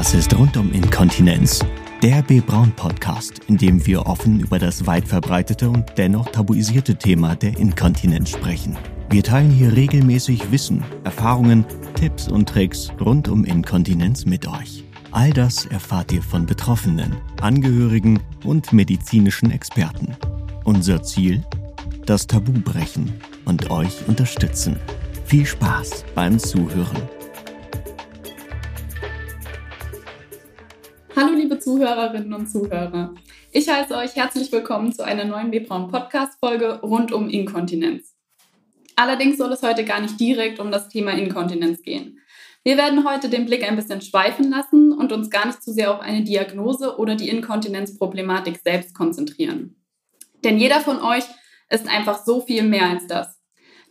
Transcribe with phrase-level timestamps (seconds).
[0.00, 1.62] Das ist rund um Inkontinenz.
[2.02, 2.40] Der B.
[2.40, 7.58] Braun Podcast, in dem wir offen über das weit verbreitete und dennoch tabuisierte Thema der
[7.58, 8.78] Inkontinenz sprechen.
[9.10, 11.66] Wir teilen hier regelmäßig Wissen, Erfahrungen,
[11.96, 14.84] Tipps und Tricks rund um Inkontinenz mit euch.
[15.10, 20.16] All das erfahrt ihr von Betroffenen, Angehörigen und medizinischen Experten.
[20.64, 21.44] Unser Ziel?
[22.06, 23.12] Das Tabu brechen
[23.44, 24.76] und euch unterstützen.
[25.26, 27.19] Viel Spaß beim Zuhören.
[31.70, 33.14] Zuhörerinnen und Zuhörer.
[33.52, 38.16] Ich heiße euch herzlich willkommen zu einer neuen B-Braun Podcast-Folge rund um Inkontinenz.
[38.96, 42.18] Allerdings soll es heute gar nicht direkt um das Thema Inkontinenz gehen.
[42.64, 45.94] Wir werden heute den Blick ein bisschen schweifen lassen und uns gar nicht zu sehr
[45.94, 49.80] auf eine Diagnose oder die Inkontinenzproblematik selbst konzentrieren.
[50.42, 51.22] Denn jeder von euch
[51.68, 53.38] ist einfach so viel mehr als das.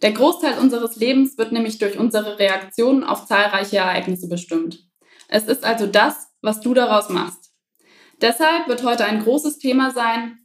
[0.01, 4.85] Der Großteil unseres Lebens wird nämlich durch unsere Reaktionen auf zahlreiche Ereignisse bestimmt.
[5.29, 7.38] Es ist also das, was du daraus machst.
[8.21, 10.39] Deshalb wird heute ein großes Thema sein,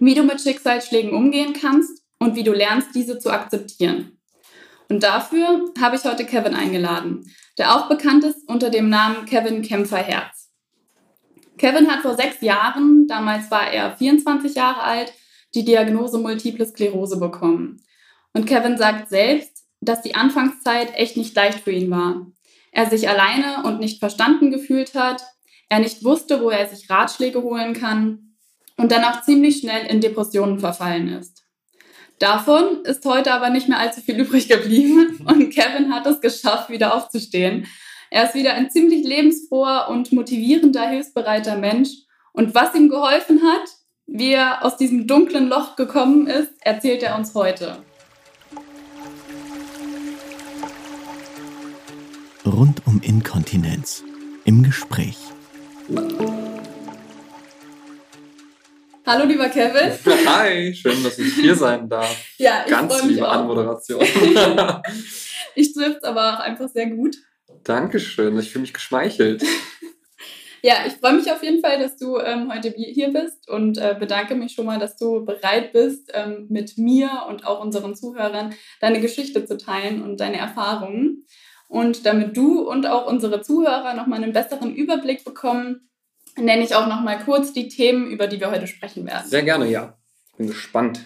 [0.00, 4.18] wie du mit Schicksalsschlägen umgehen kannst und wie du lernst, diese zu akzeptieren.
[4.88, 9.62] Und dafür habe ich heute Kevin eingeladen, der auch bekannt ist unter dem Namen Kevin
[9.62, 10.50] Kämpferherz.
[11.58, 15.12] Kevin hat vor sechs Jahren, damals war er 24 Jahre alt,
[15.54, 17.82] die Diagnose Multiple Sklerose bekommen.
[18.32, 22.26] Und Kevin sagt selbst, dass die Anfangszeit echt nicht leicht für ihn war.
[22.72, 25.22] Er sich alleine und nicht verstanden gefühlt hat,
[25.68, 28.34] er nicht wusste, wo er sich Ratschläge holen kann
[28.76, 31.44] und dann auch ziemlich schnell in Depressionen verfallen ist.
[32.18, 36.70] Davon ist heute aber nicht mehr allzu viel übrig geblieben und Kevin hat es geschafft,
[36.70, 37.66] wieder aufzustehen.
[38.10, 41.90] Er ist wieder ein ziemlich lebensfroher und motivierender, hilfsbereiter Mensch.
[42.32, 43.68] Und was ihm geholfen hat,
[44.06, 47.82] wie er aus diesem dunklen Loch gekommen ist, erzählt er uns heute.
[52.46, 54.02] Rund um Inkontinenz
[54.46, 55.18] im Gespräch.
[59.06, 59.90] Hallo, lieber Kevin.
[60.26, 62.14] Hi, schön, dass ich hier sein darf.
[62.36, 63.32] Ja, ich Ganz mich liebe auch.
[63.32, 64.00] Anmoderation.
[65.54, 67.16] ich trifft aber auch einfach sehr gut.
[67.64, 69.42] Dankeschön, ich fühle mich geschmeichelt.
[70.60, 73.94] Ja, ich freue mich auf jeden Fall, dass du ähm, heute hier bist und äh,
[73.96, 78.52] bedanke mich schon mal, dass du bereit bist, ähm, mit mir und auch unseren Zuhörern
[78.80, 81.26] deine Geschichte zu teilen und deine Erfahrungen.
[81.68, 85.90] Und damit du und auch unsere Zuhörer nochmal einen besseren Überblick bekommen,
[86.36, 89.28] nenne ich auch nochmal kurz die Themen, über die wir heute sprechen werden.
[89.28, 89.98] Sehr gerne, ja.
[90.30, 91.00] Ich bin gespannt.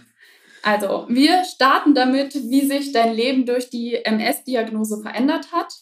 [0.63, 5.73] Also, wir starten damit, wie sich dein Leben durch die MS-Diagnose verändert hat,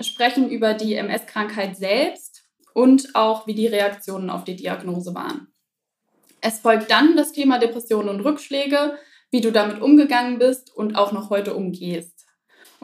[0.00, 5.48] sprechen über die MS-Krankheit selbst und auch, wie die Reaktionen auf die Diagnose waren.
[6.40, 8.98] Es folgt dann das Thema Depressionen und Rückschläge,
[9.30, 12.13] wie du damit umgegangen bist und auch noch heute umgehst.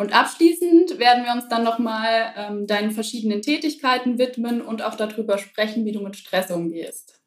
[0.00, 5.37] Und abschließend werden wir uns dann nochmal ähm, deinen verschiedenen Tätigkeiten widmen und auch darüber
[5.37, 7.21] sprechen, wie du mit Stress umgehst.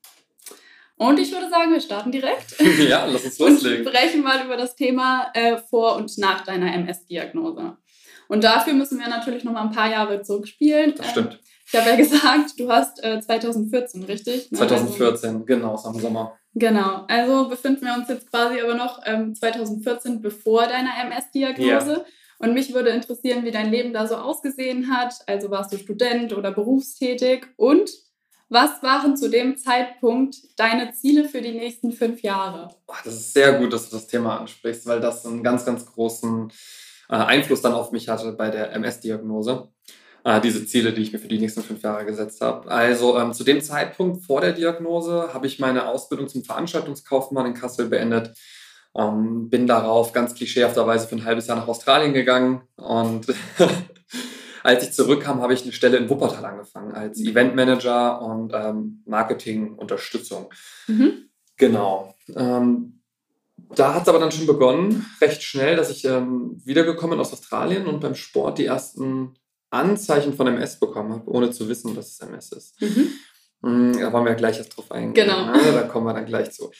[0.95, 2.55] Und ich würde sagen, wir starten direkt.
[2.89, 3.87] Ja, lass uns Und loslegen.
[3.87, 7.77] sprechen mal über das Thema äh, vor und nach deiner MS-Diagnose.
[8.27, 10.95] Und dafür müssen wir natürlich nochmal ein paar Jahre zurückspielen.
[10.97, 11.33] Das stimmt.
[11.33, 14.49] Ähm, ich habe ja gesagt, du hast äh, 2014, richtig?
[14.49, 14.57] Ne?
[14.57, 16.39] 2014, genau, ist am Sommer.
[16.55, 22.03] Genau, also befinden wir uns jetzt quasi aber noch ähm, 2014 bevor deiner MS-Diagnose.
[22.43, 25.13] Und mich würde interessieren, wie dein Leben da so ausgesehen hat.
[25.27, 27.45] Also warst du Student oder berufstätig?
[27.55, 27.89] Und
[28.49, 32.67] was waren zu dem Zeitpunkt deine Ziele für die nächsten fünf Jahre?
[33.05, 36.51] Das ist sehr gut, dass du das Thema ansprichst, weil das einen ganz, ganz großen
[37.07, 39.69] äh, Einfluss dann auf mich hatte bei der MS-Diagnose.
[40.25, 42.69] Äh, diese Ziele, die ich mir für die nächsten fünf Jahre gesetzt habe.
[42.69, 47.53] Also ähm, zu dem Zeitpunkt vor der Diagnose habe ich meine Ausbildung zum Veranstaltungskaufmann in
[47.53, 48.35] Kassel beendet
[48.95, 53.27] ähm, bin darauf ganz klischeehafterweise für ein halbes Jahr nach Australien gegangen und
[54.63, 60.51] als ich zurückkam, habe ich eine Stelle in Wuppertal angefangen als Eventmanager und ähm, Marketingunterstützung.
[60.87, 61.29] Mhm.
[61.57, 62.15] Genau.
[62.35, 63.01] Ähm,
[63.75, 67.33] da hat es aber dann schon begonnen, recht schnell, dass ich ähm, wiedergekommen bin aus
[67.33, 69.35] Australien und beim Sport die ersten
[69.69, 72.81] Anzeichen von MS bekommen habe, ohne zu wissen, dass es MS ist.
[72.81, 73.09] Mhm.
[73.61, 75.25] Mm, Da wollen wir gleich erst drauf eingehen.
[75.25, 75.45] Genau.
[75.47, 75.59] Ne?
[75.73, 76.71] Da kommen wir dann gleich zu.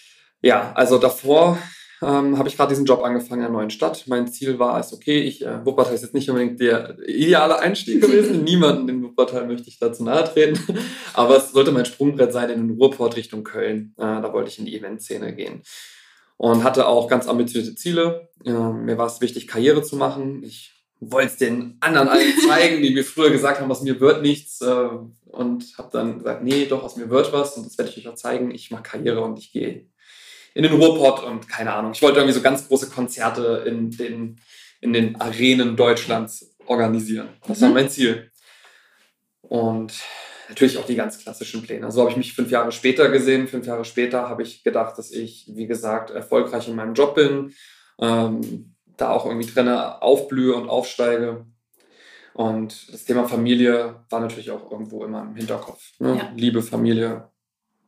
[0.42, 1.58] Ja, also davor
[2.04, 4.04] ähm, habe ich gerade diesen Job angefangen in einer neuen Stadt.
[4.08, 8.02] Mein Ziel war es, okay, ich, äh, Wuppertal ist jetzt nicht unbedingt der ideale Einstieg
[8.02, 8.44] gewesen.
[8.44, 10.60] Niemanden in Wuppertal möchte ich dazu nahe treten.
[11.14, 13.94] Aber es sollte mein Sprungbrett sein in den Ruhrport Richtung Köln.
[13.98, 15.62] Äh, da wollte ich in die Eventszene gehen.
[16.38, 18.30] Und hatte auch ganz ambitionierte Ziele.
[18.46, 20.44] Äh, mir war es wichtig, Karriere zu machen.
[20.44, 24.22] Ich wollte es den anderen allen zeigen, die mir früher gesagt haben, aus mir wird
[24.22, 24.62] nichts.
[24.62, 24.90] Äh,
[25.26, 27.58] und habe dann gesagt, nee, doch, aus mir wird was.
[27.58, 28.52] Und das werde ich euch auch zeigen.
[28.52, 29.88] Ich mache Karriere und ich gehe
[30.54, 31.92] in den Ruhrpott und keine Ahnung.
[31.94, 34.40] Ich wollte irgendwie so ganz große Konzerte in den,
[34.82, 37.30] in den Arenen Deutschlands organisieren.
[37.48, 37.74] Das war Mhm.
[37.76, 38.32] mein Ziel.
[39.42, 39.94] Und
[40.50, 41.92] natürlich auch die ganz klassischen Pläne.
[41.92, 43.48] So habe ich mich fünf Jahre später gesehen.
[43.48, 47.54] Fünf Jahre später habe ich gedacht, dass ich, wie gesagt, erfolgreich in meinem Job bin,
[48.00, 51.46] ähm, da auch irgendwie drin aufblühe und aufsteige.
[52.34, 55.82] Und das Thema Familie war natürlich auch irgendwo immer im Hinterkopf.
[56.00, 56.18] Ne?
[56.18, 56.32] Ja.
[56.36, 57.30] Liebe, Familie.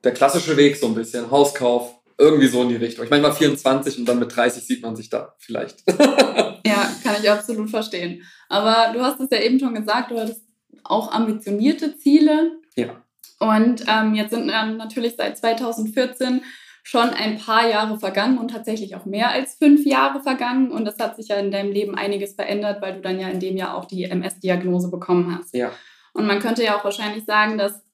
[0.03, 1.31] Der klassische Weg so ein bisschen.
[1.31, 3.03] Hauskauf, irgendwie so in die Richtung.
[3.03, 5.83] Ich meine, mal 24 und dann mit 30 sieht man sich da vielleicht.
[5.89, 8.23] ja, kann ich absolut verstehen.
[8.50, 10.41] Aber du hast es ja eben schon gesagt, du hattest
[10.83, 12.59] auch ambitionierte Ziele.
[12.75, 13.01] Ja.
[13.39, 16.41] Und ähm, jetzt sind ähm, natürlich seit 2014
[16.83, 20.71] schon ein paar Jahre vergangen und tatsächlich auch mehr als fünf Jahre vergangen.
[20.71, 23.39] Und es hat sich ja in deinem Leben einiges verändert, weil du dann ja in
[23.39, 25.56] dem Jahr auch die MS-Diagnose bekommen hast.
[25.56, 25.71] Ja.
[26.13, 27.84] Und man könnte ja auch wahrscheinlich sagen, dass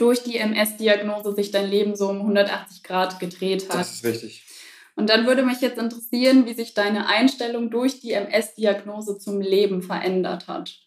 [0.00, 3.80] durch die MS-Diagnose sich dein Leben so um 180 Grad gedreht hat.
[3.80, 4.44] Das ist richtig.
[4.96, 9.82] Und dann würde mich jetzt interessieren, wie sich deine Einstellung durch die MS-Diagnose zum Leben
[9.82, 10.78] verändert hat.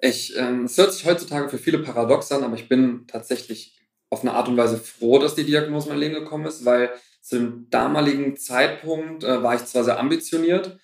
[0.00, 3.78] Ich, ähm, es hört sich heutzutage für viele paradox an, aber ich bin tatsächlich
[4.10, 6.90] auf eine Art und Weise froh, dass die Diagnose in mein Leben gekommen ist, weil
[7.20, 10.78] zu dem damaligen Zeitpunkt äh, war ich zwar sehr ambitioniert,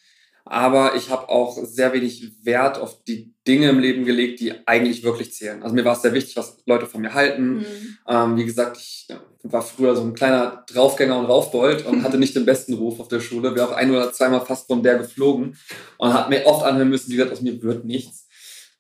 [0.51, 5.03] aber ich habe auch sehr wenig Wert auf die Dinge im Leben gelegt, die eigentlich
[5.03, 5.63] wirklich zählen.
[5.63, 7.59] Also mir war es sehr wichtig, was Leute von mir halten.
[7.59, 7.99] Mhm.
[8.09, 9.09] Ähm, wie gesagt, ich
[9.43, 13.09] war früher so ein kleiner Draufgänger und Raufbold und hatte nicht den besten Ruf auf
[13.09, 13.55] der Schule.
[13.55, 15.57] Wäre auch ein oder zweimal fast von der geflogen
[15.99, 18.27] und hat mir oft anhören müssen, wie gesagt, aus mir wird nichts.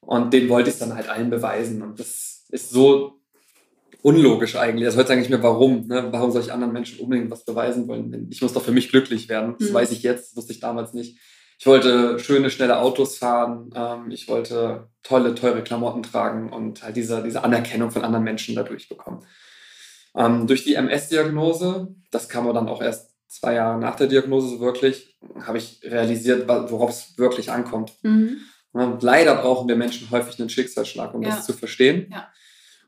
[0.00, 1.82] Und den wollte ich dann halt allen beweisen.
[1.82, 3.20] Und das ist so
[4.02, 4.86] unlogisch eigentlich.
[4.86, 5.86] Also heute sage ich mir, warum?
[5.86, 6.08] Ne?
[6.10, 8.28] Warum soll ich anderen Menschen unbedingt was beweisen wollen?
[8.30, 9.56] Ich muss doch für mich glücklich werden.
[9.58, 9.74] Das mhm.
[9.74, 11.18] weiß ich jetzt, das wusste ich damals nicht.
[11.58, 13.70] Ich wollte schöne, schnelle Autos fahren.
[13.74, 18.54] Ähm, ich wollte tolle, teure Klamotten tragen und halt diese, diese Anerkennung von anderen Menschen
[18.54, 19.26] dadurch bekommen.
[20.14, 24.60] Ähm, durch die MS-Diagnose, das kam dann auch erst zwei Jahre nach der Diagnose so
[24.60, 27.92] wirklich, habe ich realisiert, worauf es wirklich ankommt.
[28.02, 28.38] Mhm.
[29.00, 31.30] Leider brauchen wir Menschen häufig einen Schicksalsschlag, um ja.
[31.30, 32.12] das zu verstehen.
[32.12, 32.28] Ja.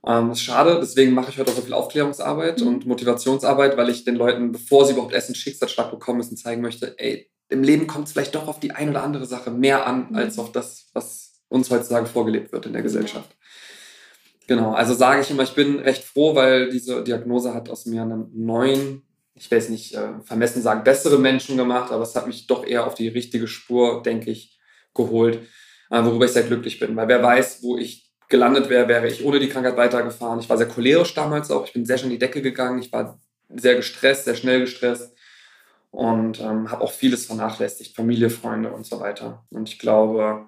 [0.06, 2.68] Ähm, das ist schade, deswegen mache ich heute auch so viel Aufklärungsarbeit mhm.
[2.68, 6.62] und Motivationsarbeit, weil ich den Leuten, bevor sie überhaupt erst einen Schicksalsschlag bekommen müssen, zeigen
[6.62, 9.86] möchte, ey, im Leben kommt es vielleicht doch auf die ein oder andere Sache mehr
[9.86, 10.16] an, mhm.
[10.16, 13.36] als auf das, was uns heutzutage vorgelebt wird in der Gesellschaft.
[14.46, 18.02] Genau, also sage ich immer, ich bin recht froh, weil diese Diagnose hat aus mir
[18.02, 19.02] einen neuen,
[19.34, 22.66] ich will es nicht äh, vermessen sagen, bessere Menschen gemacht, aber es hat mich doch
[22.66, 24.58] eher auf die richtige Spur, denke ich,
[24.94, 25.40] geholt,
[25.90, 26.96] äh, worüber ich sehr glücklich bin.
[26.96, 30.40] Weil wer weiß, wo ich gelandet wäre, wäre ich ohne die Krankheit weitergefahren.
[30.40, 32.92] Ich war sehr cholerisch damals auch, ich bin sehr schnell in die Decke gegangen, ich
[32.92, 35.14] war sehr gestresst, sehr schnell gestresst
[35.90, 39.44] und ähm, habe auch vieles vernachlässigt, Familie, Freunde und so weiter.
[39.50, 40.46] Und ich glaube,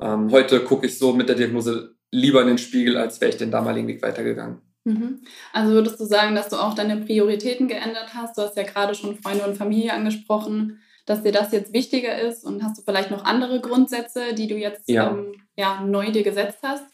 [0.00, 3.38] ähm, heute gucke ich so mit der Diagnose lieber in den Spiegel, als wäre ich
[3.38, 4.60] den damaligen Weg weitergegangen.
[4.84, 5.20] Mhm.
[5.52, 8.36] Also würdest du sagen, dass du auch deine Prioritäten geändert hast?
[8.36, 12.44] Du hast ja gerade schon Freunde und Familie angesprochen, dass dir das jetzt wichtiger ist
[12.44, 15.10] und hast du vielleicht noch andere Grundsätze, die du jetzt ja.
[15.10, 16.84] Ähm, ja neu dir gesetzt hast?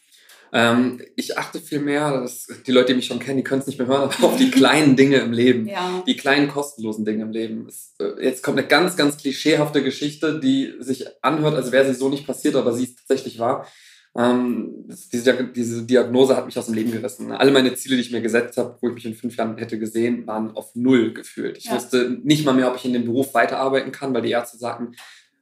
[0.53, 3.67] Ähm, ich achte viel mehr, dass die Leute, die mich schon kennen, die können es
[3.67, 5.67] nicht mehr hören, aber auf die kleinen Dinge im Leben.
[5.67, 6.03] Ja.
[6.05, 7.67] Die kleinen kostenlosen Dinge im Leben.
[7.67, 11.97] Es, äh, jetzt kommt eine ganz, ganz klischeehafte Geschichte, die sich anhört, als wäre sie
[11.97, 13.65] so nicht passiert, aber sie ist tatsächlich wahr.
[14.13, 17.31] Ähm, diese, diese Diagnose hat mich aus dem Leben gerissen.
[17.31, 19.79] Alle meine Ziele, die ich mir gesetzt habe, wo ich mich in fünf Jahren hätte
[19.79, 21.57] gesehen, waren auf Null gefühlt.
[21.57, 21.75] Ich ja.
[21.75, 24.95] wusste nicht mal mehr, ob ich in dem Beruf weiterarbeiten kann, weil die Ärzte sagten,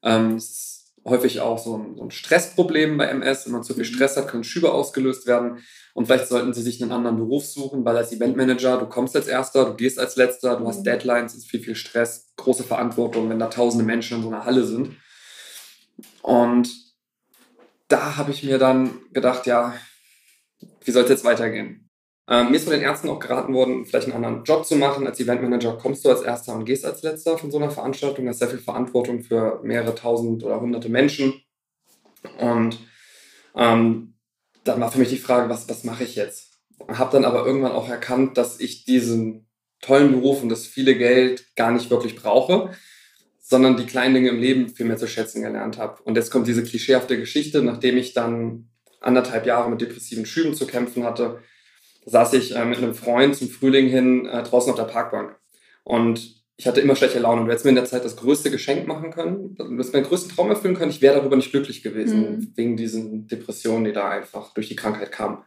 [0.03, 0.68] ähm, es ist
[1.09, 3.45] häufig auch so ein, so ein, Stressproblem bei MS.
[3.45, 3.93] Wenn man zu viel mhm.
[3.93, 5.59] Stress hat, können Schübe ausgelöst werden.
[5.93, 9.27] Und vielleicht sollten sie sich einen anderen Beruf suchen, weil als Eventmanager, du kommst als
[9.27, 10.83] Erster, du gehst als Letzter, du hast mhm.
[10.85, 14.45] Deadlines, es ist viel, viel Stress, große Verantwortung, wenn da tausende Menschen in so einer
[14.45, 14.95] Halle sind.
[16.21, 16.69] Und
[17.87, 19.73] da habe ich mir dann gedacht, ja,
[20.85, 21.88] wie soll es jetzt weitergehen?
[22.31, 25.07] Ähm, mir ist von den Ärzten auch geraten worden, vielleicht einen anderen Job zu machen.
[25.07, 28.27] Als Eventmanager kommst du als Erster und gehst als Letzter von so einer Veranstaltung.
[28.27, 31.41] Das ist sehr viel Verantwortung für mehrere tausend oder hunderte Menschen.
[32.37, 32.77] Und
[33.55, 34.13] ähm,
[34.63, 36.59] dann war für mich die Frage, was, was mache ich jetzt?
[36.87, 39.47] Habe dann aber irgendwann auch erkannt, dass ich diesen
[39.81, 42.71] tollen Beruf und das viele Geld gar nicht wirklich brauche,
[43.39, 45.99] sondern die kleinen Dinge im Leben viel mehr zu schätzen gelernt habe.
[46.03, 48.69] Und jetzt kommt diese klischeehafte Geschichte, nachdem ich dann
[49.01, 51.39] anderthalb Jahre mit depressiven Schüben zu kämpfen hatte,
[52.09, 55.35] saß ich äh, mit einem Freund zum Frühling hin äh, draußen auf der Parkbank.
[55.83, 57.41] Und ich hatte immer schlechte Laune.
[57.41, 60.03] Und du hättest mir in der Zeit das größte Geschenk machen können, du hättest meinen
[60.03, 60.91] größten Traum erfüllen können.
[60.91, 62.53] Ich wäre darüber nicht glücklich gewesen, mhm.
[62.55, 65.37] wegen diesen Depressionen, die da einfach durch die Krankheit kamen.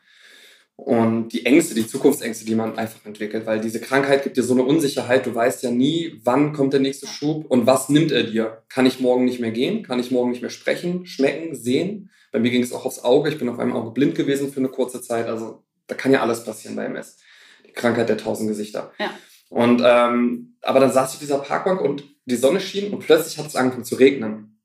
[0.74, 4.54] Und die Ängste, die Zukunftsängste, die man einfach entwickelt, weil diese Krankheit gibt dir so
[4.54, 5.26] eine Unsicherheit.
[5.26, 8.62] Du weißt ja nie, wann kommt der nächste Schub und was nimmt er dir.
[8.68, 9.82] Kann ich morgen nicht mehr gehen?
[9.82, 12.10] Kann ich morgen nicht mehr sprechen, schmecken, sehen?
[12.32, 13.28] Bei mir ging es auch aufs Auge.
[13.28, 15.28] Ich bin auf einem Auge blind gewesen für eine kurze Zeit.
[15.28, 17.18] Also da kann ja alles passieren bei MS.
[17.66, 18.92] Die Krankheit der tausend Gesichter.
[18.98, 19.10] Ja.
[19.48, 23.38] Und ähm, aber dann saß ich auf dieser Parkbank und die Sonne schien und plötzlich
[23.38, 24.60] hat es angefangen zu regnen.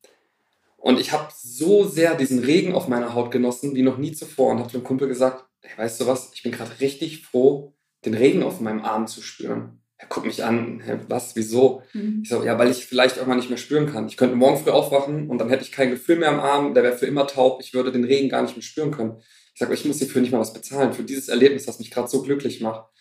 [0.77, 4.51] Und ich habe so sehr diesen Regen auf meiner Haut genossen wie noch nie zuvor
[4.51, 7.73] und habe dem Kumpel gesagt, hey, weißt du was, ich bin gerade richtig froh,
[8.05, 9.81] den Regen auf meinem Arm zu spüren.
[9.97, 11.81] Er guckt mich an, hey, was, wieso?
[11.93, 12.21] Mhm.
[12.23, 14.07] Ich so, ja, weil ich vielleicht irgendwann nicht mehr spüren kann.
[14.07, 16.83] Ich könnte morgen früh aufwachen und dann hätte ich kein Gefühl mehr am Arm, der
[16.83, 19.19] wäre für immer taub, ich würde den Regen gar nicht mehr spüren können.
[19.57, 22.07] Ich sage, ich muss hierfür nicht mal was bezahlen, für dieses Erlebnis, das mich gerade
[22.07, 22.91] so glücklich macht.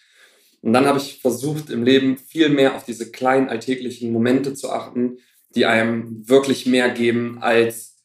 [0.62, 4.70] Und dann habe ich versucht, im Leben viel mehr auf diese kleinen alltäglichen Momente zu
[4.70, 5.18] achten,
[5.54, 7.98] die einem wirklich mehr geben, als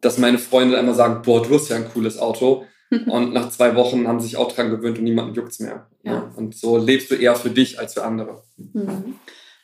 [0.00, 2.64] dass meine Freunde einmal sagen, boah, du hast ja ein cooles Auto.
[3.08, 5.90] und nach zwei Wochen haben sie sich auch dran gewöhnt und niemanden juckt's mehr.
[6.02, 6.32] Ja.
[6.34, 8.42] Und so lebst du eher für dich als für andere.
[8.56, 9.16] Mhm.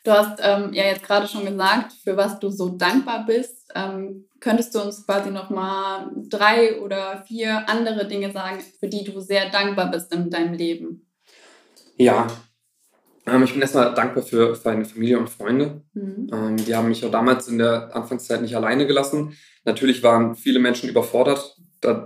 [0.05, 3.71] Du hast ähm, ja jetzt gerade schon gesagt, für was du so dankbar bist.
[3.73, 9.19] Ähm, könntest du uns quasi nochmal drei oder vier andere Dinge sagen, für die du
[9.19, 11.07] sehr dankbar bist in deinem Leben?
[11.97, 12.27] Ja,
[13.25, 15.81] ähm, ich bin erstmal dankbar für, für meine Familie und Freunde.
[15.93, 16.29] Mhm.
[16.31, 19.35] Ähm, die haben mich auch damals in der Anfangszeit nicht alleine gelassen.
[19.63, 21.57] Natürlich waren viele Menschen überfordert.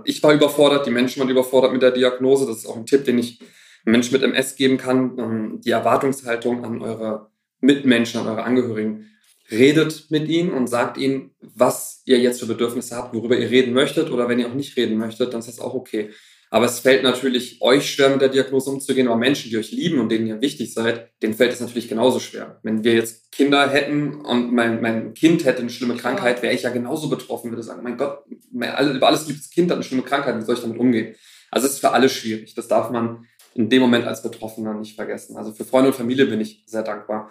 [0.04, 2.46] Ich war überfordert, die Menschen waren überfordert mit der Diagnose.
[2.46, 3.40] Das ist auch ein Tipp, den ich
[3.84, 5.18] Menschen mit MS geben kann.
[5.18, 7.29] Ähm, die Erwartungshaltung an eure
[7.60, 9.06] Mitmenschen, an eure Angehörigen.
[9.50, 13.72] Redet mit ihnen und sagt ihnen, was ihr jetzt für Bedürfnisse habt, worüber ihr reden
[13.72, 16.10] möchtet oder wenn ihr auch nicht reden möchtet, dann ist das auch okay.
[16.52, 20.00] Aber es fällt natürlich euch schwer, mit der Diagnose umzugehen, aber Menschen, die euch lieben
[20.00, 22.58] und denen ihr wichtig seid, denen fällt es natürlich genauso schwer.
[22.64, 26.62] Wenn wir jetzt Kinder hätten und mein, mein Kind hätte eine schlimme Krankheit, wäre ich
[26.62, 30.36] ja genauso betroffen, würde sagen, mein Gott, über alles liebes Kind hat eine schlimme Krankheit,
[30.36, 31.14] wie soll ich damit umgehen?
[31.52, 32.54] Also es ist für alle schwierig.
[32.54, 35.36] Das darf man in dem Moment als Betroffener nicht vergessen.
[35.36, 37.30] Also für Freunde und Familie bin ich sehr dankbar.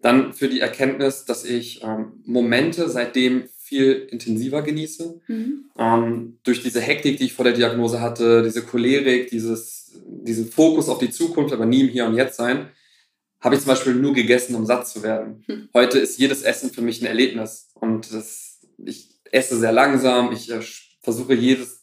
[0.00, 5.20] Dann für die Erkenntnis, dass ich ähm, Momente seitdem viel intensiver genieße.
[5.28, 5.70] Mhm.
[5.78, 10.88] Ähm, durch diese Hektik, die ich vor der Diagnose hatte, diese Cholerik, dieses, diesen Fokus
[10.88, 12.70] auf die Zukunft, aber nie im Hier und Jetzt sein,
[13.40, 15.44] habe ich zum Beispiel nur gegessen, um satt zu werden.
[15.46, 15.68] Mhm.
[15.74, 20.50] Heute ist jedes Essen für mich ein Erlebnis und das, ich esse sehr langsam, ich
[20.50, 20.60] äh,
[21.02, 21.82] versuche jedes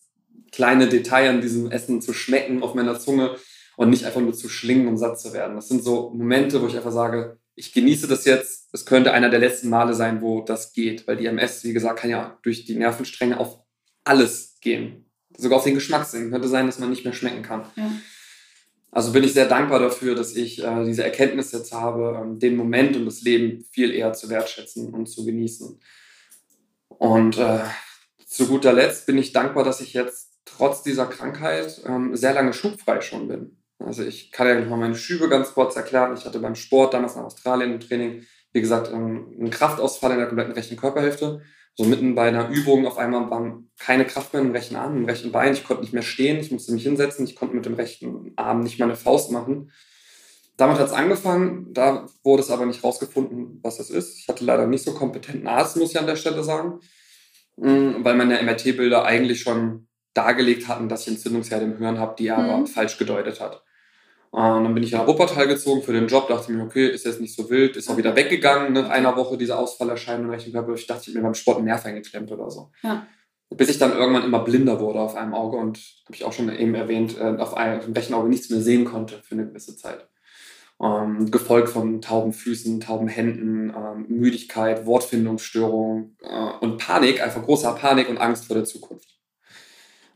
[0.51, 3.37] kleine Detail an diesem Essen zu schmecken auf meiner Zunge
[3.77, 5.55] und nicht einfach nur zu schlingen, um satt zu werden.
[5.55, 8.69] Das sind so Momente, wo ich einfach sage, ich genieße das jetzt.
[8.73, 11.99] Es könnte einer der letzten Male sein, wo das geht, weil die MS, wie gesagt,
[11.99, 13.59] kann ja durch die Nervenstränge auf
[14.03, 15.05] alles gehen.
[15.37, 16.31] Sogar auf den Geschmackssinn.
[16.31, 17.65] Könnte sein, dass man nicht mehr schmecken kann.
[17.75, 17.91] Ja.
[18.89, 22.55] Also bin ich sehr dankbar dafür, dass ich äh, diese Erkenntnis jetzt habe, ähm, den
[22.55, 25.79] Moment und das Leben viel eher zu wertschätzen und zu genießen.
[26.87, 27.59] Und äh,
[28.25, 32.53] zu guter Letzt bin ich dankbar, dass ich jetzt trotz dieser Krankheit ähm, sehr lange
[32.53, 33.57] schubfrei schon bin.
[33.79, 36.15] Also ich kann ja mal meine Schübe ganz kurz erklären.
[36.17, 40.17] Ich hatte beim Sport damals in Australien im Training, wie gesagt, ähm, einen Kraftausfall in
[40.17, 41.41] der kompletten rechten Körperhälfte.
[41.75, 45.05] So mitten bei einer Übung auf einmal war keine Kraft mehr im rechten Arm, im
[45.05, 45.53] rechten Bein.
[45.53, 48.61] Ich konnte nicht mehr stehen, ich musste mich hinsetzen, ich konnte mit dem rechten Arm
[48.61, 49.71] nicht meine Faust machen.
[50.57, 54.17] Damit hat es angefangen, da wurde es aber nicht rausgefunden, was das ist.
[54.17, 56.79] Ich hatte leider nicht so kompetenten Arzt, muss ich an der Stelle sagen,
[57.57, 62.27] mm, weil meine MRT-Bilder eigentlich schon dargelegt hatten, dass ich Entzündungsherde im Hirn habe, die
[62.27, 62.49] er mhm.
[62.49, 63.63] aber falsch gedeutet hat.
[64.31, 67.21] Und dann bin ich nach Wuppertal gezogen für den Job, dachte mir, okay, ist jetzt
[67.21, 70.73] nicht so wild, ist auch wieder weggegangen nach einer Woche, diese Ausfallerscheinung im rechten Körper.
[70.73, 72.71] Ich dachte, ich habe mir beim Sport einen Nerv eingeklemmt oder so.
[72.83, 73.07] Ja.
[73.49, 76.53] Bis ich dann irgendwann immer blinder wurde auf einem Auge und, habe ich auch schon
[76.53, 80.07] eben erwähnt, äh, auf einem rechten Auge nichts mehr sehen konnte für eine gewisse Zeit.
[80.83, 87.73] Ähm, gefolgt von tauben Füßen, tauben Händen, ähm, Müdigkeit, Wortfindungsstörung äh, und Panik, einfach großer
[87.73, 89.16] Panik und Angst vor der Zukunft.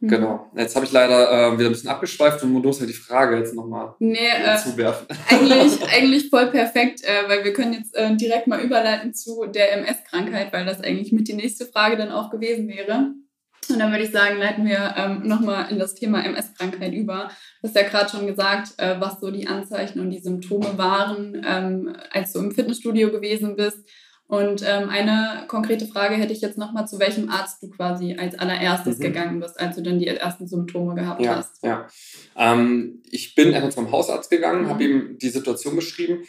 [0.02, 0.08] Mhm.
[0.08, 0.52] Genau.
[0.56, 3.54] Jetzt habe ich leider äh, wieder ein bisschen abgeschweift und muss halt die Frage jetzt
[3.54, 5.08] nochmal nee, äh, zuwerfen.
[5.30, 9.74] Eigentlich, eigentlich voll perfekt, äh, weil wir können jetzt äh, direkt mal überleiten zu der
[9.74, 13.14] MS-Krankheit, weil das eigentlich mit die nächste Frage dann auch gewesen wäre.
[13.70, 17.30] Und dann würde ich sagen, leiten wir ähm, nochmal in das Thema MS-Krankheit über.
[17.62, 21.42] Du hast ja gerade schon gesagt, äh, was so die Anzeichen und die Symptome waren,
[21.46, 23.88] ähm, als du im Fitnessstudio gewesen bist.
[24.32, 28.40] Und ähm, eine konkrete Frage hätte ich jetzt nochmal, zu welchem Arzt du quasi als
[28.40, 29.02] allererstes mhm.
[29.02, 31.62] gegangen bist, als du dann die ersten Symptome gehabt ja, hast.
[31.62, 31.86] Ja,
[32.38, 34.70] ähm, ich bin einfach zum Hausarzt gegangen, mhm.
[34.70, 36.20] habe ihm die Situation beschrieben.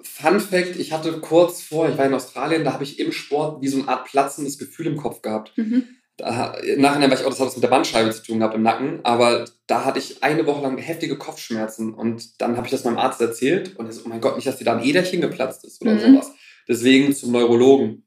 [0.00, 3.62] Fun Fact, ich hatte kurz vor, ich war in Australien, da habe ich im Sport
[3.62, 5.56] wie so eine Art platzendes Gefühl im Kopf gehabt.
[5.56, 5.84] Mhm.
[6.16, 8.62] Da, Nachhinein war ich auch, das hat was mit der Bandscheibe zu tun gehabt im
[8.62, 12.82] Nacken, aber da hatte ich eine Woche lang heftige Kopfschmerzen und dann habe ich das
[12.82, 15.20] meinem Arzt erzählt und er so, oh mein Gott, nicht, dass dir da ein Äderchen
[15.20, 16.00] geplatzt ist oder mhm.
[16.00, 16.32] sowas.
[16.68, 18.06] Deswegen zum Neurologen.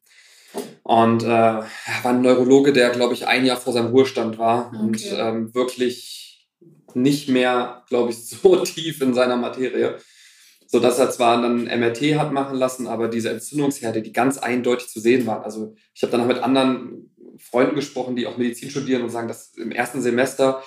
[0.83, 1.65] Und äh, war
[2.03, 4.77] ein Neurologe, der, glaube ich, ein Jahr vor seinem Ruhestand war okay.
[4.77, 6.47] und ähm, wirklich
[6.95, 9.97] nicht mehr, glaube ich, so tief in seiner Materie.
[10.71, 14.37] So dass er zwar dann ein MRT hat machen lassen, aber diese Entzündungsherde, die ganz
[14.37, 15.43] eindeutig zu sehen waren.
[15.43, 19.27] Also ich habe dann auch mit anderen Freunden gesprochen, die auch Medizin studieren und sagen,
[19.27, 20.61] dass im ersten Semester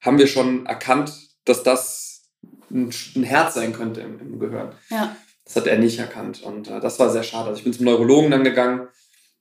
[0.00, 1.12] haben wir schon erkannt,
[1.44, 2.30] dass das
[2.70, 4.72] ein, ein Herz sein könnte im, im Gehirn.
[4.90, 5.16] Ja.
[5.48, 7.48] Das hat er nicht erkannt und äh, das war sehr schade.
[7.48, 8.88] Also ich bin zum Neurologen dann gegangen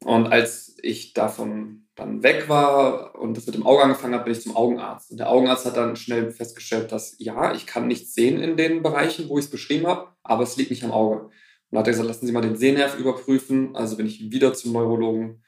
[0.06, 4.32] und als ich davon dann weg war und das mit dem Auge angefangen hat, bin
[4.32, 5.12] ich zum Augenarzt.
[5.12, 8.84] Und der Augenarzt hat dann schnell festgestellt, dass ja, ich kann nichts sehen in den
[8.84, 11.30] Bereichen, wo ich es beschrieben habe, aber es liegt nicht am Auge.
[11.72, 13.76] Und hat er gesagt, lassen Sie mal den Sehnerv überprüfen.
[13.76, 15.44] Also bin ich wieder zum Neurologen.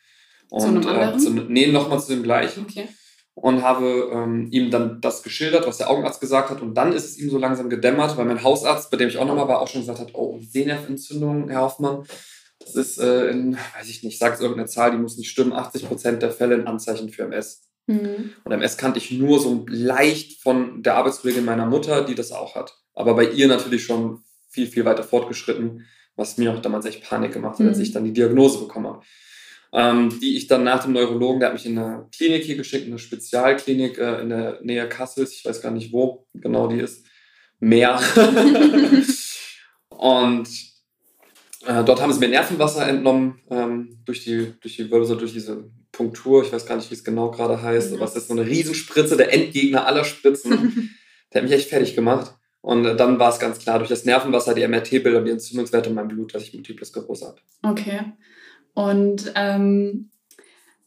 [0.49, 2.65] Und, zu einem äh, zu, nee, nochmal zu dem gleichen.
[2.67, 2.89] Okay.
[3.41, 6.61] Und habe ähm, ihm dann das geschildert, was der Augenarzt gesagt hat.
[6.61, 9.25] Und dann ist es ihm so langsam gedämmert, weil mein Hausarzt, bei dem ich auch
[9.25, 12.03] nochmal war, auch schon gesagt hat, oh, Sehnerventzündung, Herr Hoffmann.
[12.59, 15.87] Das ist äh, in, weiß ich nicht, sagt irgendeine Zahl, die muss nicht stimmen, 80
[15.87, 17.63] Prozent der Fälle ein Anzeichen für MS.
[17.87, 18.31] Mhm.
[18.43, 22.55] Und MS kannte ich nur so leicht von der Arbeitskollegin meiner Mutter, die das auch
[22.55, 22.77] hat.
[22.93, 25.85] Aber bei ihr natürlich schon viel, viel weiter fortgeschritten,
[26.17, 27.83] was mir auch damals echt Panik gemacht hat, als Mhm.
[27.83, 29.01] ich dann die Diagnose bekommen habe.
[29.71, 32.87] Ähm, die ich dann nach dem Neurologen, der hat mich in eine Klinik hier geschickt,
[32.87, 37.05] eine Spezialklinik äh, in der Nähe Kassels, ich weiß gar nicht, wo genau die ist.
[37.59, 37.99] Meer.
[39.89, 40.49] Und
[41.65, 45.69] äh, dort haben sie mir Nervenwasser entnommen ähm, durch die, durch die Wirbelsäule, durch diese
[45.91, 46.43] Punktur.
[46.43, 49.17] Ich weiß gar nicht, wie es genau gerade heißt, aber es ist so eine Riesenspritze,
[49.17, 50.95] der Endgegner aller Spritzen.
[51.33, 52.33] der hat mich echt fertig gemacht.
[52.61, 55.95] Und äh, dann war es ganz klar, durch das Nervenwasser, die MRT-Bilder die Entzündungswerte in
[55.95, 57.41] meinem Blut, dass ich Multiple Sklerose habe.
[57.63, 58.01] Okay.
[58.79, 60.09] Und ähm,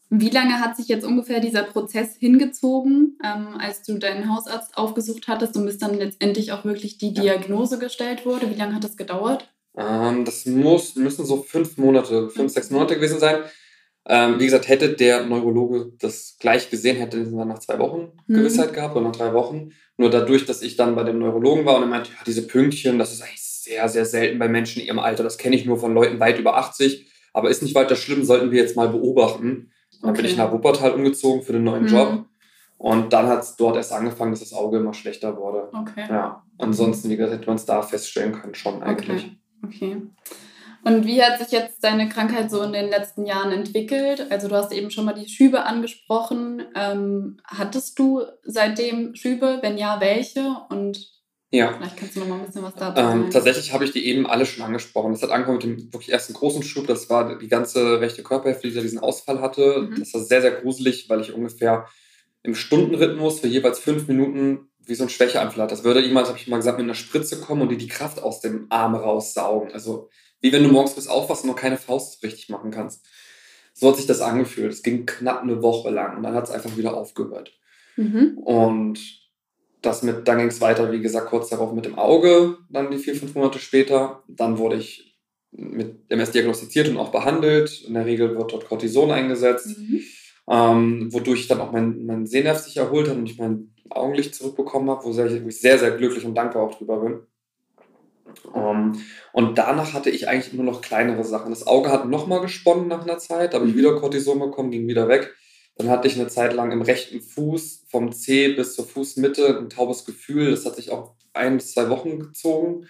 [0.09, 5.27] wie lange hat sich jetzt ungefähr dieser Prozess hingezogen, ähm, als du deinen Hausarzt aufgesucht
[5.27, 7.13] hattest und bis dann letztendlich auch wirklich die.
[7.13, 8.49] Diagnose gestellt wurde?
[8.49, 9.47] Wie lange hat das gedauert?
[9.77, 13.43] Ähm, das muss, müssen so fünf Monate, fünf, sechs Monate gewesen sein.
[14.07, 18.11] Ähm, wie gesagt, hätte der Neurologe das gleich gesehen, hätte er dann nach zwei Wochen
[18.25, 18.33] Mhm.
[18.37, 19.69] Gewissheit gehabt oder nach drei Wochen.
[19.97, 22.97] Nur dadurch, dass ich dann bei dem Neurologen war und er meinte, ja, diese Pünktchen,
[22.97, 25.21] das ist eigentlich sehr, sehr selten bei Menschen in ihrem Alter.
[25.23, 28.51] Das kenne ich nur von Leuten weit über 80, aber ist nicht weiter schlimm, sollten
[28.51, 29.71] wir jetzt mal beobachten.
[30.01, 30.31] Dann bin Okay.
[30.31, 31.89] ich nach Wuppertal umgezogen für den neuen Mhm.
[31.89, 32.25] Job.
[32.77, 35.69] Und dann hat es dort erst angefangen, dass das Auge immer schlechter wurde.
[35.73, 36.05] Okay.
[36.09, 39.31] Ja, ansonsten, wie gesagt, hätte man es da feststellen können, schon eigentlich.
[39.63, 39.85] Okay.
[39.85, 40.01] Okay.
[40.85, 44.27] Und wie hat sich jetzt deine Krankheit so in den letzten Jahren entwickelt?
[44.29, 46.61] Also du hast eben schon mal die Schübe angesprochen.
[46.75, 49.59] Ähm, hattest du seitdem Schübe?
[49.61, 50.57] Wenn ja, welche?
[50.69, 51.09] Und
[51.53, 51.73] Ja.
[51.77, 53.29] vielleicht kannst du noch mal ein bisschen was dazu Ähm, sagen.
[53.31, 55.11] tatsächlich habe ich die eben alle schon angesprochen.
[55.11, 56.87] Das hat angefangen mit dem wirklich ersten großen Schub.
[56.87, 59.87] Das war die ganze rechte Körperhälfte, die da diesen Ausfall hatte.
[59.91, 59.99] Mhm.
[59.99, 61.87] Das war sehr, sehr gruselig, weil ich ungefähr
[62.41, 65.75] im Stundenrhythmus für jeweils fünf Minuten wie so ein Schwächeanfall hatte.
[65.75, 68.21] Das würde jemand, habe ich mal gesagt, mit einer Spritze kommen und dir die Kraft
[68.21, 69.71] aus dem Arm raussaugen.
[69.71, 70.09] Also
[70.41, 73.05] wie wenn du morgens bis aufwachst und noch keine Faust richtig machen kannst.
[73.73, 74.73] So hat sich das angefühlt.
[74.73, 77.53] Es ging knapp eine Woche lang und dann hat es einfach wieder aufgehört.
[77.95, 78.37] Mhm.
[78.39, 79.22] Und
[79.85, 82.97] das mit, dann ging es weiter, wie gesagt, kurz darauf mit dem Auge, dann die
[82.97, 84.23] vier, fünf Monate später.
[84.27, 85.17] Dann wurde ich
[85.51, 87.83] mit MS diagnostiziert und auch behandelt.
[87.87, 90.01] In der Regel wird dort Cortison eingesetzt, Mhm.
[90.49, 94.89] ähm, wodurch dann auch mein, mein Sehnerv sich erholt hat und ich mein Augenlicht zurückbekommen
[94.89, 97.19] habe, wo, wo ich sehr, sehr glücklich und dankbar auch drüber bin.
[98.55, 98.93] Ähm,
[99.31, 101.51] und danach hatte ich eigentlich nur noch kleinere Sachen.
[101.51, 103.79] Das Auge hat nochmal gesponnen nach einer Zeit, da habe ich Mhm.
[103.79, 105.33] wieder Cortison bekommen, ging wieder weg.
[105.75, 109.69] Dann hatte ich eine Zeit lang im rechten Fuß vom Zeh bis zur Fußmitte ein
[109.69, 110.51] taubes Gefühl.
[110.51, 112.87] Das hat sich auch ein bis zwei Wochen gezogen.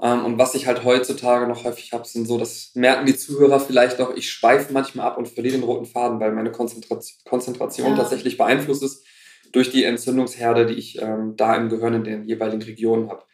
[0.00, 3.60] Ähm, und was ich halt heutzutage noch häufig habe, sind so, das merken die Zuhörer
[3.60, 7.90] vielleicht auch, ich schweife manchmal ab und verliere den roten Faden, weil meine Konzentration, Konzentration
[7.92, 7.96] Ja.
[7.96, 9.04] tatsächlich beeinflusst ist
[9.52, 13.24] durch die Entzündungsherde, die ich ähm, da im Gehirn in den jeweiligen Regionen habe.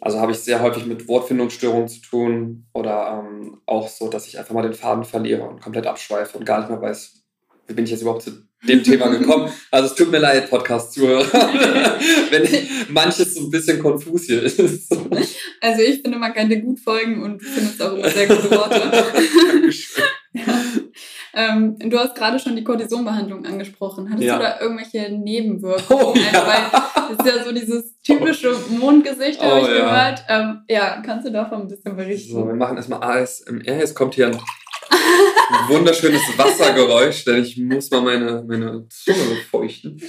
[0.00, 4.38] Also habe ich sehr häufig mit Wortfindungsstörungen zu tun oder ähm, auch so, dass ich
[4.38, 7.21] einfach mal den Faden verliere und komplett abschweife und gar nicht mehr weiß,
[7.66, 8.30] wie bin ich jetzt überhaupt zu
[8.68, 9.50] dem Thema gekommen.
[9.72, 11.24] Also es tut mir leid, Podcast-Zuhörer,
[12.30, 12.48] wenn
[12.92, 14.60] manches so ein bisschen konfus hier ist.
[15.60, 18.80] Also ich finde, man kann dir gut folgen und findest auch immer sehr gute Worte.
[19.52, 20.04] Dankeschön.
[21.34, 24.08] ähm, du hast gerade schon die Cortisonbehandlung angesprochen.
[24.10, 24.36] Hattest Ja.
[24.38, 26.04] du da irgendwelche Nebenwirkungen?
[26.06, 26.46] Oh, ja.
[26.46, 29.84] Weil das ist ja so dieses typische Mondgesicht, habe Oh, ich ja.
[29.84, 30.24] gehört.
[30.28, 32.32] Ähm, ja, kannst du davon ein bisschen berichten?
[32.32, 33.78] So, wir machen erstmal ASMR.
[33.78, 34.38] Jetzt kommt hier ein
[35.68, 40.00] wunderschönes Wassergeräusch, denn ich muss mal meine, meine Zunge feuchten.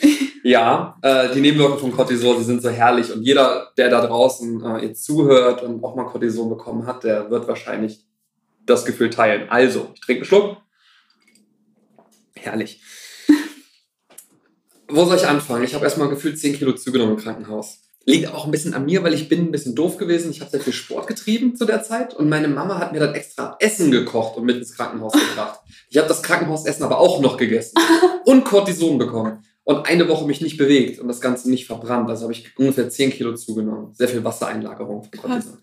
[0.43, 3.11] Ja, äh, die Nebenwirkungen von Cortison, die sind so herrlich.
[3.11, 7.29] Und jeder, der da draußen äh, jetzt zuhört und auch mal Cortison bekommen hat, der
[7.29, 8.05] wird wahrscheinlich
[8.65, 9.49] das Gefühl teilen.
[9.49, 10.57] Also, ich trinke einen Schluck.
[12.35, 12.81] Herrlich.
[14.89, 15.63] Wo soll ich anfangen?
[15.63, 17.82] Ich habe erstmal gefühlt 10 Kilo zugenommen im Krankenhaus.
[18.05, 20.29] Liegt aber auch ein bisschen an mir, weil ich bin ein bisschen doof gewesen.
[20.29, 23.15] Ich habe sehr viel Sport getrieben zu der Zeit und meine Mama hat mir dann
[23.15, 25.61] extra Essen gekocht und mit ins Krankenhaus gebracht.
[25.89, 27.75] Ich habe das Krankenhausessen aber auch noch gegessen
[28.25, 32.09] und Cortison bekommen und eine Woche mich nicht bewegt und das Ganze nicht verbrannt.
[32.09, 33.93] Also habe ich ungefähr 10 Kilo zugenommen.
[33.93, 35.11] Sehr viel Wassereinlagerung von.
[35.11, 35.59] Cortison.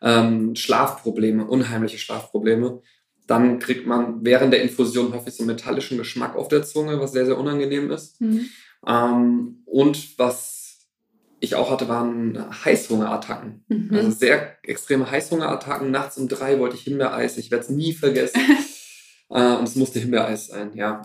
[0.00, 2.80] Ähm, Schlafprobleme, unheimliche Schlafprobleme.
[3.26, 7.12] Dann kriegt man während der Infusion häufig so einen metallischen Geschmack auf der Zunge, was
[7.12, 8.20] sehr, sehr unangenehm ist.
[8.20, 8.48] Mhm.
[8.86, 10.59] Ähm, und was
[11.40, 13.64] ich auch hatte, waren Heißhungerattacken.
[13.68, 13.90] Mhm.
[13.92, 15.90] Also sehr extreme Heißhungerattacken.
[15.90, 17.38] Nachts um drei wollte ich Himbeereis.
[17.38, 18.40] Ich werde es nie vergessen.
[19.32, 21.00] Äh, und es musste Himbeereis sein, ja.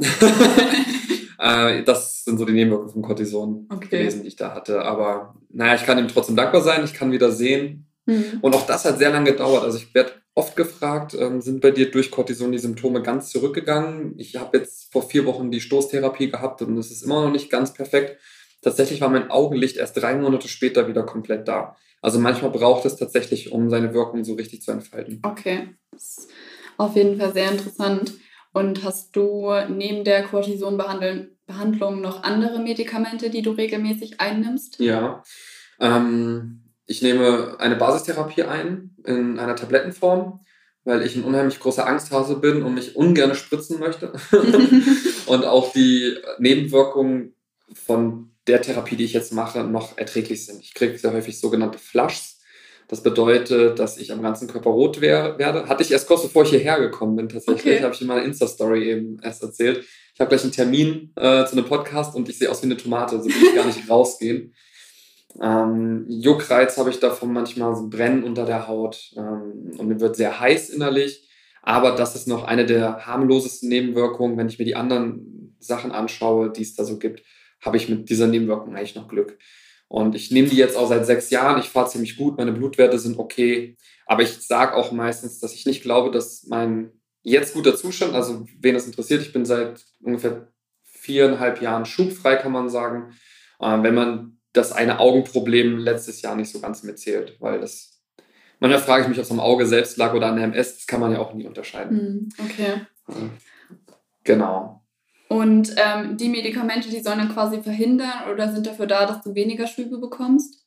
[1.40, 4.00] äh, das sind so die Nebenwirkungen von Cortison okay.
[4.00, 4.82] gewesen, die ich da hatte.
[4.82, 6.84] Aber naja, ich kann ihm trotzdem dankbar sein.
[6.84, 7.86] Ich kann wieder sehen.
[8.08, 8.40] Mhm.
[8.42, 9.64] Und auch das hat sehr lange gedauert.
[9.64, 14.16] Also ich werde oft gefragt, ähm, sind bei dir durch Cortison die Symptome ganz zurückgegangen?
[14.18, 17.52] Ich habe jetzt vor vier Wochen die Stoßtherapie gehabt und es ist immer noch nicht
[17.52, 18.20] ganz perfekt.
[18.66, 21.76] Tatsächlich war mein Augenlicht erst drei Monate später wieder komplett da.
[22.02, 25.20] Also manchmal braucht es tatsächlich, um seine Wirkung so richtig zu entfalten.
[25.22, 26.30] Okay, das ist
[26.78, 28.14] auf jeden Fall sehr interessant.
[28.54, 34.80] Und hast du neben der Cortison-Behandlung noch andere Medikamente, die du regelmäßig einnimmst?
[34.80, 35.22] Ja,
[35.80, 40.40] ähm, ich nehme eine Basistherapie ein in einer Tablettenform,
[40.86, 44.12] weil ich ein unheimlich großer Angsthase bin und mich ungern spritzen möchte.
[45.28, 47.36] und auch die Nebenwirkungen
[47.72, 50.62] von der Therapie, die ich jetzt mache, noch erträglich sind.
[50.62, 52.40] Ich kriege sehr häufig sogenannte Flushs.
[52.88, 55.68] Das bedeutet, dass ich am ganzen Körper rot werde.
[55.68, 57.76] Hatte ich erst kurz bevor ich hierher gekommen bin, tatsächlich.
[57.76, 57.84] Okay.
[57.84, 59.84] Habe ich in meiner Insta-Story eben erst erzählt.
[60.14, 62.78] Ich habe gleich einen Termin äh, zu einem Podcast und ich sehe aus wie eine
[62.78, 64.54] Tomate, so will ich gar nicht rausgehen.
[65.42, 70.16] Ähm, Juckreiz habe ich davon manchmal, so Brennen unter der Haut ähm, und mir wird
[70.16, 71.28] sehr heiß innerlich.
[71.64, 74.38] Aber das ist noch eine der harmlosesten Nebenwirkungen.
[74.38, 77.24] Wenn ich mir die anderen Sachen anschaue, die es da so gibt,
[77.66, 79.38] habe ich mit dieser Nebenwirkung eigentlich noch Glück.
[79.88, 81.60] Und ich nehme die jetzt auch seit sechs Jahren.
[81.60, 83.76] Ich fahre ziemlich gut, meine Blutwerte sind okay.
[84.06, 86.92] Aber ich sage auch meistens, dass ich nicht glaube, dass mein
[87.24, 90.52] jetzt guter Zustand, also wen das interessiert, ich bin seit ungefähr
[90.84, 93.16] viereinhalb Jahren schubfrei, kann man sagen.
[93.60, 98.02] Äh, wenn man das eine Augenproblem letztes Jahr nicht so ganz mitzählt, weil das
[98.60, 100.88] manchmal frage ich mich, ob es am Auge selbst lag oder an der MS, das
[100.88, 102.00] kann man ja auch nie unterscheiden.
[102.00, 102.82] Hm, okay.
[104.24, 104.85] Genau.
[105.28, 109.34] Und ähm, die Medikamente, die sollen dann quasi verhindern oder sind dafür da, dass du
[109.34, 110.64] weniger Schübe bekommst?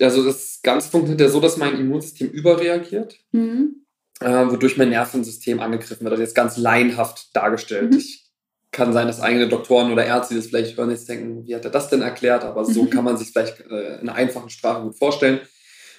[0.00, 3.84] Also das Ganze funktioniert ja so, dass mein Immunsystem überreagiert, mhm.
[4.20, 6.12] äh, wodurch mein Nervensystem angegriffen wird.
[6.12, 7.92] Also jetzt ganz laienhaft dargestellt.
[7.92, 7.98] Mhm.
[7.98, 8.26] Ich
[8.72, 11.70] kann sein, dass eigene Doktoren oder Ärzte das vielleicht hören jetzt denken, wie hat er
[11.70, 12.42] das denn erklärt?
[12.42, 12.90] Aber so mhm.
[12.90, 15.40] kann man sich vielleicht äh, in einer einfachen Sprache gut vorstellen.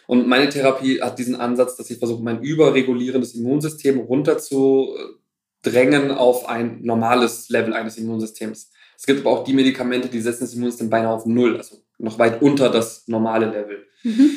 [0.06, 4.00] Und meine Therapie hat diesen Ansatz, dass ich versuche, mein überregulierendes Immunsystem
[5.68, 8.72] runterzudrängen auf ein normales Level eines Immunsystems.
[8.98, 12.18] Es gibt aber auch die Medikamente, die setzen das Immunsystem beinahe auf Null, also noch
[12.20, 13.86] weit unter das normale Level.
[14.04, 14.32] Mhm.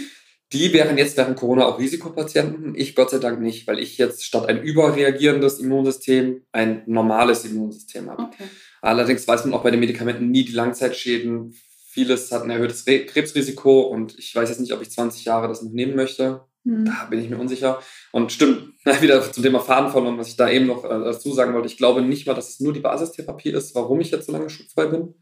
[0.52, 2.74] Die wären jetzt während Corona auch Risikopatienten.
[2.74, 8.10] Ich Gott sei Dank nicht, weil ich jetzt statt ein überreagierendes Immunsystem ein normales Immunsystem
[8.10, 8.24] habe.
[8.24, 8.44] Okay.
[8.82, 11.54] Allerdings weiß man auch bei den Medikamenten nie die Langzeitschäden.
[11.88, 15.46] Vieles hat ein erhöhtes Re Krebsrisiko und ich weiß jetzt nicht, ob ich 20 Jahre
[15.46, 16.40] das noch nehmen möchte.
[16.70, 16.84] Hm.
[16.84, 17.80] Da bin ich mir unsicher.
[18.12, 21.52] Und stimmt, wieder zum Thema Faden verloren, was ich da eben noch äh, dazu sagen
[21.52, 21.66] wollte.
[21.66, 24.48] Ich glaube nicht mal, dass es nur die Basistherapie ist, warum ich jetzt so lange
[24.48, 25.14] schubfrei bin,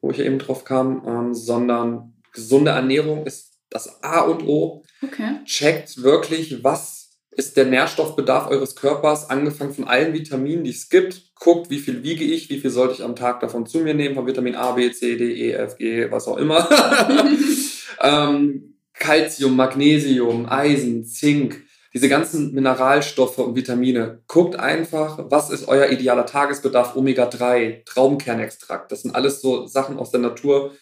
[0.00, 4.84] wo ich ja eben drauf kam, ähm, sondern gesunde Ernährung ist das A und O.
[5.02, 5.40] Okay.
[5.44, 11.34] Checkt wirklich, was ist der Nährstoffbedarf eures Körpers, angefangen von allen Vitaminen, die es gibt.
[11.36, 14.14] Guckt, wie viel wiege ich, wie viel sollte ich am Tag davon zu mir nehmen,
[14.16, 16.68] von Vitamin A, B, C, D, E, F, G, was auch immer.
[18.02, 18.67] ähm,
[18.98, 24.22] Calcium, Magnesium, Eisen, Zink, diese ganzen Mineralstoffe und Vitamine.
[24.26, 28.92] Guckt einfach, was ist euer idealer Tagesbedarf, Omega-3, Traumkernextrakt.
[28.92, 30.72] Das sind alles so Sachen aus der Natur,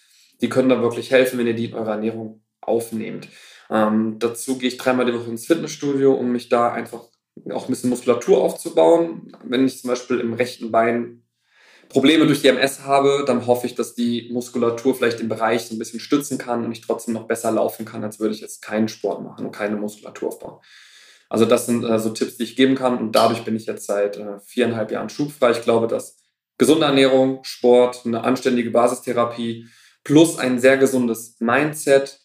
[0.40, 3.28] die können da wirklich helfen, wenn ihr die in eurer Ernährung aufnehmt.
[3.70, 7.04] Ähm, dazu gehe ich dreimal die Woche ins Fitnessstudio, um mich da einfach
[7.52, 9.32] auch ein bisschen Muskulatur aufzubauen.
[9.44, 11.25] Wenn ich zum Beispiel im rechten Bein
[11.96, 15.74] Probleme durch die MS habe, dann hoffe ich, dass die Muskulatur vielleicht den Bereich so
[15.74, 18.60] ein bisschen stützen kann und ich trotzdem noch besser laufen kann, als würde ich jetzt
[18.60, 20.60] keinen Sport machen und keine Muskulatur aufbauen.
[21.30, 23.86] Also das sind äh, so Tipps, die ich geben kann und dadurch bin ich jetzt
[23.86, 25.52] seit äh, viereinhalb Jahren schubfrei.
[25.52, 26.18] Ich glaube, dass
[26.58, 29.66] gesunde Ernährung, Sport, eine anständige Basistherapie
[30.04, 32.20] plus ein sehr gesundes Mindset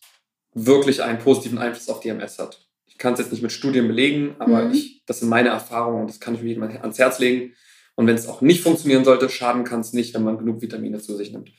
[0.53, 2.67] wirklich einen positiven Einfluss auf die MS hat.
[2.87, 4.73] Ich kann es jetzt nicht mit Studien belegen, aber mhm.
[4.73, 7.53] ich, das sind meine Erfahrungen und das kann ich mir jedem ans Herz legen.
[7.95, 10.99] Und wenn es auch nicht funktionieren sollte, schaden kann es nicht, wenn man genug Vitamine
[10.99, 11.51] zu sich nimmt.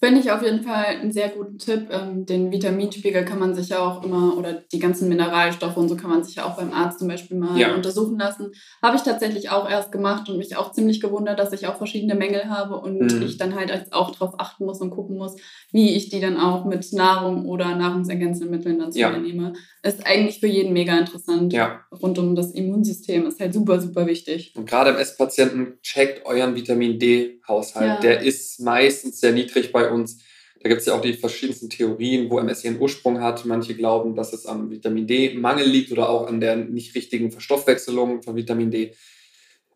[0.00, 1.88] Finde ich auf jeden Fall einen sehr guten Tipp.
[1.90, 5.96] Ähm, den Vitaminspiegel kann man sich ja auch immer, oder die ganzen Mineralstoffe und so
[5.96, 7.74] kann man sich ja auch beim Arzt zum Beispiel mal ja.
[7.74, 8.52] untersuchen lassen.
[8.82, 12.14] Habe ich tatsächlich auch erst gemacht und mich auch ziemlich gewundert, dass ich auch verschiedene
[12.14, 13.22] Mängel habe und mhm.
[13.22, 15.36] ich dann halt auch darauf achten muss und gucken muss,
[15.72, 19.10] wie ich die dann auch mit Nahrung oder Nahrungsergänzungsmitteln dann zu ja.
[19.10, 19.54] mir nehme.
[19.82, 21.52] Ist eigentlich für jeden mega interessant.
[21.52, 21.80] Ja.
[22.02, 24.52] Rund um das Immunsystem ist halt super, super wichtig.
[24.56, 26.98] Und gerade im Esspatienten checkt euren Vitamin
[27.46, 27.86] D-Haushalt.
[27.86, 28.00] Ja.
[28.00, 30.18] Der ist meistens sehr niedrig bei uns.
[30.60, 33.44] Da gibt es ja auch die verschiedensten Theorien, wo MS ihren Ursprung hat.
[33.44, 38.22] Manche glauben, dass es am Vitamin D-Mangel liegt oder auch an der nicht richtigen Verstoffwechselung
[38.22, 38.94] von Vitamin D.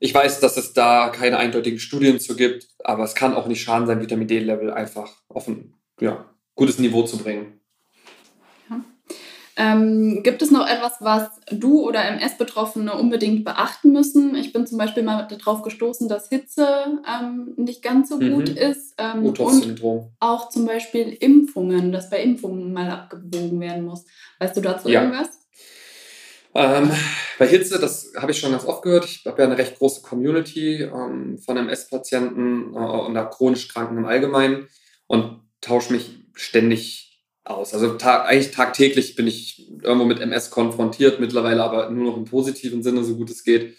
[0.01, 3.61] Ich weiß, dass es da keine eindeutigen Studien zu gibt, aber es kann auch nicht
[3.61, 7.58] schaden, sein Vitamin D-Level einfach auf ein ja, gutes Niveau zu bringen.
[9.61, 14.37] Ähm, gibt es noch etwas, was du oder MS-Betroffene unbedingt beachten müssen?
[14.37, 16.67] Ich bin zum Beispiel mal darauf gestoßen, dass Hitze
[17.07, 18.57] ähm, nicht ganz so gut Mhm.
[18.57, 18.95] ist.
[18.99, 19.83] Ähm, und
[20.21, 24.05] auch zum Beispiel Impfungen, dass bei Impfungen mal abgewogen werden muss.
[24.39, 25.03] Weißt du dazu Ja.
[25.03, 25.29] irgendwas?
[26.55, 26.91] Ähm,
[27.39, 29.05] bei Hitze, das habe ich schon ganz oft gehört.
[29.07, 33.99] Ich habe ja eine recht große Community ähm, von MS-Patienten äh, und auch chronisch Kranken
[33.99, 34.69] im Allgemeinen
[35.09, 37.08] und tausche mich ständig
[37.51, 37.75] aus.
[37.75, 42.25] Also ta eigentlich tagtäglich bin ich irgendwo mit MS konfrontiert, mittlerweile aber nur noch im
[42.25, 43.77] positiven Sinne, so gut es geht.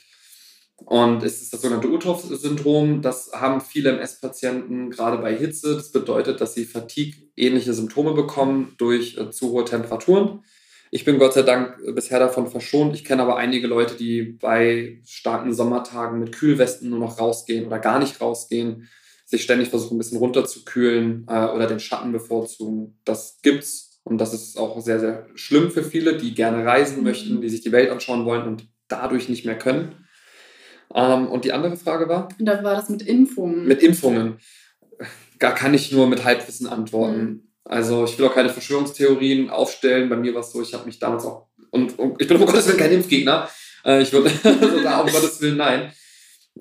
[0.85, 3.01] Und es ist das sogenannte Uthoff-Syndrom.
[3.01, 5.75] Das haben viele MS-Patienten gerade bei Hitze.
[5.75, 10.43] Das bedeutet, dass sie Fatigue-ähnliche Symptome bekommen durch äh, zu hohe Temperaturen.
[10.91, 12.95] Ich bin Gott sei Dank bisher davon verschont.
[12.95, 17.77] Ich kenne aber einige Leute, die bei starken Sommertagen mit Kühlwesten nur noch rausgehen oder
[17.77, 18.89] gar nicht rausgehen,
[19.29, 22.99] sich ständig versuchen, ein bisschen runterzukühlen äh, oder den Schatten bevorzugen.
[23.05, 27.03] Das gibt's und das ist auch sehr, sehr schlimm für viele, die gerne reisen Mhm.
[27.03, 30.07] möchten, die sich die Welt anschauen wollen und dadurch nicht mehr können.
[30.95, 32.29] Ähm, und die andere Frage war?
[32.39, 33.67] Und da war das mit Impfungen.
[33.67, 34.39] Mit Impfungen.
[35.37, 37.21] Da kann ich nur mit Halbwissen antworten.
[37.21, 37.43] Mhm.
[37.65, 40.09] Also ich will auch keine Verschwörungstheorien aufstellen.
[40.09, 41.49] Bei mir war es so, ich habe mich damals auch.
[41.69, 43.47] Und, und ich bin um Gottes Willen kein Impfgegner.
[43.85, 45.93] Äh, ich würde also da um Gottes Willen nein.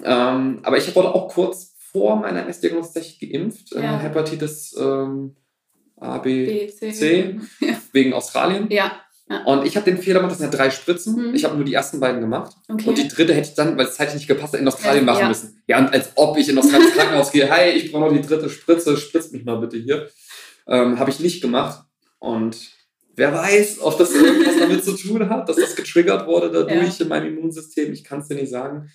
[0.05, 3.73] Ähm, aber ich wurde auch kurz vor meiner tatsächlich geimpft.
[3.75, 3.99] Äh, Ja.
[3.99, 5.37] Hepatitis ähm,
[5.97, 6.93] A, B, B, C.
[6.93, 7.41] C.
[7.61, 7.75] Ja.
[7.93, 8.67] wegen Australien.
[8.71, 8.93] ja,
[9.47, 11.29] Und ich habe den Fehler gemacht, das sind ja drei Spritzen.
[11.31, 11.35] Mhm.
[11.35, 12.55] Ich habe nur die ersten beiden gemacht.
[12.69, 12.89] okay.
[12.89, 15.13] Und die dritte hätte ich dann, weil es zeitlich nicht gepasst hat, in Australien Ja,
[15.13, 15.29] machen ja.
[15.29, 15.63] müssen.
[15.67, 18.27] Ja, und als ob ich in Australien ins Krankenhaus gehe, hey, ich brauche noch die
[18.27, 20.09] dritte Spritze, spritzt mich mal bitte hier.
[20.67, 21.85] Ähm, Habe ich nicht gemacht.
[22.19, 22.57] Und
[23.17, 27.09] wer weiß, ob das irgendwas damit zu tun hat, dass das getriggert wurde dadurch in
[27.09, 27.93] meinem Immunsystem.
[27.93, 28.91] Ich kann es dir nicht sagen.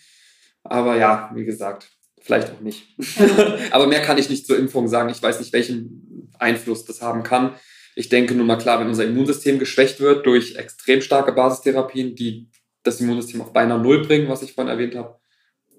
[0.63, 1.89] Aber ja, wie gesagt,
[2.23, 2.87] vielleicht auch nicht.
[3.19, 3.57] Ja.
[3.71, 5.09] Aber mehr kann ich nicht zur Impfung sagen.
[5.09, 7.55] Ich weiß nicht, welchen Einfluss das haben kann.
[7.95, 12.49] Ich denke nur mal klar, wenn unser Immunsystem geschwächt wird durch extrem starke Basistherapien, die
[12.81, 15.19] das Immunsystem auf beinahe Null bringen, was ich vorhin erwähnt habe,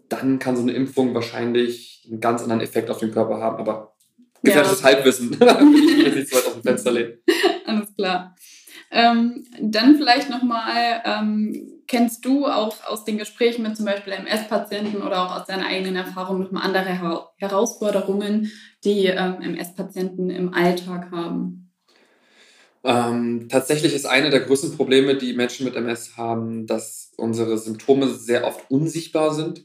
[0.09, 3.57] dann kann so eine Impfung wahrscheinlich einen ganz anderen Effekt auf den Körper haben.
[3.57, 3.95] Aber
[4.43, 5.37] gefährliches Halbwissen.
[5.39, 7.19] Da will ich jetzt nicht so weit aus dem Fenster lehnen.
[7.67, 8.37] Alles klar.
[8.91, 15.03] Ähm, dann vielleicht nochmal, ähm, kennst du auch aus den Gesprächen mit zum Beispiel MS-Patienten
[15.03, 18.51] oder auch aus deiner eigenen Erfahrung nochmal andere Hera Herausforderungen,
[18.85, 21.73] die ähm, MS-Patienten im Alltag haben?
[22.85, 28.09] Ähm, tatsächlich ist eine der größten Probleme, die Menschen mit MS haben, dass unsere Symptome
[28.09, 29.65] sehr oft unsichtbar sind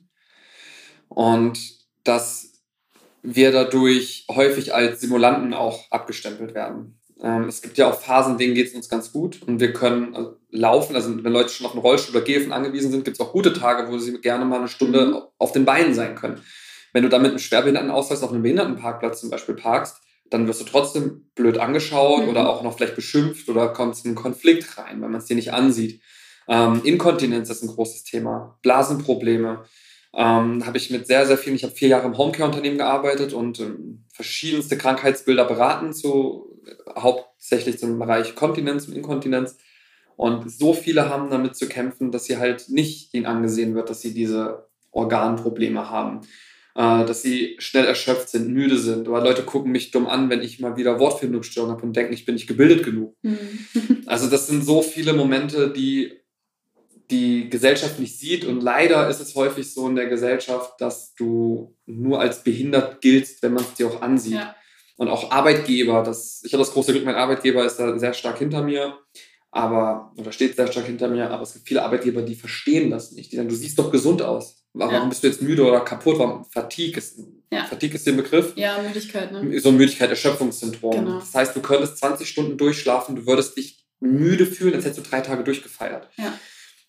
[1.10, 1.60] und
[2.06, 2.54] dass
[3.22, 6.99] wir dadurch häufig als Simulanten auch abgestempelt werden.
[7.22, 10.16] Ähm, es gibt ja auch Phasen, denen geht es uns ganz gut und wir können
[10.16, 10.96] äh, laufen.
[10.96, 13.54] Also wenn Leute schon auf einen Rollstuhl oder Gehilfen angewiesen sind, gibt es auch gute
[13.54, 15.22] Tage, wo sie gerne mal eine Stunde Mhm.
[15.38, 16.42] auf den Beinen sein können.
[16.94, 19.98] Wenn du dann mit einem Schwerbehindertenausweis auf einem Behindertenparkplatz zum Beispiel parkst,
[20.30, 22.30] dann wirst du trotzdem blöd angeschaut Mhm.
[22.30, 25.36] oder auch noch vielleicht beschimpft oder kommst in einen Konflikt rein, weil man es dir
[25.36, 26.02] nicht ansieht.
[26.48, 29.66] Ähm, Inkontinenz ist ein großes Thema, Blasenprobleme.
[30.16, 33.60] Ähm, habe ich mit sehr, sehr vielen, ich habe vier Jahre im Homecare-Unternehmen gearbeitet und
[33.60, 36.49] ähm, verschiedenste Krankheitsbilder beraten, zu,
[37.02, 39.58] hauptsächlich zum Bereich Kontinenz und Inkontinenz.
[40.16, 44.02] Und so viele haben damit zu kämpfen, dass sie halt nicht ihnen angesehen wird, dass
[44.02, 46.22] sie diese Organprobleme haben
[46.76, 49.08] äh, dass sie schnell erschöpft sind, müde sind.
[49.10, 52.26] Oder Leute gucken mich dumm an, wenn ich mal wieder Wortfindungsstörungen habe und denken, ich
[52.26, 53.16] bin nicht gebildet genug.
[53.24, 53.38] Hm.
[54.06, 56.14] Also das sind so viele Momente, die
[57.12, 58.46] die Gesellschaft nicht sieht.
[58.46, 63.44] Und leider ist es häufig so in der Gesellschaft, dass du nur als behindert giltst,
[63.44, 64.36] wenn man es dir auch ansieht.
[64.36, 64.56] Ja.
[65.00, 68.38] Und auch Arbeitgeber, das, ich habe das große Glück, mein Arbeitgeber ist da sehr stark
[68.38, 68.98] hinter mir,
[69.50, 73.14] aber, oder steht sehr stark hinter mir, aber es gibt viele Arbeitgeber, die verstehen das
[73.14, 73.32] nicht.
[73.32, 74.66] Die sagen, du siehst doch gesund aus.
[74.74, 75.06] Warum Ja.
[75.06, 76.20] bist du jetzt müde oder kaputt?
[76.20, 76.44] Warum?
[76.44, 77.18] Fatigue ist,
[77.52, 77.64] Ja.
[77.64, 78.52] Fatigue ist der Begriff.
[78.58, 79.60] ja, Müdigkeit, ne?
[79.62, 80.92] So ein Müdigkeit-Erschöpfungssyndrom.
[80.92, 81.20] Genau.
[81.20, 85.10] Das heißt, du könntest 20 Stunden durchschlafen, du würdest dich müde fühlen, als hättest du
[85.10, 86.10] drei Tage durchgefeiert.
[86.18, 86.38] Ja.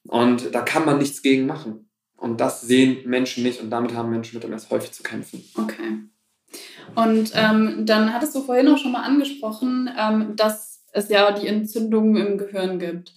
[0.08, 1.88] Und da kann man nichts gegen machen.
[2.16, 5.42] Und das sehen Menschen nicht und damit haben Menschen mit MS häufig zu kämpfen.
[5.56, 6.00] Okay.
[6.94, 11.46] Und ähm, dann hattest du vorhin auch schon mal angesprochen, ähm, dass es ja die
[11.46, 13.12] Entzündungen im Gehirn gibt.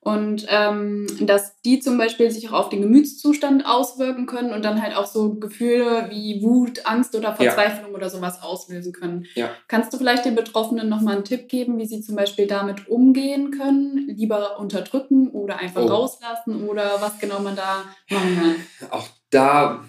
[0.00, 4.80] Und ähm, dass die zum Beispiel sich auch auf den Gemütszustand auswirken können und dann
[4.80, 7.34] halt auch so Gefühle wie Wut, Angst oder Ja.
[7.34, 9.26] Verzweiflung oder sowas auslösen können.
[9.34, 9.50] Ja.
[9.66, 13.50] Kannst du vielleicht den Betroffenen nochmal einen Tipp geben, wie sie zum Beispiel damit umgehen
[13.50, 14.08] können?
[14.16, 15.88] Lieber unterdrücken oder einfach Oh.
[15.88, 18.38] rauslassen oder was genau man da machen
[18.80, 18.90] kann?
[18.90, 19.84] Auch da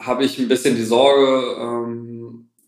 [0.00, 2.13] habe ich ein bisschen die Sorge, ähm,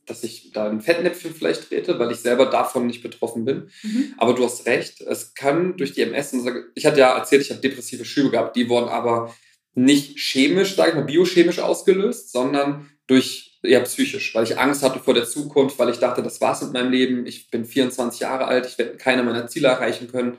[0.06, 3.70] dass ich da ein Fettnäpfchen vielleicht trete, weil ich selber davon nicht betroffen bin.
[3.82, 4.14] Mhm.
[4.16, 6.34] Aber du hast recht, es kann durch die MS,
[6.74, 9.34] ich hatte ja erzählt, ich habe depressive Schübe gehabt, die wurden aber
[9.74, 15.00] nicht chemisch, sage ich mal, biochemisch ausgelöst, sondern durch eher psychisch, weil ich Angst hatte
[15.00, 18.46] vor der Zukunft, weil ich dachte, das war's mit meinem Leben, ich bin 24 Jahre
[18.46, 20.38] alt, ich werde keine meiner Ziele erreichen können.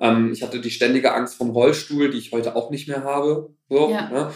[0.00, 3.54] Ähm, ich hatte die ständige Angst vom Rollstuhl, die ich heute auch nicht mehr habe.
[3.68, 4.08] So, ja.
[4.08, 4.32] ne?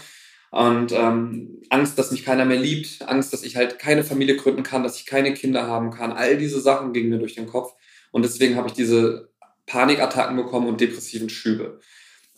[0.51, 4.63] Und ähm, Angst, dass mich keiner mehr liebt, Angst, dass ich halt keine Familie gründen
[4.63, 6.13] kann, dass ich keine Kinder haben kann.
[6.13, 7.73] All diese Sachen gingen mir durch den Kopf.
[8.11, 9.29] Und deswegen habe ich diese
[9.65, 11.79] Panikattacken bekommen und depressiven Schübe.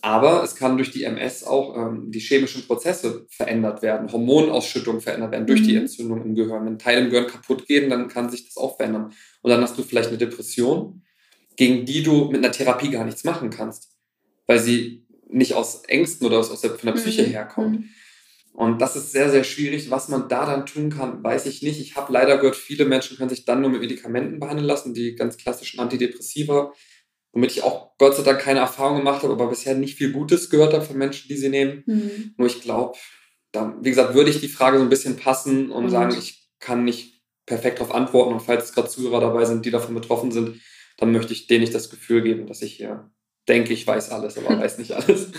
[0.01, 5.31] Aber es kann durch die MS auch ähm, die chemischen Prozesse verändert werden, Hormonausschüttung verändert
[5.31, 5.65] werden durch mhm.
[5.65, 6.65] die Entzündung im Gehirn.
[6.65, 9.13] Wenn Teile im Gehirn kaputt gehen, dann kann sich das auch verändern.
[9.41, 11.03] Und dann hast du vielleicht eine Depression,
[11.57, 13.89] gegen die du mit einer Therapie gar nichts machen kannst,
[14.47, 17.31] weil sie nicht aus Ängsten oder aus, aus der, von der Psyche mhm.
[17.31, 17.85] herkommt.
[18.59, 19.89] Und das ist sehr, sehr schwierig.
[19.89, 21.79] Was man da dann tun kann, weiß ich nicht.
[21.79, 25.15] Ich habe leider gehört, viele Menschen können sich dann nur mit Medikamenten behandeln lassen, die
[25.15, 26.73] ganz klassischen Antidepressiva
[27.31, 30.49] womit ich auch Gott sei Dank keine Erfahrung gemacht habe, aber bisher nicht viel Gutes
[30.49, 31.83] gehört habe von Menschen, die sie nehmen.
[31.85, 32.33] Mhm.
[32.37, 32.97] Nur ich glaube,
[33.53, 35.89] wie gesagt, würde ich die Frage so ein bisschen passen und mhm.
[35.89, 38.33] sagen, ich kann nicht perfekt darauf antworten.
[38.33, 40.59] Und falls gerade Zuhörer dabei sind, die davon betroffen sind,
[40.97, 43.11] dann möchte ich denen nicht das Gefühl geben, dass ich hier
[43.47, 45.31] denke, ich weiß alles, aber weiß nicht alles.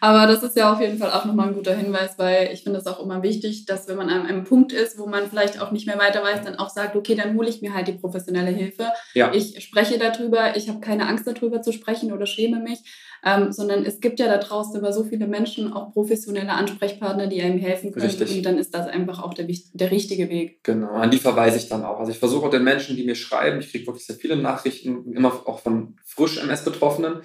[0.00, 2.78] Aber das ist ja auf jeden Fall auch nochmal ein guter Hinweis, weil ich finde
[2.78, 5.70] es auch immer wichtig, dass wenn man an einem Punkt ist, wo man vielleicht auch
[5.70, 8.50] nicht mehr weiter weiß, dann auch sagt, okay, dann hole ich mir halt die professionelle
[8.50, 8.88] Hilfe.
[9.14, 9.32] Ja.
[9.32, 12.80] Ich spreche darüber, ich habe keine Angst darüber zu sprechen oder schäme mich,
[13.24, 17.42] ähm, sondern es gibt ja da draußen über so viele Menschen auch professionelle Ansprechpartner, die
[17.42, 18.06] einem helfen können.
[18.06, 18.36] Richtig.
[18.36, 20.62] Und dann ist das einfach auch der, der richtige Weg.
[20.62, 21.98] Genau, an die verweise ich dann auch.
[21.98, 25.32] Also ich versuche den Menschen, die mir schreiben, ich kriege wirklich sehr viele Nachrichten, immer
[25.46, 27.22] auch von frisch MS-Betroffenen,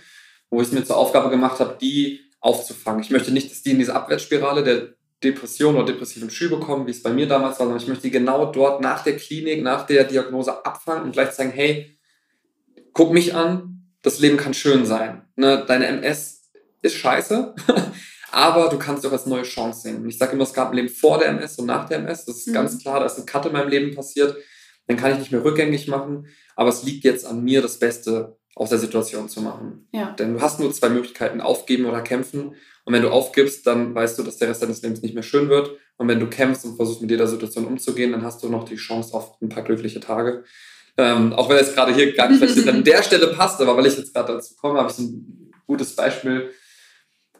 [0.49, 3.01] wo ich es mir zur Aufgabe gemacht habe, die aufzufangen.
[3.01, 4.89] Ich möchte nicht, dass die in diese Abwärtsspirale der
[5.23, 8.11] Depression oder depressiven Schübe kommen, wie es bei mir damals war, sondern ich möchte die
[8.11, 11.97] genau dort nach der Klinik, nach der Diagnose abfangen und gleich sagen, hey,
[12.93, 15.21] guck mich an, das Leben kann schön sein.
[15.35, 15.63] Ne?
[15.67, 16.49] Deine MS
[16.81, 17.53] ist scheiße,
[18.31, 19.97] aber du kannst doch als neue Chance sehen.
[19.97, 22.25] Und ich sage immer, es gab ein Leben vor der MS und nach der MS.
[22.25, 22.53] Das ist mhm.
[22.53, 24.35] ganz klar, da ist ein Cut in meinem Leben passiert.
[24.89, 28.37] Den kann ich nicht mehr rückgängig machen, aber es liegt jetzt an mir, das Beste
[28.55, 29.87] aus der Situation zu machen.
[29.91, 30.11] Ja.
[30.11, 32.55] Denn du hast nur zwei Möglichkeiten, aufgeben oder kämpfen.
[32.83, 35.49] Und wenn du aufgibst, dann weißt du, dass der Rest deines Lebens nicht mehr schön
[35.49, 35.71] wird.
[35.97, 38.75] Und wenn du kämpfst und versuchst, mit jeder Situation umzugehen, dann hast du noch die
[38.75, 40.43] Chance auf ein paar glückliche Tage.
[40.97, 43.97] Ähm, auch wenn es gerade hier gar nicht an der Stelle passt, aber weil ich
[43.97, 46.51] jetzt gerade dazu komme, habe ich so ein gutes Beispiel.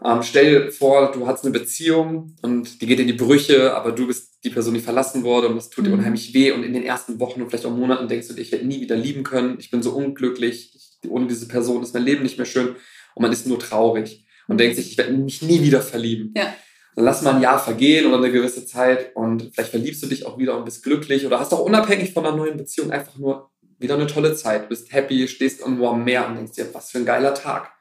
[0.03, 3.91] Ähm, stell dir vor, du hast eine Beziehung und die geht in die Brüche, aber
[3.91, 5.99] du bist die Person, die verlassen wurde und das tut dir mhm.
[5.99, 6.51] unheimlich weh.
[6.51, 8.81] Und in den ersten Wochen und vielleicht auch Monaten denkst du dir, ich werde nie
[8.81, 9.57] wieder lieben können.
[9.59, 10.71] Ich bin so unglücklich.
[10.75, 12.75] Ich ohne diese Person ist mein Leben nicht mehr schön
[13.15, 16.33] und man ist nur traurig und denkt sich, ich werde mich nie wieder verlieben.
[16.35, 16.53] Ja.
[16.95, 20.25] Dann lass mal ein Jahr vergehen oder eine gewisse Zeit und vielleicht verliebst du dich
[20.25, 23.49] auch wieder und bist glücklich oder hast auch unabhängig von einer neuen Beziehung einfach nur
[23.79, 26.99] wieder eine tolle Zeit, bist happy, stehst irgendwo am Meer und denkst dir, was für
[26.99, 27.71] ein geiler Tag.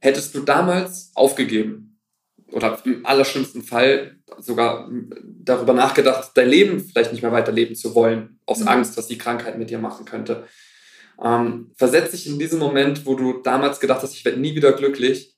[0.00, 1.98] Hättest du damals aufgegeben
[2.52, 4.90] oder im allerschlimmsten Fall sogar
[5.22, 8.68] darüber nachgedacht, dein Leben vielleicht nicht mehr weiterleben zu wollen, aus mhm.
[8.68, 10.46] Angst, was die Krankheit mit dir machen könnte,
[11.22, 14.72] ähm, versetz dich in diesen Moment, wo du damals gedacht hast, ich werde nie wieder
[14.72, 15.36] glücklich,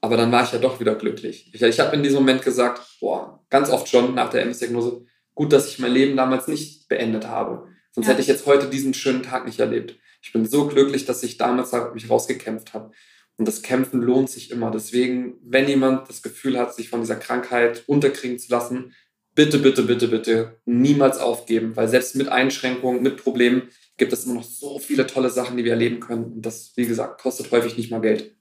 [0.00, 1.50] aber dann war ich ja doch wieder glücklich.
[1.52, 5.04] Ich, ich habe in diesem Moment gesagt, boah, ganz oft schon nach der MS-Diagnose,
[5.34, 7.66] gut, dass ich mein Leben damals nicht beendet habe.
[7.92, 8.12] Sonst ja.
[8.12, 9.96] hätte ich jetzt heute diesen schönen Tag nicht erlebt.
[10.22, 12.92] Ich bin so glücklich, dass ich damals mich rausgekämpft habe.
[13.36, 14.70] Und das Kämpfen lohnt sich immer.
[14.70, 18.92] Deswegen, wenn jemand das Gefühl hat, sich von dieser Krankheit unterkriegen zu lassen,
[19.34, 23.68] bitte, bitte, bitte, bitte niemals aufgeben, weil selbst mit Einschränkungen, mit Problemen
[24.00, 26.24] gibt es immer noch so viele tolle Sachen, die wir erleben können.
[26.24, 28.34] Und das, wie gesagt, kostet häufig nicht mal Geld.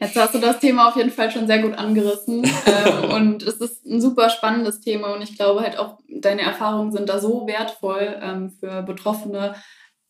[0.00, 2.42] Jetzt hast du das Thema auf jeden Fall schon sehr gut angerissen.
[2.66, 5.14] ähm, und es ist ein super spannendes Thema.
[5.14, 9.54] Und ich glaube halt auch, deine Erfahrungen sind da so wertvoll ähm, für Betroffene,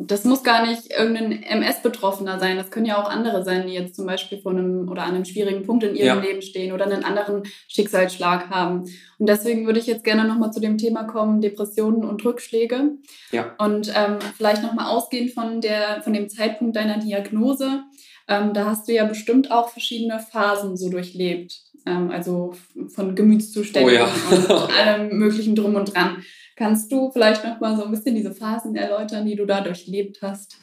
[0.03, 2.57] das muss gar nicht irgendein MS-Betroffener sein.
[2.57, 5.27] Das können ja auch andere sein, die jetzt zum Beispiel vor einem oder an einem
[5.27, 6.21] schwierigen Punkt in ihrem ja.
[6.21, 8.85] Leben stehen oder einen anderen Schicksalsschlag haben.
[9.19, 12.93] Und deswegen würde ich jetzt gerne nochmal zu dem Thema kommen, Depressionen und Rückschläge.
[13.31, 13.55] Ja.
[13.59, 17.83] Und ähm, vielleicht nochmal ausgehend von, der, von dem Zeitpunkt deiner Diagnose.
[18.27, 21.61] Ähm, da hast du ja bestimmt auch verschiedene Phasen so durchlebt.
[21.85, 22.55] Ähm, also
[22.89, 24.11] von Gemütszuständen oh ja.
[24.31, 26.23] und allem möglichen drum und dran.
[26.61, 30.19] Kannst du vielleicht noch mal so ein bisschen diese Phasen erläutern, die du da durchlebt
[30.21, 30.59] hast?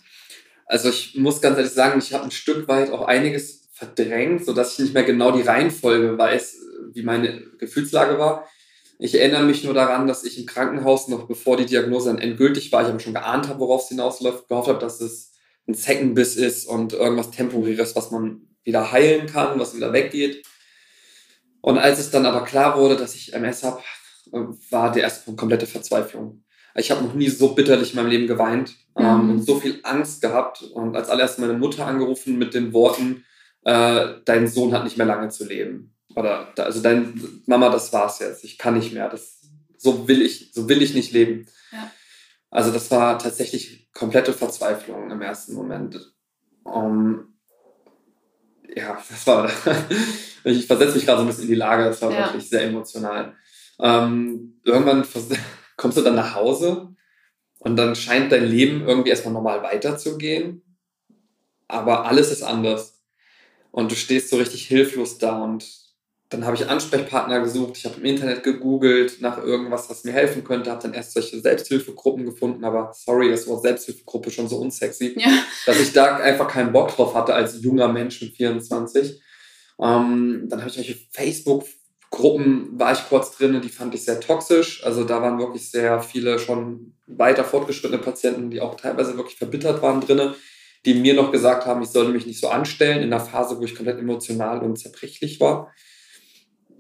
[0.68, 4.74] Also ich muss ganz ehrlich sagen, ich habe ein Stück weit auch einiges verdrängt, sodass
[4.74, 6.58] ich nicht mehr genau die Reihenfolge weiß,
[6.94, 8.48] wie meine Gefühlslage war.
[9.00, 12.72] Ich erinnere mich nur daran, dass ich im Krankenhaus noch bevor die Diagnose dann endgültig
[12.72, 15.32] war, ich aber schon geahnt habe, worauf es hinausläuft, gehofft habe, dass es
[15.68, 20.46] ein Zeckenbiss ist und irgendwas Temporäres, was man wieder heilen kann, was wieder weggeht.
[21.62, 23.82] Und als es dann aber klar wurde, dass ich MS habe,
[24.32, 26.44] war der erste Punkt komplette Verzweiflung.
[26.76, 30.22] Ich habe noch nie so bitterlich in meinem Leben geweint ähm, und so viel Angst
[30.22, 30.62] gehabt.
[30.62, 33.26] Und als allererst meine Mutter angerufen mit den Worten,
[33.64, 35.96] äh, dein Sohn hat nicht mehr lange zu leben.
[36.16, 38.44] Oder also dein Mama, das war's jetzt.
[38.44, 39.10] Ich kann nicht mehr.
[39.10, 39.42] Das,
[39.78, 41.48] so will ich, so will ich nicht leben.
[41.72, 41.92] Ja.
[42.52, 46.14] Also das war tatsächlich komplette Verzweiflung im ersten Moment.
[46.64, 47.34] Um,
[48.76, 49.50] ja, das war,
[50.44, 52.26] ich versetze mich gerade so ein bisschen in die Lage, das war ja.
[52.26, 53.36] wirklich sehr emotional.
[53.80, 55.06] Ähm, irgendwann
[55.78, 56.96] kommst du dann nach Hause
[57.60, 60.64] und dann scheint dein Leben irgendwie erstmal normal weiterzugehen,
[61.68, 63.02] aber alles ist anders.
[63.72, 65.66] Und du stehst so richtig hilflos da und
[66.30, 70.44] dann habe ich Ansprechpartner gesucht, ich habe im Internet gegoogelt nach irgendwas, was mir helfen
[70.44, 75.16] könnte, habe dann erst solche Selbsthilfegruppen gefunden, aber sorry, das Wort Selbsthilfegruppe schon so unsexy,
[75.18, 75.44] ja.
[75.66, 79.22] dass ich da einfach keinen Bock drauf hatte als junger Mensch mit 24.
[79.80, 80.98] Ähm, dann habe ich solche
[82.12, 84.84] Facebook-Gruppen, war ich kurz drin, die fand ich sehr toxisch.
[84.84, 89.82] Also da waren wirklich sehr viele schon weiter fortgeschrittene Patienten, die auch teilweise wirklich verbittert
[89.82, 90.34] waren drin,
[90.86, 93.64] die mir noch gesagt haben, ich solle mich nicht so anstellen in einer Phase, wo
[93.64, 95.74] ich komplett emotional und zerbrechlich war.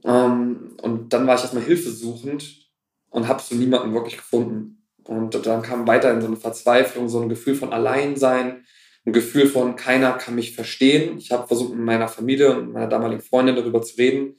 [0.04, 2.68] Ähm, und dann war ich erstmal hilfesuchend
[3.10, 4.84] und habe so niemanden wirklich gefunden.
[5.04, 8.66] Und dann kam weiterhin so eine Verzweiflung, so ein Gefühl von Alleinsein,
[9.06, 11.18] ein Gefühl von keiner kann mich verstehen.
[11.18, 14.36] Ich habe versucht, mit meiner Familie und meiner damaligen Freundin darüber zu reden.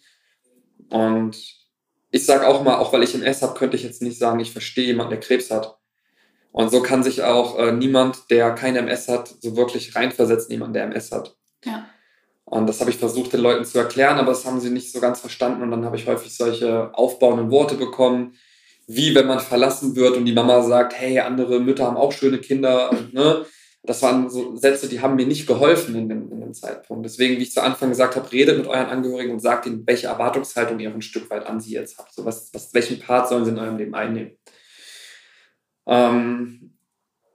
[0.91, 1.37] Und
[2.11, 4.53] ich sage auch mal, auch weil ich MS habe, könnte ich jetzt nicht sagen, ich
[4.53, 5.79] verstehe jemanden, der Krebs hat.
[6.53, 10.75] Und so kann sich auch äh, niemand, der kein MS hat, so wirklich reinversetzen, jemand,
[10.75, 11.37] der MS hat.
[11.65, 11.87] Ja.
[12.45, 15.01] Und das habe ich versucht, den Leuten zu erklären, aber das haben sie nicht so
[15.01, 15.63] ganz verstanden.
[15.63, 18.35] Und dann habe ich häufig solche aufbauenden Worte bekommen,
[18.87, 22.39] wie wenn man verlassen wird und die Mama sagt, hey, andere Mütter haben auch schöne
[22.39, 22.91] Kinder.
[23.13, 23.45] Ne?
[23.85, 27.05] Das waren so Sätze, die haben mir nicht geholfen in dem, in dem Zeitpunkt.
[27.07, 30.09] Deswegen, wie ich zu Anfang gesagt habe, redet mit euren Angehörigen und sagt ihnen, welche
[30.09, 32.13] Erwartungshaltung ihr ein Stück weit an sie jetzt habt.
[32.13, 34.33] So was, was, welchen Part sollen sie in eurem Leben einnehmen?
[35.87, 36.75] Ähm,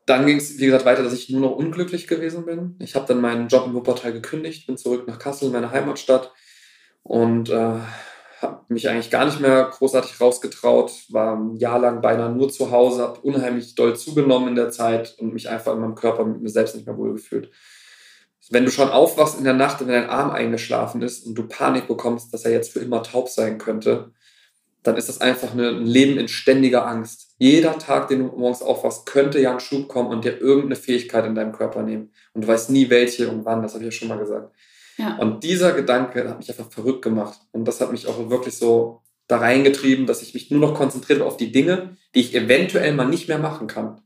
[0.06, 2.76] dann ging es, wie gesagt, weiter, dass ich nur noch unglücklich gewesen bin.
[2.80, 6.34] Ich habe dann meinen Job in Wuppertal gekündigt, bin zurück nach Kassel, meine Heimatstadt
[7.04, 7.80] und äh,
[8.44, 12.72] habe mich eigentlich gar nicht mehr großartig rausgetraut, war ein Jahr lang beinahe nur zu
[12.72, 16.42] Hause, habe unheimlich doll zugenommen in der Zeit und mich einfach in meinem Körper mit
[16.42, 17.50] mir selbst nicht mehr wohlgefühlt.
[18.50, 21.88] Wenn du schon aufwachst in der Nacht und dein Arm eingeschlafen ist und du Panik
[21.88, 24.12] bekommst, dass er jetzt für immer taub sein könnte,
[24.84, 27.36] dann ist das einfach ein Leben in ständiger Angst.
[27.38, 31.26] Jeder Tag, den du morgens aufwachst, könnte ja ein Schub kommen und dir irgendeine Fähigkeit
[31.26, 32.12] in deinem Körper nehmen.
[32.34, 34.54] Und du weißt nie welche und wann, das habe ich ja schon mal gesagt.
[34.98, 35.18] Ja.
[35.18, 37.40] Und dieser Gedanke hat mich einfach verrückt gemacht.
[37.52, 41.24] Und das hat mich auch wirklich so da reingetrieben, dass ich mich nur noch konzentriere
[41.24, 44.02] auf die Dinge, die ich eventuell mal nicht mehr machen kann.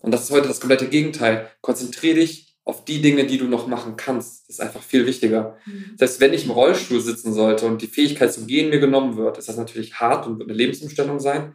[0.00, 1.50] Und das ist heute das komplette Gegenteil.
[1.60, 4.48] Konzentriere dich auf die Dinge, die du noch machen kannst.
[4.48, 5.56] Das ist einfach viel wichtiger.
[5.66, 5.96] Mhm.
[6.00, 9.38] Heißt, wenn ich im Rollstuhl sitzen sollte und die Fähigkeit zu gehen mir genommen wird,
[9.38, 11.54] ist das natürlich hart und wird eine Lebensumstellung sein.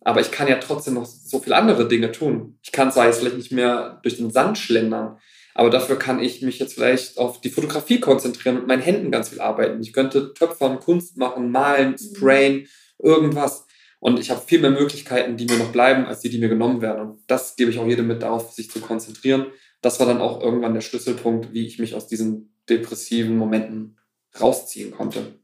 [0.00, 2.58] Aber ich kann ja trotzdem noch so viele andere Dinge tun.
[2.62, 5.18] Ich kann zwar jetzt vielleicht nicht mehr durch den Sand schlendern,
[5.56, 9.10] aber dafür kann ich mich jetzt vielleicht auf die Fotografie konzentrieren und mit meinen Händen
[9.10, 9.80] ganz viel arbeiten.
[9.80, 12.16] Ich könnte töpfern, Kunst machen, malen, mhm.
[12.16, 13.66] sprayen, irgendwas.
[13.98, 16.80] Und ich habe viel mehr Möglichkeiten, die mir noch bleiben, als die, die mir genommen
[16.82, 17.00] werden.
[17.00, 19.46] Und das gebe ich auch jedem mit darauf, sich zu konzentrieren
[19.86, 23.98] das war dann auch irgendwann der Schlüsselpunkt, wie ich mich aus diesen depressiven Momenten
[24.40, 25.38] rausziehen konnte.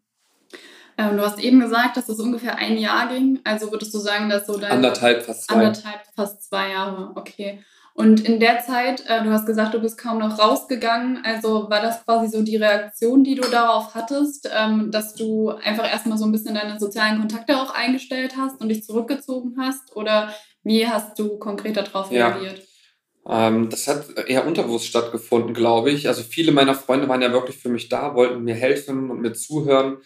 [0.98, 3.40] Ähm, du hast eben gesagt, dass es ungefähr ein Jahr ging.
[3.44, 4.72] Also würdest du sagen, dass so dein...
[4.72, 5.54] Anderthalb, fast zwei.
[5.54, 7.60] Anderthalb, fast zwei Jahre, okay.
[7.95, 11.20] Und in der Zeit, äh, du hast gesagt, du bist kaum noch rausgegangen.
[11.24, 15.90] Also war das quasi so die Reaktion, die du darauf hattest, ähm, dass du einfach
[15.90, 19.95] erstmal so ein bisschen deine sozialen Kontakte auch eingestellt hast und dich zurückgezogen hast?
[19.95, 20.34] Oder
[20.64, 22.59] wie hast du konkret darauf reagiert?
[22.59, 23.49] Ja.
[23.49, 26.09] Ähm, das hat eher unterbewusst stattgefunden, glaube ich.
[26.09, 29.34] Also viele meiner Freunde waren ja wirklich für mich da, wollten mir helfen und mir
[29.34, 29.99] zuhören.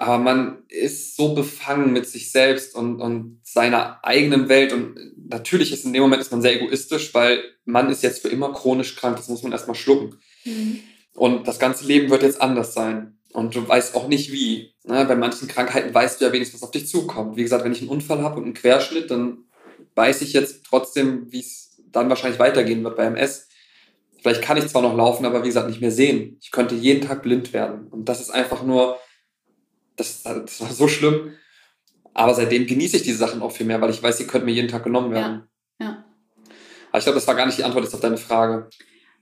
[0.00, 4.72] Aber man ist so befangen mit sich selbst und, und seiner eigenen Welt.
[4.72, 4.96] Und
[5.28, 8.52] natürlich ist in dem Moment ist man sehr egoistisch, weil man ist jetzt für immer
[8.52, 9.16] chronisch krank.
[9.16, 10.20] Das muss man erstmal schlucken.
[10.44, 10.78] Mhm.
[11.14, 13.18] Und das ganze Leben wird jetzt anders sein.
[13.32, 14.72] Und du weißt auch nicht wie.
[14.84, 15.04] Ne?
[15.04, 17.36] Bei manchen Krankheiten weißt du ja wenigstens, was auf dich zukommt.
[17.36, 19.46] Wie gesagt, wenn ich einen Unfall habe und einen Querschnitt, dann
[19.96, 23.48] weiß ich jetzt trotzdem, wie es dann wahrscheinlich weitergehen wird bei MS.
[24.22, 26.38] Vielleicht kann ich zwar noch laufen, aber wie gesagt, nicht mehr sehen.
[26.40, 27.88] Ich könnte jeden Tag blind werden.
[27.88, 28.96] Und das ist einfach nur,
[29.98, 31.32] das, das war so schlimm.
[32.14, 34.52] Aber seitdem genieße ich diese Sachen auch viel mehr, weil ich weiß, sie könnten mir
[34.52, 35.48] jeden Tag genommen werden.
[35.78, 35.86] Ja.
[35.86, 36.04] ja.
[36.90, 38.68] Aber ich glaube, das war gar nicht die Antwort jetzt auf deine Frage.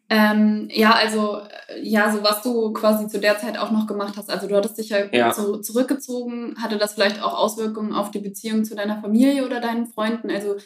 [0.08, 4.14] Ähm, ja, also, äh, ja, so was du quasi zu der Zeit auch noch gemacht
[4.16, 4.30] hast.
[4.30, 5.32] Also, du hattest dich ja, ja.
[5.32, 6.54] Zu, zurückgezogen.
[6.62, 10.30] Hatte das vielleicht auch Auswirkungen auf die Beziehung zu deiner Familie oder deinen Freunden?
[10.30, 10.56] Also,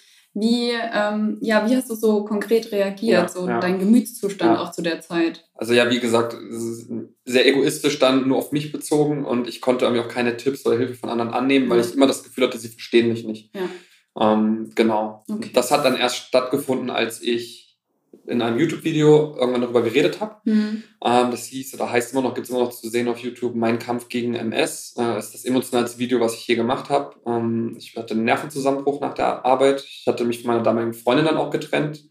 [0.41, 3.61] wie, ähm, ja, wie hast du so konkret reagiert, ja, so ja.
[3.61, 4.63] dein Gemütszustand ja.
[4.63, 5.49] auch zu der Zeit?
[5.55, 6.37] Also ja, wie gesagt,
[7.25, 10.79] sehr egoistisch dann nur auf mich bezogen und ich konnte irgendwie auch keine Tipps oder
[10.79, 13.51] Hilfe von anderen annehmen, weil ich immer das Gefühl hatte, sie verstehen mich nicht.
[14.19, 15.25] Ähm, genau.
[15.31, 15.51] Okay.
[15.53, 17.60] Das hat dann erst stattgefunden, als ich
[18.27, 20.37] in einem YouTube-Video irgendwann darüber geredet habe.
[20.45, 20.83] Mhm.
[21.05, 23.55] Ähm, das hieß oder heißt immer noch, gibt es immer noch zu sehen auf YouTube,
[23.55, 24.95] Mein Kampf gegen MS.
[24.99, 27.17] Äh, ist das emotionalste Video, was ich je gemacht habe.
[27.27, 29.85] Ähm, ich hatte einen Nervenzusammenbruch nach der Arbeit.
[29.85, 32.05] Ich hatte mich von meiner damaligen Freundin dann auch getrennt,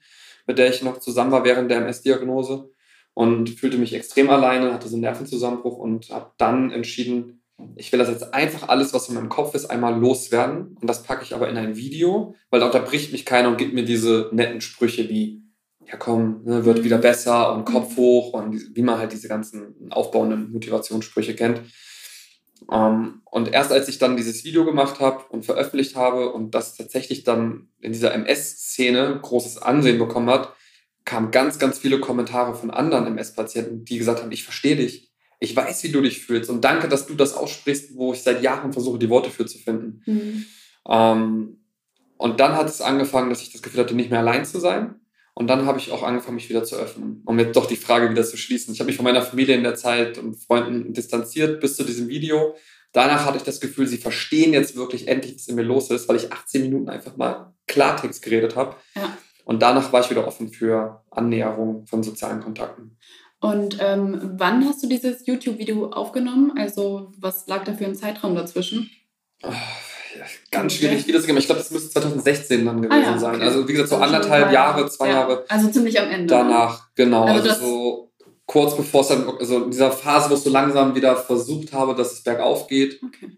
[0.48, 2.70] mit der ich noch zusammen war während der MS-Diagnose
[3.14, 7.42] und fühlte mich extrem alleine, hatte so einen Nervenzusammenbruch und habe dann entschieden,
[7.76, 10.78] ich will das jetzt einfach alles, was in meinem Kopf ist, einmal loswerden.
[10.80, 13.74] Und das packe ich aber in ein Video, weil da unterbricht mich keiner und gibt
[13.74, 15.44] mir diese netten Sprüche wie,
[15.90, 19.92] ja komm, ne, wird wieder besser und Kopf hoch und wie man halt diese ganzen
[19.92, 21.62] aufbauenden Motivationssprüche kennt.
[22.68, 26.54] Um, ähm, und erst als ich dann dieses Video gemacht habe und veröffentlicht habe und
[26.54, 30.54] das tatsächlich dann in dieser MS-Szene großes Ansehen bekommen hat,
[31.06, 35.10] kamen ganz, ganz viele Kommentare von anderen MS-Patienten, die gesagt haben, ich verstehe dich,
[35.40, 38.44] ich weiß, wie du dich fühlst und danke, dass du das aussprichst, wo ich seit
[38.44, 40.04] Jahren versuche, die Worte für zu finden.
[40.06, 40.46] Mhm.
[40.84, 41.56] Um, ähm,
[42.18, 44.99] und dann hat es angefangen, dass ich das Gefühl hatte, nicht mehr allein zu sein.
[45.40, 48.10] Und dann habe ich auch angefangen, mich wieder zu öffnen, um jetzt doch die Frage
[48.10, 48.74] wieder zu schließen.
[48.74, 52.10] Ich habe mich von meiner Familie in der Zeit und Freunden distanziert bis zu diesem
[52.10, 52.58] Video.
[52.92, 56.10] Danach hatte ich das Gefühl, sie verstehen jetzt wirklich endlich, was in mir los ist,
[56.10, 58.76] weil ich 18 Minuten einfach mal Klartext geredet habe.
[58.98, 59.18] Ja.
[59.46, 62.98] Und danach war ich wieder offen für Annäherung von sozialen Kontakten.
[63.40, 66.52] Und ähm, wann hast du dieses YouTube-Video aufgenommen?
[66.58, 68.90] Also was lag da für ein Zeitraum dazwischen?
[69.42, 69.54] Oh,
[70.52, 71.40] ganz schwierig wiederzugeben.
[71.40, 73.42] Ich glaube, das müsste 2016 dann gewesen ah, ja, sein.
[73.42, 75.14] Also wie gesagt, so anderthalb Jahre, zwei ja.
[75.14, 75.46] Jahre.
[75.48, 76.28] Also ziemlich am Ende.
[76.28, 77.26] Danach, genau.
[77.26, 78.10] Also, also so
[78.50, 81.94] kurz bevor es dann, also in dieser Phase, wo ich so langsam wieder versucht habe,
[81.94, 83.38] dass es bergauf geht, okay.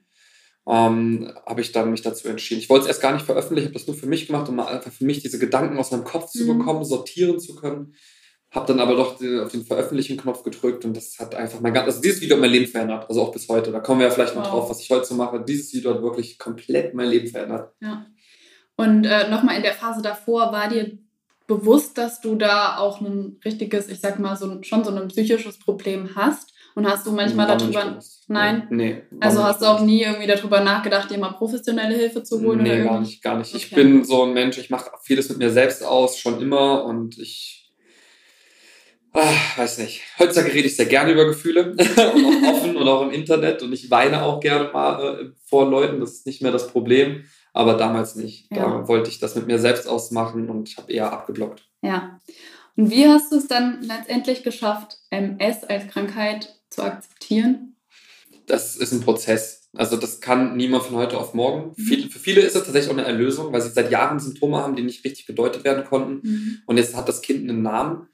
[0.65, 2.61] ähm, habe ich dann mich dazu entschieden.
[2.61, 4.67] Ich wollte es erst gar nicht veröffentlichen, habe das nur für mich gemacht, um mal
[4.67, 6.59] einfach für mich diese Gedanken aus meinem Kopf zu mhm.
[6.59, 7.93] bekommen, sortieren zu können.
[8.51, 12.01] Habe dann aber doch auf den Veröffentlichen-Knopf gedrückt und das hat einfach mein ganzes, also
[12.01, 13.71] dieses Video hat mein Leben verändert, also auch bis heute.
[13.71, 14.51] Da kommen wir ja vielleicht noch wow.
[14.51, 15.41] drauf, was ich heute so mache.
[15.47, 17.73] Dieses Video hat wirklich komplett mein Leben verändert.
[17.79, 18.05] Ja.
[18.75, 20.97] Und äh, nochmal in der Phase davor, war dir
[21.47, 25.57] bewusst, dass du da auch ein richtiges, ich sag mal, so, schon so ein psychisches
[25.57, 26.53] Problem hast?
[26.73, 27.99] Und hast du manchmal war darüber.
[28.27, 28.67] Nein?
[28.69, 29.01] Nee.
[29.19, 32.63] Also hast du auch nie irgendwie darüber nachgedacht, dir mal professionelle Hilfe zu holen?
[32.63, 33.53] Nee, gar nicht, gar nicht.
[33.53, 33.57] Okay.
[33.57, 37.17] Ich bin so ein Mensch, ich mache vieles mit mir selbst aus, schon immer und
[37.17, 37.60] ich
[39.13, 40.01] Ach, weiß nicht.
[40.19, 41.71] Heutzutage rede ich sehr gerne über Gefühle
[42.15, 45.69] und auch offen und auch im Internet und ich weine auch gerne mal äh, vor
[45.69, 45.99] Leuten.
[45.99, 48.49] Das ist nicht mehr das Problem, aber damals nicht.
[48.51, 48.65] Ja.
[48.65, 51.67] Da wollte ich das mit mir selbst ausmachen und ich habe eher abgeblockt.
[51.81, 52.19] Ja.
[52.77, 57.75] Und wie hast du es dann letztendlich geschafft, MS als Krankheit zu akzeptieren?
[58.47, 59.69] Das ist ein Prozess.
[59.73, 61.73] Also das kann niemand von heute auf morgen.
[61.77, 62.09] Mhm.
[62.09, 64.83] für viele ist es tatsächlich auch eine Erlösung, weil sie seit Jahren Symptome haben, die
[64.83, 66.27] nicht richtig gedeutet werden konnten.
[66.27, 66.57] Mhm.
[66.65, 68.07] Und jetzt hat das Kind einen Namen.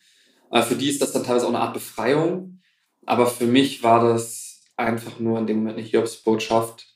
[0.52, 2.62] Äh, für die ist das dann teilweise auch eine Art Befreiung.
[3.06, 6.88] Aber für mich war das einfach nur in dem Moment eine Hiobsbotschaft.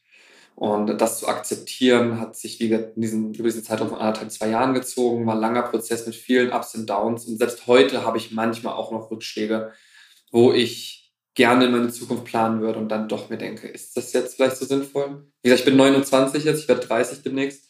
[0.55, 4.49] Und das zu akzeptieren, hat sich wie in diesen, über diesen Zeitraum von anderthalb, zwei
[4.49, 7.25] Jahren gezogen, war ein langer Prozess mit vielen Ups und Downs.
[7.25, 9.71] Und selbst heute habe ich manchmal auch noch Rückschläge,
[10.31, 11.01] wo ich
[11.33, 14.57] gerne in meine Zukunft planen würde und dann doch mir denke, ist das jetzt vielleicht
[14.57, 15.25] so sinnvoll?
[15.41, 17.69] Wie gesagt, ich bin 29 jetzt, ich werde 30 demnächst.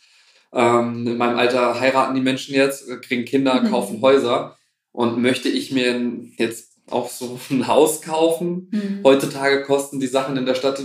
[0.52, 3.70] Ähm, in meinem Alter heiraten die Menschen jetzt, kriegen Kinder, mhm.
[3.70, 4.58] kaufen Häuser.
[4.92, 6.00] Und möchte ich mir
[6.38, 8.70] jetzt auch so ein Haus kaufen?
[8.72, 9.02] Mhm.
[9.04, 10.82] Heutzutage kosten die Sachen in der Stadt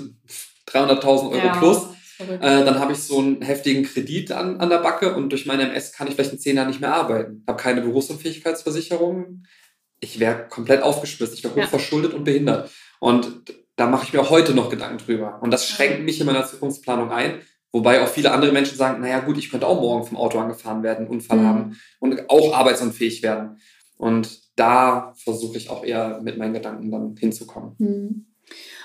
[0.68, 1.88] 300.000 Euro ja, plus.
[2.18, 5.64] Äh, dann habe ich so einen heftigen Kredit an, an der Backe und durch meine
[5.64, 7.44] MS kann ich vielleicht in zehn Jahren nicht mehr arbeiten.
[7.46, 9.44] Habe keine Berufsunfähigkeitsversicherung.
[10.00, 11.34] Ich wäre komplett aufgeschmissen.
[11.34, 11.66] Ich wäre ja.
[11.66, 12.70] verschuldet und behindert.
[13.00, 13.42] Und
[13.76, 15.40] da mache ich mir auch heute noch Gedanken drüber.
[15.42, 17.40] Und das schränkt mich in meiner Zukunftsplanung ein.
[17.72, 20.82] Wobei auch viele andere Menschen sagen, naja gut, ich könnte auch morgen vom Auto angefahren
[20.82, 21.46] werden, Unfall mhm.
[21.46, 23.60] haben und auch arbeitsunfähig werden.
[23.96, 27.76] Und da versuche ich auch eher mit meinen Gedanken dann hinzukommen.
[27.78, 28.26] Hm.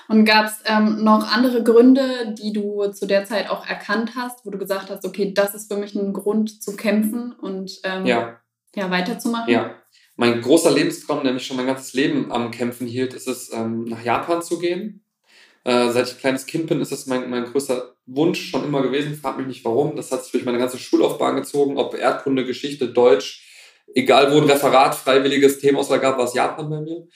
[0.08, 4.44] Und gab es ähm, noch andere Gründe, die du zu der Zeit auch erkannt hast,
[4.44, 8.04] wo du gesagt hast, okay, das ist für mich ein Grund zu kämpfen und ähm,
[8.06, 8.40] ja.
[8.74, 9.52] Ja, weiterzumachen?
[9.52, 9.76] Ja.
[10.16, 13.84] Mein großer Lebenstraum, der mich schon mein ganzes Leben am Kämpfen hielt, ist es, ähm,
[13.84, 15.04] nach Japan zu gehen.
[15.64, 18.82] Äh, seit ich ein kleines Kind bin, ist das mein, mein größter Wunsch schon immer
[18.82, 19.14] gewesen.
[19.14, 19.96] Frag mich nicht warum.
[19.96, 23.51] Das hat sich durch meine ganze Schullaufbahn gezogen, ob Erdkunde, Geschichte, Deutsch,
[23.94, 27.06] egal wo ein Referat, freiwilliges Themauswahl gab, war es Japan bei mir.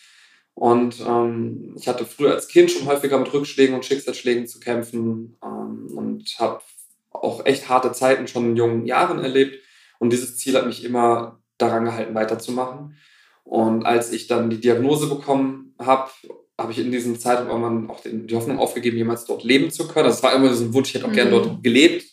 [0.54, 5.36] Und ähm, ich hatte früher als Kind schon häufiger mit Rückschlägen und Schicksalsschlägen zu kämpfen
[5.44, 6.62] ähm, und habe
[7.10, 9.62] auch echt harte Zeiten schon in jungen Jahren erlebt.
[9.98, 12.96] Und dieses Ziel hat mich immer daran gehalten, weiterzumachen.
[13.44, 16.10] Und als ich dann die Diagnose bekommen habe,
[16.58, 20.08] habe ich in diesem Zeitraum irgendwann auch die Hoffnung aufgegeben, jemals dort leben zu können.
[20.08, 21.16] Das war immer so ein Wunsch, ich hätte auch mhm.
[21.16, 22.06] gerne dort gelebt.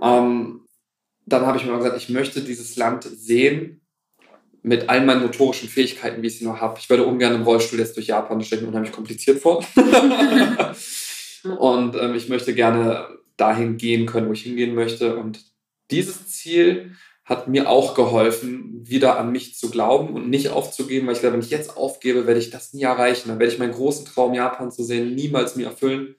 [0.00, 0.59] Ähm,
[1.32, 3.80] dann habe ich mir gesagt, ich möchte dieses Land sehen
[4.62, 6.78] mit all meinen motorischen Fähigkeiten, wie ich sie noch habe.
[6.78, 9.64] Ich würde ungern im Rollstuhl jetzt durch Japan, das stelle ich mir unheimlich kompliziert vor.
[11.58, 15.16] und ähm, ich möchte gerne dahin gehen können, wo ich hingehen möchte.
[15.16, 15.40] Und
[15.90, 16.92] dieses Ziel
[17.24, 21.34] hat mir auch geholfen, wieder an mich zu glauben und nicht aufzugeben, weil ich glaube,
[21.34, 23.28] wenn ich jetzt aufgebe, werde ich das nie erreichen.
[23.28, 26.16] Dann werde ich meinen großen Traum, Japan zu sehen, niemals mir erfüllen.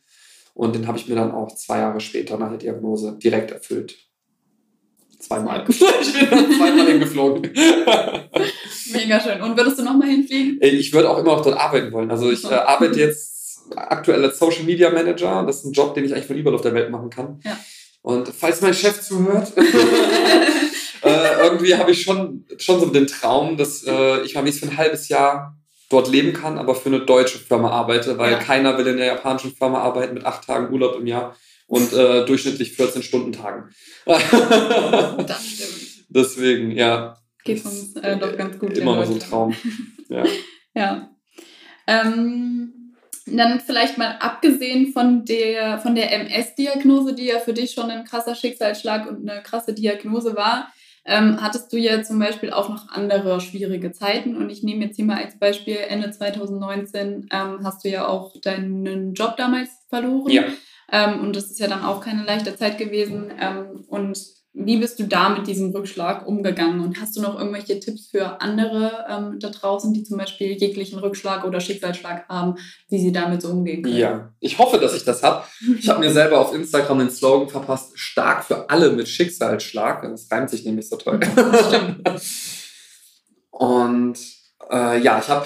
[0.53, 4.11] Und den habe ich mir dann auch zwei Jahre später nach der Diagnose direkt erfüllt.
[5.22, 5.66] Zweimal.
[5.68, 7.42] ich bin dann zweimal hingeflogen.
[8.92, 9.42] Mega schön.
[9.42, 10.60] Und würdest du nochmal hinfliegen?
[10.62, 12.12] Ich würde auch immer noch dort arbeiten wollen.
[12.12, 15.44] Also ich äh, arbeite jetzt aktuell als Social Media Manager.
[15.46, 17.40] Das ist ein Job, den ich eigentlich von überall auf der Welt machen kann.
[17.44, 17.58] Ja.
[18.02, 19.54] Und falls mein Chef zuhört,
[21.04, 24.66] äh, irgendwie habe ich schon, schon so den Traum, dass äh, ich mal wie für
[24.66, 25.56] ein halbes Jahr
[25.90, 28.40] dort leben kann, aber für eine deutsche Firma arbeite, weil ja.
[28.40, 31.36] keiner will in der japanischen Firma arbeiten mit acht Tagen Urlaub im Jahr
[31.72, 33.70] und äh, durchschnittlich 14 Stunden Tagen.
[34.06, 36.06] das stimmt.
[36.10, 37.16] Deswegen, ja.
[37.46, 38.78] Geht uns äh, doch ganz gut.
[38.78, 39.56] Immer noch so ein Traum.
[40.10, 40.26] Ja.
[40.76, 41.10] ja.
[41.88, 42.94] Ähm,
[43.26, 48.04] dann vielleicht mal abgesehen von der, von der MS-Diagnose, die ja für dich schon ein
[48.04, 50.74] krasser Schicksalsschlag und eine krasse Diagnose war,
[51.06, 54.36] ähm, hattest du ja zum Beispiel auch noch andere schwierige Zeiten.
[54.36, 58.34] Und ich nehme jetzt hier mal als Beispiel, Ende 2019 ähm, hast du ja auch
[58.42, 60.30] deinen Job damals verloren.
[60.30, 60.44] Ja.
[60.92, 63.32] Ähm, und das ist ja dann auch keine leichte Zeit gewesen.
[63.40, 64.18] Ähm, und
[64.54, 66.82] wie bist du da mit diesem Rückschlag umgegangen?
[66.82, 71.00] Und hast du noch irgendwelche Tipps für andere ähm, da draußen, die zum Beispiel jeglichen
[71.00, 72.56] Rückschlag oder Schicksalsschlag haben,
[72.90, 73.96] wie sie damit so umgehen können?
[73.96, 75.46] Ja, ich hoffe, dass ich das habe.
[75.80, 80.02] Ich habe mir selber auf Instagram den Slogan verpasst, stark für alle mit Schicksalsschlag.
[80.02, 81.22] Das reimt sich nämlich so toll.
[83.52, 84.20] Und
[84.72, 85.46] äh, ja, ich habe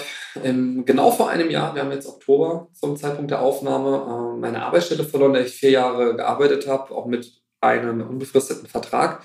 [0.84, 5.04] genau vor einem Jahr, wir haben jetzt Oktober zum Zeitpunkt der Aufnahme, äh, meine Arbeitsstelle
[5.04, 9.22] verloren, da ich vier Jahre gearbeitet habe, auch mit einem unbefristeten Vertrag.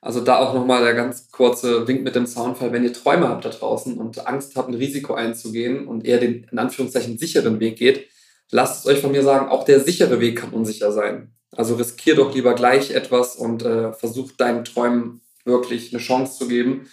[0.00, 3.44] Also da auch nochmal der ganz kurze Wink mit dem Soundfall, wenn ihr Träume habt
[3.44, 7.78] da draußen und Angst habt, ein Risiko einzugehen und eher den in Anführungszeichen sicheren Weg
[7.78, 8.08] geht,
[8.50, 11.32] lasst es euch von mir sagen, auch der sichere Weg kann unsicher sein.
[11.56, 16.48] Also riskier doch lieber gleich etwas und äh, versucht deinen Träumen wirklich eine Chance zu
[16.48, 16.88] geben,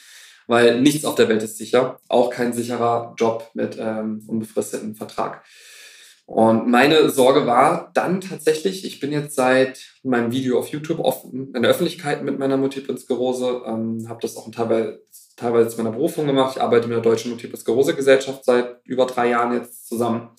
[0.48, 5.44] weil nichts auf der Welt ist sicher, auch kein sicherer Job mit ähm, unbefristetem Vertrag.
[6.28, 11.54] Und meine Sorge war dann tatsächlich, ich bin jetzt seit meinem Video auf YouTube offen
[11.54, 15.04] in der Öffentlichkeit mit meiner Multiple Sklerose, ähm, habe das auch teilweise,
[15.36, 16.56] teilweise zu meiner Berufung gemacht.
[16.56, 20.32] Ich arbeite mit der Deutschen Multiple Sklerose Gesellschaft seit über drei Jahren jetzt zusammen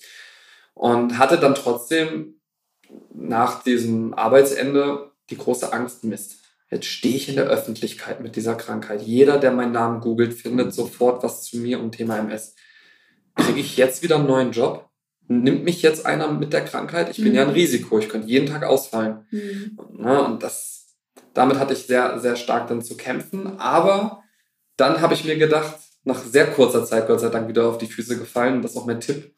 [0.73, 2.35] und hatte dann trotzdem
[3.13, 6.46] nach diesem Arbeitsende die große Angst, Mist.
[6.69, 9.01] Jetzt stehe ich in der Öffentlichkeit mit dieser Krankheit.
[9.01, 12.55] Jeder, der meinen Namen googelt, findet sofort was zu mir und Thema MS.
[13.35, 14.87] Kriege ich jetzt wieder einen neuen Job?
[15.27, 17.09] nimmt mich jetzt einer mit der Krankheit?
[17.09, 17.35] Ich bin mhm.
[17.35, 17.53] ja ein mhm.
[17.53, 19.25] Risiko, ich könnte jeden Tag ausfallen.
[19.31, 19.77] Mhm.
[19.91, 20.95] Ne, und das,
[21.33, 23.59] damit hatte ich sehr, sehr stark dann zu kämpfen.
[23.59, 24.23] Aber
[24.77, 27.87] dann habe ich mir gedacht, nach sehr kurzer Zeit, Gott sei Dank, wieder auf die
[27.87, 28.55] Füße gefallen.
[28.55, 29.33] Und das ist auch mein Tipp.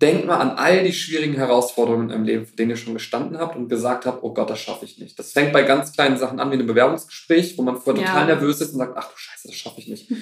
[0.00, 3.56] Denkt mal an all die schwierigen Herausforderungen im Leben, vor denen ihr schon gestanden habt
[3.56, 5.18] und gesagt habt, oh Gott, das schaffe ich nicht.
[5.18, 8.08] Das fängt bei ganz kleinen Sachen an, wie ein Bewerbungsgespräch, wo man vorher ja.
[8.08, 10.12] total nervös ist und sagt, ach du Scheiße, das schaffe ich nicht.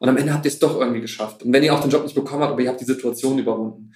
[0.00, 1.44] Und am Ende habt ihr es doch irgendwie geschafft.
[1.44, 3.94] Und wenn ihr auch den Job nicht bekommen habt, aber ihr habt die Situation überwunden.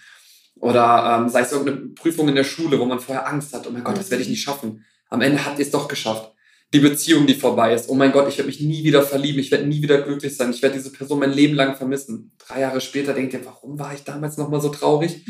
[0.54, 3.70] Oder ähm, sei es irgendeine Prüfung in der Schule, wo man vorher Angst hat, oh
[3.70, 4.84] mein Gott, das werde ich nicht schaffen.
[5.10, 6.32] Am Ende habt ihr es doch geschafft.
[6.76, 9.50] Die Beziehung, die vorbei ist, oh mein Gott, ich werde mich nie wieder verlieben, ich
[9.50, 12.32] werde nie wieder glücklich sein, ich werde diese Person mein Leben lang vermissen.
[12.36, 15.24] Drei Jahre später denkt ihr, warum war ich damals nochmal so traurig?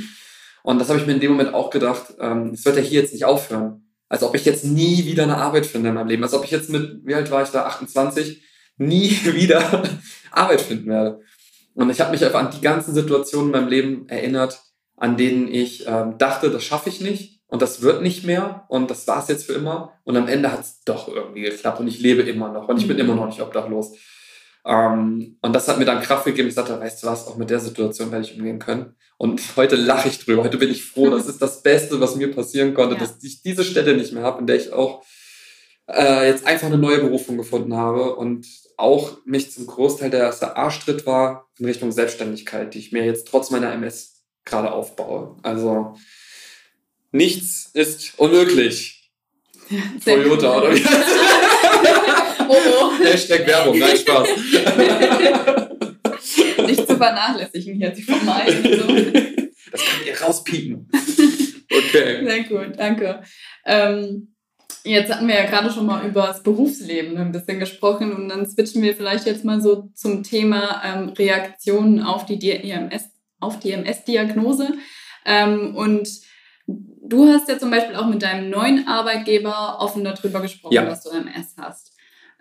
[0.64, 3.12] Und das habe ich mir in dem Moment auch gedacht, ähm, wird ja hier jetzt
[3.12, 3.84] nicht aufhören.
[4.08, 6.24] Als ob ich jetzt nie wieder eine Arbeit finde in meinem Leben.
[6.24, 8.42] Als ob ich jetzt mit, wie alt war ich da, 28,
[8.78, 9.84] nie wieder
[10.32, 11.20] Arbeit finden werde.
[11.74, 14.60] Und ich habe mich einfach an die ganzen Situationen in meinem Leben erinnert,
[14.96, 18.90] an denen ich ähm, dachte, das schaffe ich nicht und das wird nicht mehr und
[18.90, 19.92] das war es jetzt für immer.
[20.04, 22.88] Und am Ende hat es doch irgendwie geklappt und ich lebe immer noch und ich
[22.88, 23.04] bin mhm.
[23.04, 23.96] immer noch nicht obdachlos.
[24.66, 26.48] Ähm, und das hat mir dann Kraft gegeben.
[26.48, 28.96] Ich sagte, weißt du was, auch mit der Situation werde ich umgehen können.
[29.16, 30.42] Und heute lache ich drüber.
[30.42, 31.08] Heute bin ich froh.
[31.08, 33.00] Das ist das Beste, was mir passieren konnte, ja.
[33.00, 35.04] dass ich diese Stelle nicht mehr habe, in der ich auch
[35.88, 40.56] äh, jetzt einfach eine neue Berufung gefunden habe und auch mich zum Großteil der erste
[40.56, 45.36] Arschtritt war in Richtung Selbstständigkeit, die ich mir jetzt trotz meiner MS gerade aufbaue.
[45.42, 45.94] Also
[47.16, 48.92] nichts ist unmöglich.
[49.68, 50.80] Ja, Toyota oder wie
[52.48, 52.92] oh, oh.
[53.04, 54.28] Hashtag Werbung, nein, Spaß.
[56.68, 58.62] Nicht zu vernachlässigen hier, die vermeiden.
[58.62, 58.86] So.
[59.72, 60.88] Das könnt ihr rauspiepen.
[61.68, 62.24] Okay.
[62.24, 63.24] Sehr gut, danke.
[63.64, 64.36] Ähm,
[64.84, 68.48] jetzt hatten wir ja gerade schon mal über das Berufsleben ein bisschen gesprochen und dann
[68.48, 73.10] switchen wir vielleicht jetzt mal so zum Thema ähm, Reaktionen auf die DMS
[73.40, 74.74] auf die MS-Diagnose.
[75.24, 76.08] Ähm, und
[77.08, 80.84] du hast ja zum Beispiel auch mit deinem neuen Arbeitgeber offen darüber gesprochen, ja.
[80.84, 81.92] dass du MS hast.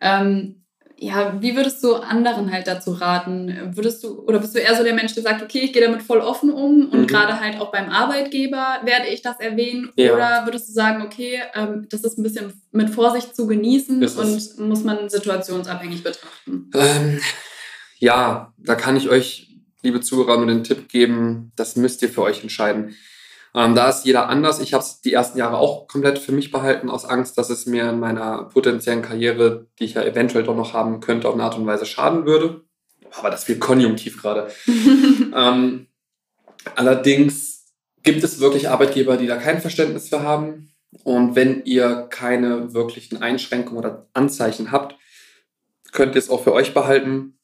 [0.02, 0.62] Ähm,
[0.98, 3.74] ja, wie würdest du anderen halt dazu raten?
[3.76, 6.02] Würdest du, oder bist du eher so der Mensch, der sagt, okay, ich gehe damit
[6.02, 7.08] voll offen um und mhm.
[7.08, 9.92] gerade halt auch beim Arbeitgeber werde ich das erwähnen?
[9.98, 10.14] Ja.
[10.14, 14.18] Oder würdest du sagen, okay, ähm, das ist ein bisschen mit Vorsicht zu genießen ist
[14.18, 16.72] und muss man situationsabhängig betrachten?
[16.74, 17.20] Ähm,
[17.98, 19.46] ja, da kann ich euch
[19.86, 22.96] liebe Zuhörer, nur den Tipp geben, das müsst ihr für euch entscheiden.
[23.56, 24.60] Ähm, da ist jeder anders.
[24.60, 27.66] Ich habe es die ersten Jahre auch komplett für mich behalten, aus Angst, dass es
[27.66, 31.44] mir in meiner potenziellen Karriere, die ich ja eventuell doch noch haben könnte, auf eine
[31.44, 32.66] Art und Weise schaden würde.
[33.18, 34.50] Aber das viel konjunktiv gerade.
[34.68, 35.88] ähm,
[36.76, 37.72] allerdings
[38.04, 40.74] gibt es wirklich Arbeitgeber, die da kein Verständnis für haben.
[41.04, 44.98] Und wenn ihr keine wirklichen Einschränkungen oder Anzeichen habt,
[45.94, 47.40] könnt ihr es auch für euch behalten.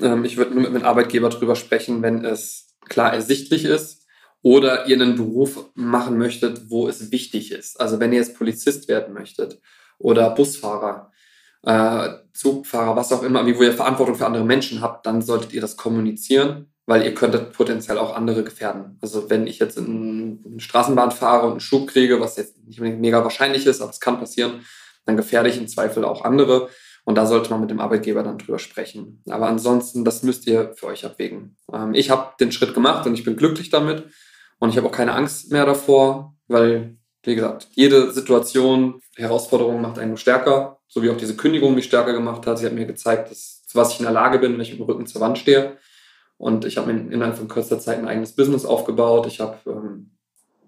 [0.00, 3.98] Ähm, ich würde nur mit einem Arbeitgeber drüber sprechen, wenn es klar ersichtlich ist
[4.42, 7.80] oder ihr einen Beruf machen möchtet, wo es wichtig ist.
[7.80, 9.60] Also wenn ihr jetzt Polizist werden möchtet
[9.98, 11.10] oder Busfahrer,
[11.62, 15.60] äh, Zugfahrer, was auch immer, wo ihr Verantwortung für andere Menschen habt, dann solltet ihr
[15.60, 18.96] das kommunizieren, weil ihr könntet potenziell auch andere gefährden.
[19.00, 22.80] Also wenn ich jetzt in eine Straßenbahn fahre und einen Schub kriege, was jetzt nicht
[22.80, 24.64] mega wahrscheinlich ist, aber es kann passieren,
[25.04, 26.68] dann gefährde ich im Zweifel auch andere.
[27.04, 29.22] Und da sollte man mit dem Arbeitgeber dann drüber sprechen.
[29.30, 31.56] Aber ansonsten, das müsst ihr für euch abwägen.
[31.72, 34.04] Ähm, ich habe den Schritt gemacht und ich bin glücklich damit.
[34.58, 39.98] Und ich habe auch keine Angst mehr davor, weil, wie gesagt, jede Situation, Herausforderung macht
[39.98, 40.78] einen nur stärker.
[40.88, 42.58] So wie auch diese Kündigung mich stärker gemacht hat.
[42.58, 44.80] Sie hat mir gezeigt, dass, zu was ich in der Lage bin, wenn ich mit
[44.80, 45.76] dem Rücken zur Wand stehe.
[46.38, 49.26] Und ich habe mir innerhalb von kürzester Zeit ein eigenes Business aufgebaut.
[49.26, 50.12] Ich habe ähm,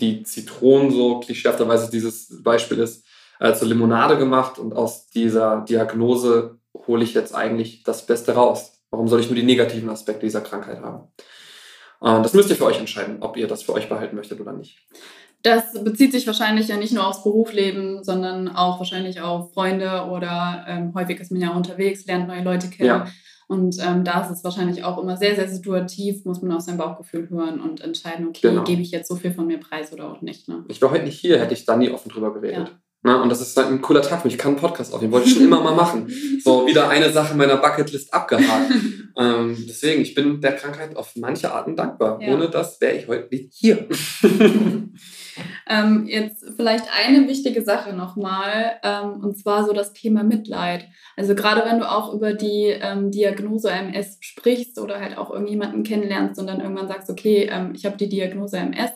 [0.00, 3.04] die Zitronen, so klischeehafterweise dieses Beispiel ist,
[3.38, 8.72] äh, zur Limonade gemacht und aus dieser Diagnose hole ich jetzt eigentlich das Beste raus.
[8.90, 11.08] Warum soll ich nur die negativen Aspekte dieser Krankheit haben?
[12.00, 14.52] Äh, das müsst ihr für euch entscheiden, ob ihr das für euch behalten möchtet oder
[14.52, 14.78] nicht.
[15.42, 20.66] Das bezieht sich wahrscheinlich ja nicht nur aufs Berufsleben, sondern auch wahrscheinlich auf Freunde oder
[20.68, 22.88] ähm, häufig ist man ja unterwegs, lernt neue Leute kennen.
[22.88, 23.06] Ja.
[23.48, 26.76] Und ähm, da ist es wahrscheinlich auch immer sehr, sehr situativ, muss man auf sein
[26.76, 28.62] Bauchgefühl hören und entscheiden, okay, genau.
[28.62, 30.46] gebe ich jetzt so viel von mir preis oder auch nicht.
[30.46, 30.64] Ne?
[30.68, 32.68] Ich war heute nicht hier, hätte ich da nie offen drüber geredet.
[32.68, 32.80] Ja.
[33.02, 33.22] Na, ne?
[33.22, 34.34] und das ist halt ein cooler Tag für mich.
[34.34, 35.12] Ich kann einen Podcast aufnehmen.
[35.12, 36.12] Wollte ich schon immer mal machen.
[36.44, 38.70] So, wieder eine Sache meiner Bucketlist abgehakt.
[39.18, 42.20] ähm, deswegen, ich bin der Krankheit auf manche Arten dankbar.
[42.20, 42.34] Ja.
[42.34, 43.88] Ohne das wäre ich heute nicht hier.
[45.66, 50.86] ähm, jetzt vielleicht eine wichtige Sache nochmal, ähm, und zwar so das Thema Mitleid.
[51.16, 55.84] Also gerade wenn du auch über die ähm, Diagnose MS sprichst oder halt auch irgendjemanden
[55.84, 58.90] kennenlernst und dann irgendwann sagst, okay, ähm, ich habe die Diagnose MS,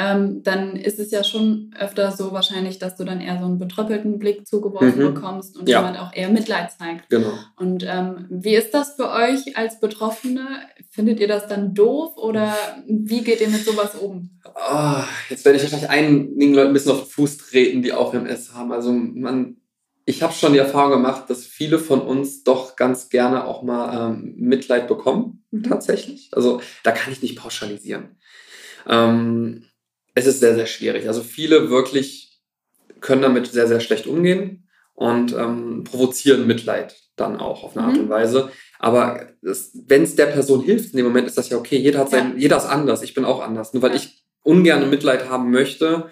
[0.00, 3.58] ähm, dann ist es ja schon öfter so wahrscheinlich, dass du dann eher so einen
[3.58, 5.14] betröppelten Blick zugeworfen mhm.
[5.14, 5.80] bekommst und ja.
[5.80, 7.10] jemand auch eher Mitleid zeigt.
[7.10, 7.32] Genau.
[7.56, 10.46] Und ähm, wie ist das für euch als Betroffene?
[10.90, 12.54] Findet ihr das dann doof oder
[12.86, 14.38] wie geht ihr mit sowas um?
[14.44, 18.14] Oh, jetzt werde ich wahrscheinlich einigen Leuten ein bisschen auf den Fuß treten, die auch
[18.14, 18.70] MS haben.
[18.70, 19.56] Also man,
[20.04, 24.12] ich habe schon die Erfahrung gemacht, dass viele von uns doch ganz gerne auch mal
[24.12, 25.64] ähm, Mitleid bekommen, mhm.
[25.64, 26.30] tatsächlich.
[26.34, 28.16] Also da kann ich nicht pauschalisieren.
[28.88, 29.64] Ähm,
[30.18, 31.06] es ist sehr, sehr schwierig.
[31.06, 32.40] Also viele wirklich
[33.00, 37.96] können damit sehr, sehr schlecht umgehen und ähm, provozieren Mitleid dann auch auf eine Art
[37.96, 38.04] mhm.
[38.04, 38.50] und Weise.
[38.78, 41.76] Aber wenn es der Person hilft in dem Moment, ist das ja okay.
[41.76, 42.42] Jeder hat sein, ja.
[42.42, 43.02] jeder ist anders.
[43.02, 43.72] Ich bin auch anders.
[43.72, 43.96] Nur weil ja.
[43.96, 46.10] ich ungern Mitleid haben möchte,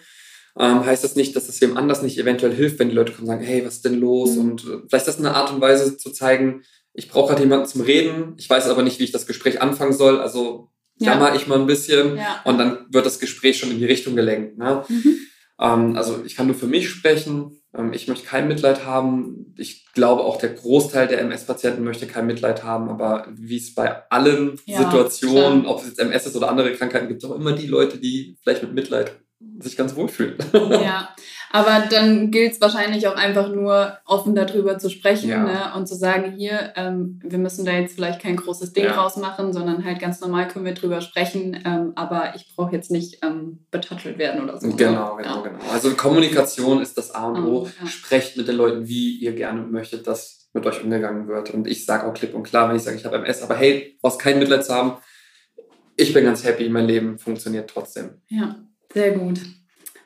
[0.59, 3.29] ähm, heißt das nicht, dass es wem anders nicht eventuell hilft, wenn die Leute kommen
[3.29, 4.37] und sagen, hey, was ist denn los?
[4.37, 4.41] Mhm.
[4.41, 7.67] Und äh, vielleicht ist das eine Art und Weise zu zeigen, ich brauche gerade jemanden
[7.67, 10.19] zum Reden, ich weiß aber nicht, wie ich das Gespräch anfangen soll.
[10.19, 11.35] Also jammer ja.
[11.35, 12.41] ich mal ein bisschen ja.
[12.45, 14.59] und dann wird das Gespräch schon in die Richtung gelenkt.
[14.59, 14.85] Ne?
[14.89, 15.19] Mhm.
[15.61, 17.63] Ähm, also ich kann nur für mich sprechen.
[17.77, 19.55] Ähm, ich möchte kein Mitleid haben.
[19.57, 22.89] Ich glaube auch der Großteil der MS-Patienten möchte kein Mitleid haben.
[22.89, 25.75] Aber wie es bei allen ja, Situationen, klar.
[25.75, 28.37] ob es jetzt MS ist oder andere Krankheiten, gibt es auch immer die Leute, die
[28.43, 29.13] vielleicht mit Mitleid
[29.59, 30.37] sich ganz wohlfühlen.
[30.53, 31.11] Ja,
[31.51, 35.43] aber dann gilt es wahrscheinlich auch einfach nur, offen darüber zu sprechen ja.
[35.43, 35.73] ne?
[35.77, 38.95] und zu sagen, hier, ähm, wir müssen da jetzt vielleicht kein großes Ding ja.
[38.95, 43.25] rausmachen, sondern halt ganz normal können wir drüber sprechen, ähm, aber ich brauche jetzt nicht
[43.25, 44.69] ähm, betattelt werden oder so.
[44.69, 45.43] Genau, genau, ja.
[45.43, 45.59] genau.
[45.73, 47.69] Also Kommunikation ist das A und O.
[47.83, 51.51] Oh, Sprecht mit den Leuten, wie ihr gerne möchtet, dass mit euch umgegangen wird.
[51.51, 53.97] Und ich sage auch klipp und klar, wenn ich sage, ich habe MS, aber hey,
[54.01, 54.95] brauchst kein Mitleid zu haben.
[55.97, 58.21] Ich bin ganz happy, mein Leben funktioniert trotzdem.
[58.29, 58.57] Ja,
[58.97, 59.41] sehr gut.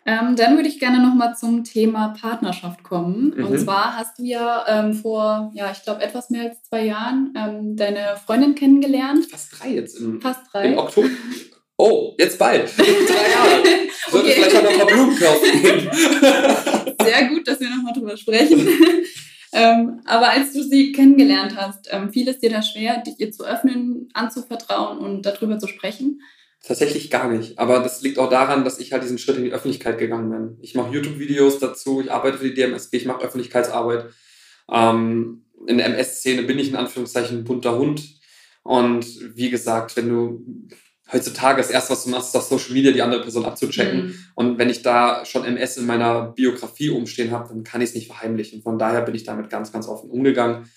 [0.05, 3.33] Ähm, dann würde ich gerne nochmal zum Thema Partnerschaft kommen.
[3.37, 3.45] Mhm.
[3.45, 7.33] Und zwar hast du ja ähm, vor, ja, ich glaube, etwas mehr als zwei Jahren
[7.37, 9.27] ähm, deine Freundin kennengelernt.
[9.31, 10.01] Fast drei jetzt.
[10.01, 10.73] Im, Fast drei.
[10.73, 11.07] Im Oktober.
[11.77, 12.69] Oh, jetzt bald.
[12.77, 13.63] drei Jahre.
[14.11, 14.43] Sollte okay.
[14.43, 16.97] vielleicht auch noch mal Blumen kaufen.
[17.05, 18.67] Sehr gut, dass wir nochmal drüber sprechen.
[19.53, 23.33] Ähm, aber als du sie kennengelernt hast, ähm, fiel es dir da schwer, dich ihr
[23.33, 26.21] zu öffnen, anzuvertrauen und darüber zu sprechen?
[26.63, 27.59] Tatsächlich gar nicht.
[27.59, 30.59] Aber das liegt auch daran, dass ich halt diesen Schritt in die Öffentlichkeit gegangen bin.
[30.61, 34.07] Ich mache YouTube-Videos dazu, ich arbeite für die DMSG, ich mache Öffentlichkeitsarbeit.
[34.71, 38.03] Ähm, in der MS-Szene bin ich in Anführungszeichen ein bunter Hund.
[38.63, 39.07] Und
[39.37, 40.45] wie gesagt, wenn du
[41.11, 44.07] heutzutage das erste, was du machst, ist auf Social Media die andere Person abzuchecken.
[44.07, 44.15] Mhm.
[44.35, 47.95] Und wenn ich da schon MS in meiner Biografie umstehen habe, dann kann ich es
[47.95, 48.63] nicht verheimlichen.
[48.63, 50.69] Von daher bin ich damit ganz, ganz offen umgegangen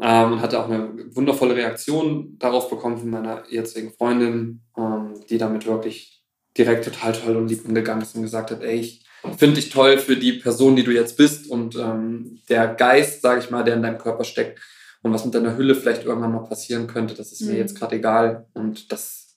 [0.00, 5.38] ähm, und hatte auch eine wundervolle Reaktion darauf bekommen von meiner jetzigen Freundin, ähm, die
[5.38, 6.24] damit wirklich
[6.56, 9.04] direkt total toll und lieb umgegangen ist und gesagt hat, ey, ich
[9.36, 13.40] finde dich toll für die Person, die du jetzt bist und ähm, der Geist, sage
[13.40, 14.60] ich mal, der in deinem Körper steckt
[15.02, 17.52] und was mit deiner Hülle vielleicht irgendwann noch passieren könnte, das ist mhm.
[17.52, 19.36] mir jetzt gerade egal und das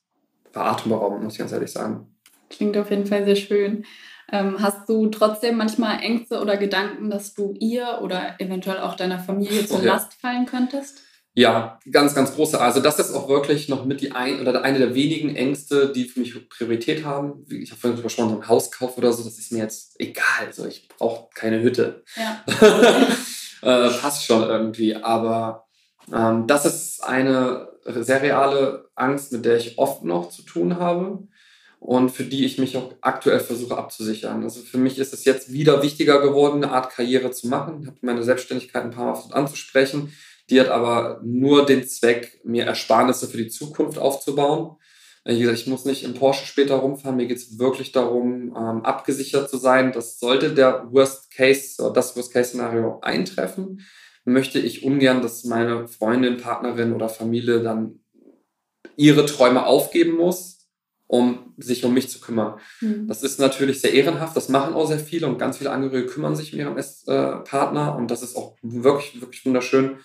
[0.53, 2.07] war atemberaubend, muss ich ganz ehrlich sagen.
[2.49, 3.85] Klingt auf jeden Fall sehr schön.
[4.31, 9.19] Ähm, hast du trotzdem manchmal Ängste oder Gedanken, dass du ihr oder eventuell auch deiner
[9.19, 11.01] Familie zur Last fallen könntest?
[11.33, 12.59] Ja, ganz, ganz große.
[12.59, 16.05] Also das ist auch wirklich noch mit die ein oder eine der wenigen Ängste, die
[16.05, 17.45] für mich Priorität haben.
[17.49, 20.47] Ich habe vorhin drüber gesprochen, so ein Hauskauf oder so, das ist mir jetzt egal.
[20.47, 22.03] Also ich brauche keine Hütte.
[22.17, 22.43] Ja.
[23.61, 24.95] äh, passt schon irgendwie.
[24.95, 25.67] Aber
[26.13, 31.27] ähm, das ist eine sehr reale Angst, mit der ich oft noch zu tun habe
[31.79, 34.43] und für die ich mich auch aktuell versuche abzusichern.
[34.43, 37.79] Also für mich ist es jetzt wieder wichtiger geworden, eine Art Karriere zu machen.
[37.81, 40.11] Ich habe meine Selbstständigkeit ein paar Mal anzusprechen
[40.49, 44.77] die hat aber nur den Zweck, mir Ersparnisse für die Zukunft aufzubauen.
[45.25, 47.17] Wie gesagt, ich muss nicht im Porsche später rumfahren.
[47.17, 49.91] Mir geht es wirklich darum, ähm, abgesichert zu sein.
[49.91, 53.85] Das sollte der Worst Case, das Worst Case Szenario eintreffen,
[54.25, 57.99] möchte ich ungern, dass meine Freundin, Partnerin oder Familie dann
[58.95, 60.58] ihre Träume aufgeben muss,
[61.09, 62.59] um sich um mich zu kümmern.
[62.81, 63.07] Mhm.
[63.07, 64.37] Das ist natürlich sehr ehrenhaft.
[64.37, 66.75] Das machen auch sehr viele und ganz viele Angehörige kümmern sich um ihren
[67.45, 69.97] Partner und das ist auch wirklich, wirklich wunderschön.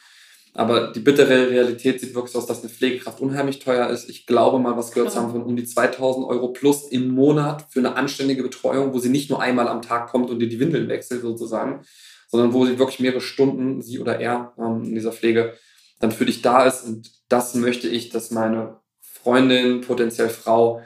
[0.54, 4.08] Aber die bittere Realität sieht wirklich so aus, dass eine Pflegekraft unheimlich teuer ist.
[4.08, 7.66] Ich glaube mal, was gehört zu haben von um die 2000 Euro plus im Monat
[7.68, 10.60] für eine anständige Betreuung, wo sie nicht nur einmal am Tag kommt und dir die
[10.60, 11.82] Windeln wechselt sozusagen,
[12.28, 15.52] sondern wo sie wirklich mehrere Stunden, sie oder er ähm, in dieser Pflege,
[16.00, 16.84] dann für dich da ist.
[16.84, 20.80] Und das möchte ich, dass meine Freundin, potenziell Frau,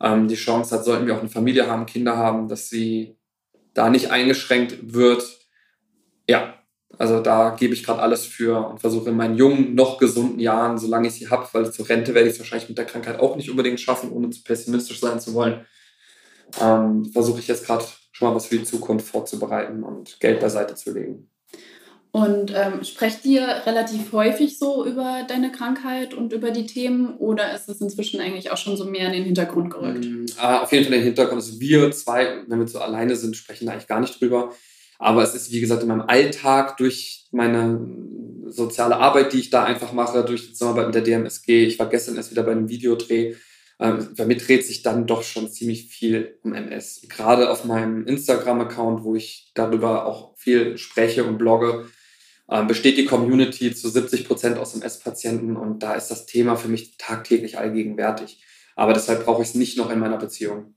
[0.00, 3.16] ähm, die Chance hat, sollten wir auch eine Familie haben, Kinder haben, dass sie
[3.74, 5.22] da nicht eingeschränkt wird.
[6.28, 6.54] Ja,
[6.98, 10.78] also da gebe ich gerade alles für und versuche in meinen jungen, noch gesunden Jahren,
[10.78, 13.36] solange ich sie habe, weil zur Rente werde ich es wahrscheinlich mit der Krankheit auch
[13.36, 15.64] nicht unbedingt schaffen, ohne zu pessimistisch sein zu wollen,
[16.60, 20.74] ähm, versuche ich jetzt gerade schon mal was für die Zukunft vorzubereiten und Geld beiseite
[20.74, 21.30] zu legen.
[22.12, 27.54] Und ähm, sprecht ihr relativ häufig so über deine Krankheit und über die Themen oder
[27.54, 30.04] ist es inzwischen eigentlich auch schon so mehr in den Hintergrund gerückt?
[30.04, 31.40] Äh, auf jeden Fall in den Hintergrund.
[31.40, 34.52] Also wir zwei, wenn wir so alleine sind, sprechen da eigentlich gar nicht drüber.
[34.98, 37.86] Aber es ist, wie gesagt, in meinem Alltag durch meine
[38.46, 41.64] soziale Arbeit, die ich da einfach mache, durch die Zusammenarbeit mit der DMSG.
[41.64, 43.34] Ich war gestern erst wieder bei einem Videodreh.
[43.78, 47.02] Ähm, bei mir dreht sich dann doch schon ziemlich viel um MS.
[47.08, 51.86] Gerade auf meinem Instagram-Account, wo ich darüber auch viel spreche und blogge,
[52.50, 56.68] ähm, besteht die Community zu 70 Prozent aus MS-Patienten und da ist das Thema für
[56.68, 58.42] mich tagtäglich allgegenwärtig.
[58.76, 60.74] Aber deshalb brauche ich es nicht noch in meiner Beziehung.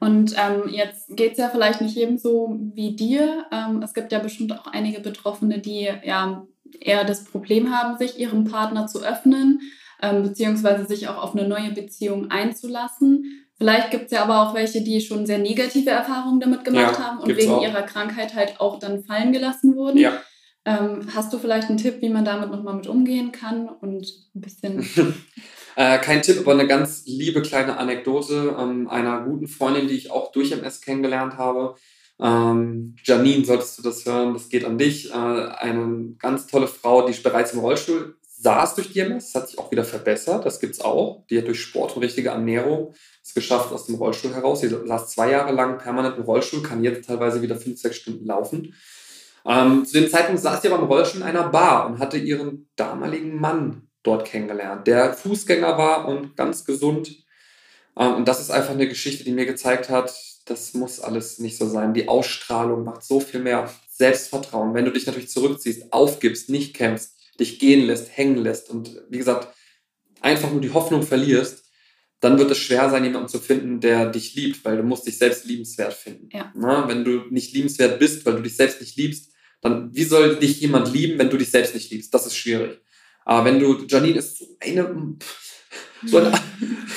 [0.00, 3.46] Und ähm, jetzt geht es ja vielleicht nicht jedem so wie dir.
[3.50, 6.46] Ähm, es gibt ja bestimmt auch einige Betroffene, die ja
[6.80, 9.60] eher das Problem haben, sich ihrem Partner zu öffnen,
[10.02, 13.46] ähm, beziehungsweise sich auch auf eine neue Beziehung einzulassen.
[13.56, 17.04] Vielleicht gibt es ja aber auch welche, die schon sehr negative Erfahrungen damit gemacht ja,
[17.04, 17.62] haben und wegen auch.
[17.62, 19.98] ihrer Krankheit halt auch dann fallen gelassen wurden.
[19.98, 20.20] Ja.
[20.66, 24.40] Ähm, hast du vielleicht einen Tipp, wie man damit nochmal mit umgehen kann und ein
[24.40, 24.88] bisschen
[25.76, 30.10] Äh, kein Tipp, aber eine ganz liebe kleine Anekdote ähm, einer guten Freundin, die ich
[30.10, 31.74] auch durch MS kennengelernt habe.
[32.20, 35.10] Ähm, Janine, solltest du das hören, das geht an dich.
[35.10, 39.58] Äh, eine ganz tolle Frau, die bereits im Rollstuhl saß durch die MS, hat sich
[39.58, 41.26] auch wieder verbessert, das gibt es auch.
[41.28, 44.60] Die hat durch Sport und richtige Ernährung es geschafft aus dem Rollstuhl heraus.
[44.60, 48.26] Sie saß zwei Jahre lang permanent im Rollstuhl, kann jetzt teilweise wieder fünf, sechs Stunden
[48.26, 48.74] laufen.
[49.46, 52.68] Ähm, zu dem Zeitpunkt saß sie aber im Rollstuhl in einer Bar und hatte ihren
[52.76, 57.24] damaligen Mann dort kennengelernt, der Fußgänger war und ganz gesund.
[57.96, 60.14] Ähm, und das ist einfach eine Geschichte, die mir gezeigt hat,
[60.46, 61.94] das muss alles nicht so sein.
[61.94, 64.74] Die Ausstrahlung macht so viel mehr Selbstvertrauen.
[64.74, 69.18] Wenn du dich natürlich zurückziehst, aufgibst, nicht kämpfst, dich gehen lässt, hängen lässt und wie
[69.18, 69.48] gesagt,
[70.20, 71.64] einfach nur die Hoffnung verlierst,
[72.20, 75.18] dann wird es schwer sein, jemanden zu finden, der dich liebt, weil du musst dich
[75.18, 76.28] selbst liebenswert finden.
[76.32, 76.52] Ja.
[76.54, 79.33] Na, wenn du nicht liebenswert bist, weil du dich selbst nicht liebst,
[79.64, 82.12] dann wie soll dich jemand lieben, wenn du dich selbst nicht liebst?
[82.12, 82.80] Das ist schwierig.
[83.24, 85.16] Aber wenn du, Janine ist so eine,
[86.06, 86.32] so eine,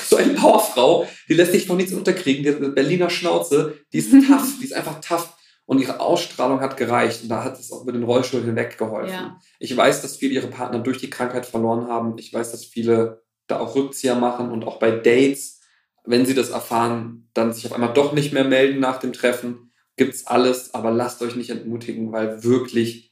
[0.06, 3.98] so eine Powerfrau, die lässt sich von nichts unterkriegen, die hat eine Berliner Schnauze, die
[3.98, 5.34] ist tough, die ist einfach tough.
[5.64, 7.22] Und ihre Ausstrahlung hat gereicht.
[7.22, 9.12] Und da hat es auch mit den Rollstuhl hinweg geholfen.
[9.12, 9.38] Ja.
[9.58, 12.16] Ich weiß, dass viele ihre Partner durch die Krankheit verloren haben.
[12.16, 15.60] Ich weiß, dass viele da auch Rückzieher machen und auch bei Dates,
[16.04, 19.67] wenn sie das erfahren, dann sich auf einmal doch nicht mehr melden nach dem Treffen.
[19.98, 23.08] Gibt's alles, aber lasst euch nicht entmutigen, weil wirklich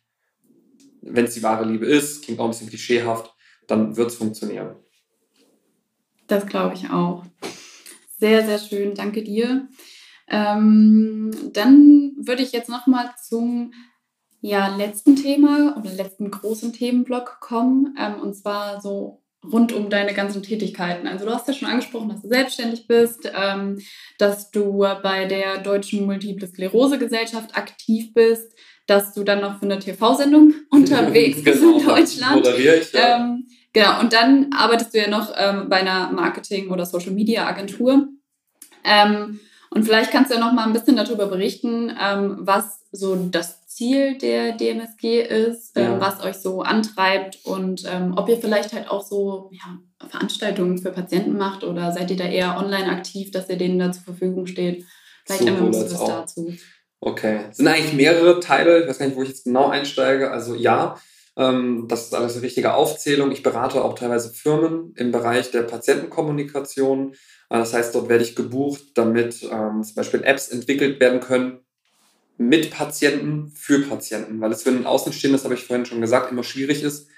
[1.08, 3.34] wenn es die wahre Liebe ist, klingt auch ein bisschen klischeehaft,
[3.66, 4.76] dann wird es funktionieren.
[6.26, 7.24] Das glaube ich auch.
[8.18, 8.94] Sehr, sehr schön.
[8.94, 9.68] Danke dir.
[10.28, 13.72] Ähm, dann würde ich jetzt nochmal zum
[14.40, 17.94] ja, letzten Thema oder letzten großen Themenblock kommen.
[17.98, 19.22] Ähm, und zwar so
[19.52, 21.06] rund um deine ganzen Tätigkeiten.
[21.06, 23.80] Also du hast ja schon angesprochen, dass du selbstständig bist, ähm,
[24.18, 28.52] dass du bei der Deutschen Multiple Sklerose Gesellschaft aktiv bist,
[28.86, 32.36] dass du dann noch für eine TV-Sendung unterwegs bist genau, in Deutschland.
[32.36, 33.16] Moderiere ich, ja.
[33.16, 38.08] ähm, genau, und dann arbeitest du ja noch ähm, bei einer Marketing- oder Social-Media-Agentur.
[38.84, 39.40] Ähm,
[39.70, 43.65] und vielleicht kannst du ja noch mal ein bisschen darüber berichten, ähm, was so das
[43.76, 46.00] Ziel der DMSG ist, ähm, ja.
[46.00, 50.92] was euch so antreibt und ähm, ob ihr vielleicht halt auch so ja, Veranstaltungen für
[50.92, 54.46] Patienten macht oder seid ihr da eher online aktiv, dass ihr denen da zur Verfügung
[54.46, 54.86] steht?
[55.26, 56.54] Vielleicht so, einmal was dazu.
[57.00, 58.80] Okay, es sind eigentlich mehrere Teile.
[58.80, 60.30] Ich weiß gar nicht, wo ich jetzt genau einsteige.
[60.30, 60.98] Also ja,
[61.36, 63.30] ähm, das ist alles eine richtige Aufzählung.
[63.30, 67.12] Ich berate auch teilweise Firmen im Bereich der Patientenkommunikation.
[67.50, 71.60] Äh, das heißt, dort werde ich gebucht, damit ähm, zum Beispiel Apps entwickelt werden können
[72.38, 76.30] mit Patienten für Patienten, weil es für einen Außenstehenden, das habe ich vorhin schon gesagt,
[76.30, 77.08] immer schwierig ist.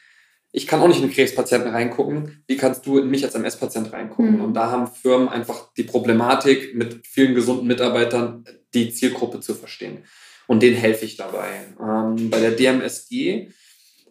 [0.50, 2.42] Ich kann auch nicht in einen Krebspatienten reingucken.
[2.46, 4.36] Wie kannst du in mich als MS-Patient reingucken?
[4.36, 4.44] Mhm.
[4.44, 10.04] Und da haben Firmen einfach die Problematik, mit vielen gesunden Mitarbeitern die Zielgruppe zu verstehen.
[10.46, 11.66] Und denen helfe ich dabei.
[11.78, 13.48] Ähm, bei der DMSG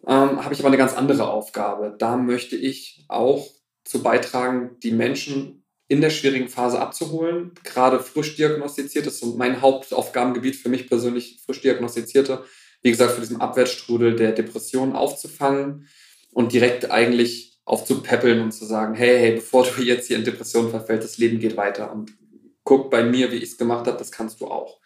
[0.06, 1.96] ähm, habe ich aber eine ganz andere Aufgabe.
[1.98, 3.48] Da möchte ich auch
[3.84, 5.57] zu beitragen, die Menschen
[5.88, 7.52] in der schwierigen Phase abzuholen.
[7.64, 12.44] Gerade frisch diagnostiziert, das ist so mein Hauptaufgabengebiet für mich persönlich, frisch diagnostizierte,
[12.82, 15.88] wie gesagt, für diesen Abwärtsstrudel der Depression aufzufangen
[16.32, 20.70] und direkt eigentlich aufzupäppeln und zu sagen, hey, hey, bevor du jetzt hier in Depression
[20.70, 22.12] verfällst, das Leben geht weiter und
[22.64, 24.78] guck bei mir, wie ich es gemacht habe, das kannst du auch.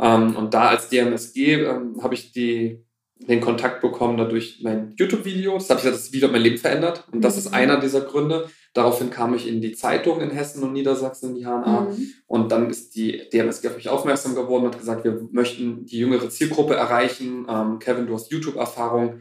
[0.00, 2.84] Ähm, und da als DMSG ähm, habe ich die
[3.20, 5.54] den Kontakt bekommen dadurch mein YouTube-Video.
[5.54, 7.04] Das habe ich das Video hat mein Leben verändert.
[7.10, 7.38] Und das mhm.
[7.40, 8.48] ist einer dieser Gründe.
[8.74, 11.88] Daraufhin kam ich in die Zeitung in Hessen und Niedersachsen, in die HNA.
[11.90, 12.12] Mhm.
[12.26, 15.98] Und dann ist die DMSG auf mich aufmerksam geworden und hat gesagt, wir möchten die
[15.98, 17.46] jüngere Zielgruppe erreichen.
[17.48, 19.20] Ähm, Kevin, du hast YouTube-Erfahrung.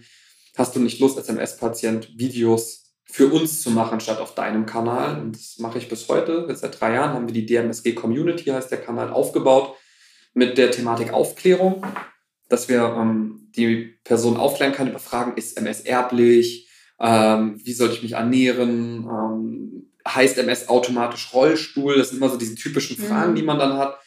[0.57, 5.21] Hast du nicht Lust, als MS-Patient Videos für uns zu machen, statt auf deinem Kanal?
[5.21, 6.45] Und das mache ich bis heute.
[6.49, 9.75] Jetzt seit drei Jahren haben wir die DMSG Community, heißt der Kanal, aufgebaut
[10.33, 11.83] mit der Thematik Aufklärung
[12.49, 16.66] dass wir ähm, die Person aufklären können über Fragen, ist MS erblich,
[16.99, 22.37] ähm, wie sollte ich mich ernähren, ähm, heißt MS automatisch Rollstuhl, das sind immer so
[22.37, 23.35] diese typischen Fragen, mhm.
[23.35, 23.99] die man dann hat,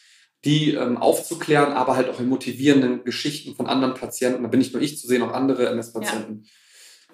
[0.43, 4.73] die ähm, aufzuklären, aber halt auch in motivierenden Geschichten von anderen Patienten, da bin nicht
[4.73, 6.43] nur ich zu sehen, auch andere MS-Patienten.
[6.43, 6.49] Ja.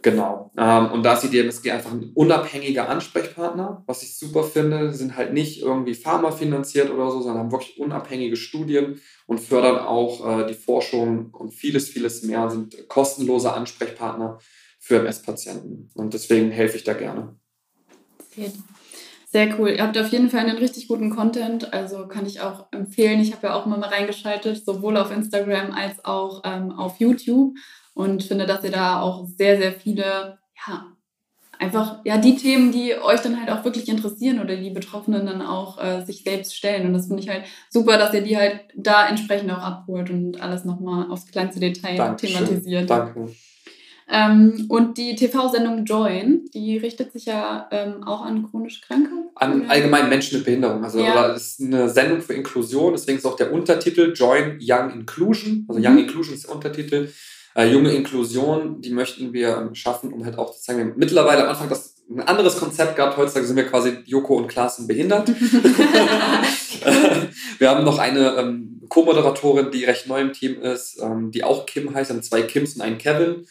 [0.03, 0.51] Genau.
[0.57, 4.91] Ähm, und da ist die DMSG einfach ein unabhängiger Ansprechpartner, was ich super finde.
[4.91, 9.39] Sie sind halt nicht irgendwie Pharma finanziert oder so, sondern haben wirklich unabhängige Studien und
[9.39, 14.39] fördern auch äh, die Forschung und vieles, vieles mehr, sind kostenlose Ansprechpartner
[14.87, 15.89] für MS-Patienten.
[15.95, 17.35] Und deswegen helfe ich da gerne.
[19.29, 19.71] Sehr cool.
[19.71, 23.19] Ihr habt auf jeden Fall einen richtig guten Content, also kann ich auch empfehlen.
[23.19, 27.57] Ich habe ja auch immer mal reingeschaltet, sowohl auf Instagram als auch ähm, auf YouTube
[27.93, 30.85] und finde, dass ihr da auch sehr, sehr viele, ja,
[31.59, 35.41] einfach, ja, die Themen, die euch dann halt auch wirklich interessieren oder die Betroffenen dann
[35.41, 36.87] auch äh, sich selbst stellen.
[36.87, 40.39] Und das finde ich halt super, dass ihr die halt da entsprechend auch abholt und
[40.39, 42.45] alles nochmal aufs kleinste Detail Dankeschön.
[42.45, 42.89] thematisiert.
[42.89, 43.35] Danke.
[44.09, 49.11] Ähm, und die TV-Sendung Join, die richtet sich ja ähm, auch an chronisch Kranke.
[49.35, 50.83] An allgemein Menschen mit Behinderung.
[50.83, 51.33] Also ja.
[51.33, 55.65] ist eine Sendung für Inklusion, deswegen ist auch der Untertitel Join Young Inclusion.
[55.67, 55.99] Also Young mhm.
[55.99, 57.09] Inclusion ist der Untertitel.
[57.53, 60.93] Äh, junge Inklusion, die möchten wir ähm, schaffen, um halt auch zu zeigen, wir haben
[60.95, 63.17] mittlerweile am Anfang das ein anderes Konzept gehabt.
[63.17, 65.27] Heutzutage sind wir quasi Joko und Klaas behindert.
[67.59, 71.65] wir haben noch eine ähm, Co-Moderatorin, die recht neu im Team ist, ähm, die auch
[71.65, 72.11] Kim heißt.
[72.11, 73.45] Wir haben zwei Kims und einen Kevin.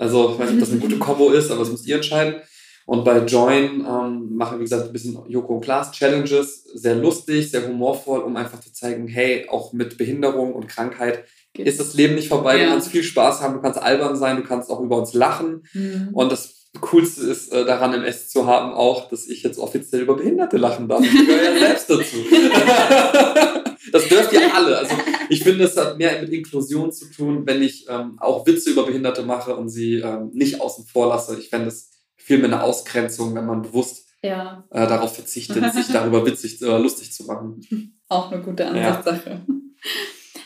[0.00, 2.36] Also ich weiß nicht, ob das eine gute Kombo ist, aber das müsst ihr entscheiden.
[2.86, 6.64] Und bei Join ähm, machen wir, wie gesagt, ein bisschen Joko und Klaas Challenges.
[6.74, 11.24] Sehr lustig, sehr humorvoll, um einfach zu zeigen, hey, auch mit Behinderung und Krankheit
[11.56, 12.56] ist das Leben nicht vorbei.
[12.56, 12.64] Ja.
[12.64, 15.64] Du kannst viel Spaß haben, du kannst albern sein, du kannst auch über uns lachen.
[15.74, 16.08] Mhm.
[16.14, 20.02] Und das Coolste ist äh, daran im S zu haben auch, dass ich jetzt offiziell
[20.02, 21.02] über Behinderte lachen darf.
[21.02, 22.16] Ich gehöre ja selbst dazu.
[23.92, 24.78] das dürft ihr alle.
[24.78, 24.94] Also
[25.28, 28.86] ich finde, es hat mehr mit Inklusion zu tun, wenn ich ähm, auch Witze über
[28.86, 31.38] Behinderte mache und sie ähm, nicht außen vor lasse.
[31.40, 34.64] Ich fände es viel mehr eine Ausgrenzung, wenn man bewusst ja.
[34.70, 37.60] äh, darauf verzichtet, sich darüber witzig, äh, lustig zu machen.
[38.08, 39.30] Auch eine gute Ansichtssache.
[39.30, 39.54] Ja.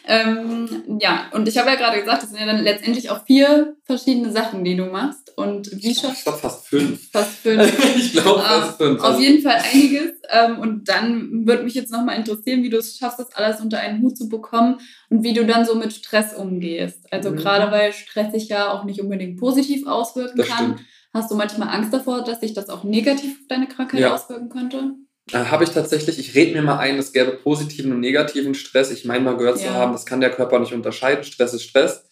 [0.07, 3.77] Ähm, ja, und ich habe ja gerade gesagt, das sind ja dann letztendlich auch vier
[3.85, 5.33] verschiedene Sachen, die du machst.
[5.37, 6.13] Und wie schon.
[6.13, 7.11] Ich glaube fast fünf.
[7.11, 7.97] Fast fünf.
[7.97, 9.03] ich glaube fast fünf.
[9.03, 10.13] Auf jeden Fall einiges.
[10.31, 13.79] Ähm, und dann würde mich jetzt nochmal interessieren, wie du es schaffst, das alles unter
[13.79, 14.79] einen Hut zu bekommen
[15.09, 17.01] und wie du dann so mit Stress umgehst.
[17.11, 17.37] Also mhm.
[17.37, 20.75] gerade weil Stress sich ja auch nicht unbedingt positiv auswirken das kann.
[20.75, 20.81] Stimmt.
[21.15, 24.15] Hast du manchmal Angst davor, dass sich das auch negativ auf deine Krankheit ja.
[24.15, 24.95] auswirken könnte?
[25.33, 28.91] Äh, habe ich tatsächlich, ich rede mir mal ein, es gäbe positiven und negativen Stress.
[28.91, 29.69] Ich meine mal gehört ja.
[29.69, 31.25] zu haben, das kann der Körper nicht unterscheiden.
[31.25, 32.05] Stress ist Stress.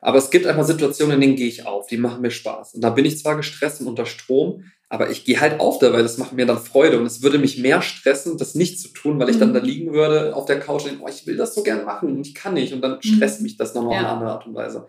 [0.00, 2.74] Aber es gibt einfach Situationen, in denen gehe ich auf, die machen mir Spaß.
[2.74, 6.02] Und da bin ich zwar gestresst und unter Strom, Aber ich gehe halt auf dabei,
[6.02, 9.18] das macht mir dann Freude und es würde mich mehr stressen, das nicht zu tun,
[9.18, 9.54] weil ich dann Mhm.
[9.54, 12.10] da liegen würde auf der Couch und denke, oh, ich will das so gerne machen
[12.14, 13.44] und ich kann nicht und dann stresst Mhm.
[13.44, 14.00] mich das nochmal auf Ja.
[14.02, 14.86] eine andere Art und Weise.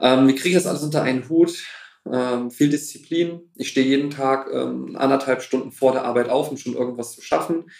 [0.00, 1.52] Ähm, wie kriege ich das alles unter einen Hut?
[2.12, 3.40] Ähm, viel Disziplin.
[3.54, 7.22] Ich stehe jeden Tag ähm, anderthalb Stunden vor der Arbeit auf, um schon irgendwas zu
[7.22, 7.70] schaffen.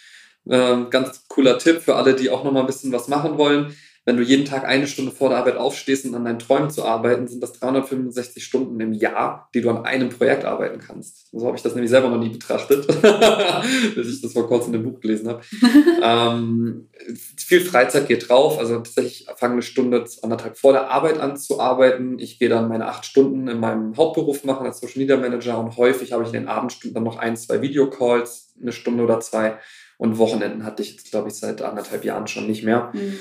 [0.49, 3.75] Ähm, ganz cooler Tipp für alle, die auch noch mal ein bisschen was machen wollen.
[4.07, 6.85] Wenn du jeden Tag eine Stunde vor der Arbeit aufstehst und an deinen Träumen zu
[6.85, 11.27] arbeiten, sind das 365 Stunden im Jahr, die du an einem Projekt arbeiten kannst.
[11.33, 12.87] So habe ich das nämlich selber noch nie betrachtet,
[13.95, 15.41] bis ich das vor kurzem in dem Buch gelesen habe.
[16.01, 16.87] ähm,
[17.35, 18.59] viel Freizeit geht drauf.
[18.59, 22.17] Also tatsächlich fange eine Stunde, anderthalb vor der Arbeit an zu arbeiten.
[22.17, 25.75] Ich gehe dann meine acht Stunden in meinem Hauptberuf machen als Social Media Manager und
[25.75, 29.57] häufig habe ich in den Abendstunden dann noch ein, zwei Videocalls, eine Stunde oder zwei.
[29.97, 33.17] Und Wochenenden hatte ich jetzt, glaube ich, seit anderthalb Jahren schon nicht mehr, Mhm.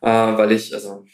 [0.00, 1.04] Äh, weil ich, also,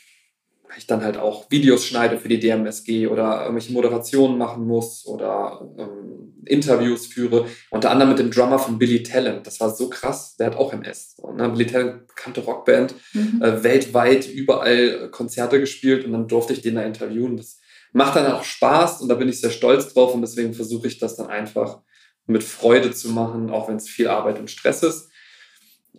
[0.78, 5.66] ich dann halt auch Videos schneide für die DMSG oder irgendwelche Moderationen machen muss oder
[5.78, 7.47] ähm, Interviews führe.
[7.70, 9.47] Unter anderem mit dem Drummer von Billy Talent.
[9.47, 10.37] Das war so krass.
[10.37, 11.16] Der hat auch MS.
[11.16, 11.49] So, ne?
[11.49, 13.43] Billy Talent, bekannte Rockband, Mhm.
[13.43, 17.37] äh, weltweit überall Konzerte gespielt und dann durfte ich den da interviewen.
[17.39, 17.59] Das
[17.93, 20.99] macht dann auch Spaß und da bin ich sehr stolz drauf und deswegen versuche ich
[20.99, 21.80] das dann einfach
[22.26, 25.09] mit Freude zu machen, auch wenn es viel Arbeit und Stress ist.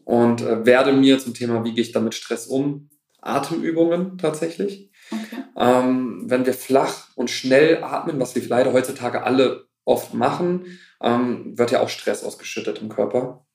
[0.08, 2.90] Und äh, werde mir zum Thema, wie gehe ich damit Stress um,
[3.22, 4.90] Atemübungen tatsächlich.
[5.12, 5.44] Okay.
[5.58, 11.58] Ähm, wenn wir flach und schnell atmen, was wir leider heutzutage alle oft machen, ähm,
[11.58, 13.46] wird ja auch Stress ausgeschüttet im Körper.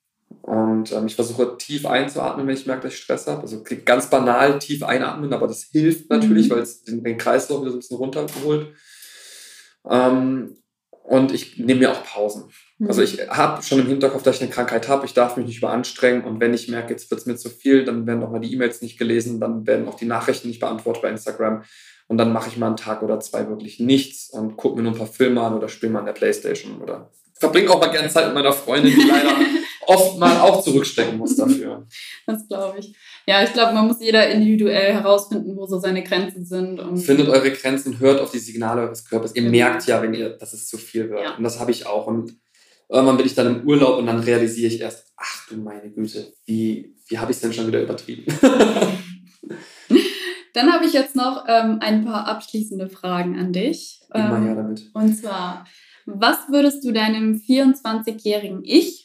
[0.43, 3.41] Und ähm, ich versuche tief einzuatmen, wenn ich merke, dass ich Stress habe.
[3.41, 6.53] Also ganz banal tief einatmen, aber das hilft natürlich, Mhm.
[6.53, 8.75] weil es den, den Kreislauf wieder so ein bisschen runterholt.
[9.89, 10.55] Ähm,
[11.03, 12.45] und ich nehme mir auch Pausen.
[12.77, 12.87] Mhm.
[12.87, 15.05] Also ich habe schon im Hinterkopf, dass ich eine Krankheit habe.
[15.05, 16.23] Ich darf mich nicht überanstrengen.
[16.23, 18.53] Und wenn ich merke, jetzt wird es mir zu viel, dann werden auch mal die
[18.53, 21.63] E-Mails nicht gelesen, dann werden auch die Nachrichten nicht beantwortet bei Instagram.
[22.07, 24.93] Und dann mache ich mal einen Tag oder zwei wirklich nichts und gucke mir nur
[24.93, 28.09] ein paar Filme an oder spiele mal an der Playstation oder verbringe auch mal gerne
[28.09, 29.35] Zeit mit meiner Freundin, die leider
[29.87, 31.85] oft mal auch zurückstecken muss dafür.
[32.25, 32.95] Das glaube ich.
[33.25, 36.79] Ja, ich glaube, man muss jeder individuell herausfinden, wo so seine Grenzen sind.
[37.01, 39.33] Findet eure Grenzen, hört auf die Signale eures Körpers.
[39.35, 39.51] Ihr Genau.
[39.51, 41.21] merkt ja, wenn ihr, dass es zu viel wird.
[41.23, 41.35] Ja.
[41.37, 42.07] Und das habe ich auch.
[42.07, 42.33] Und
[42.89, 46.33] irgendwann bin ich dann im Urlaub und dann realisiere ich erst, ach du meine Güte,
[46.45, 48.25] wie, wie habe ich es denn schon wieder übertrieben?
[50.53, 54.01] Dann habe ich jetzt noch ähm, ein paar abschließende Fragen an dich.
[54.13, 54.83] Immer Ähm, her damit.
[54.93, 55.65] Und zwar,
[56.05, 59.02] was würdest du deinem 24-jährigen Ich,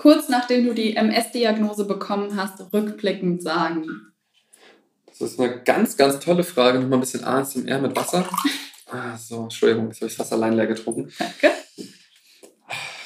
[0.00, 3.86] kurz nachdem du die MS-Diagnose bekommen hast, rückblickend sagen?
[5.06, 6.80] Das ist eine ganz, ganz tolle Frage.
[6.80, 8.28] Nochmal ein bisschen ASMR mit Wasser.
[8.92, 11.12] Ah, so, Entschuldigung, jetzt habe ich fast allein leer getrunken.
[11.16, 11.52] Danke.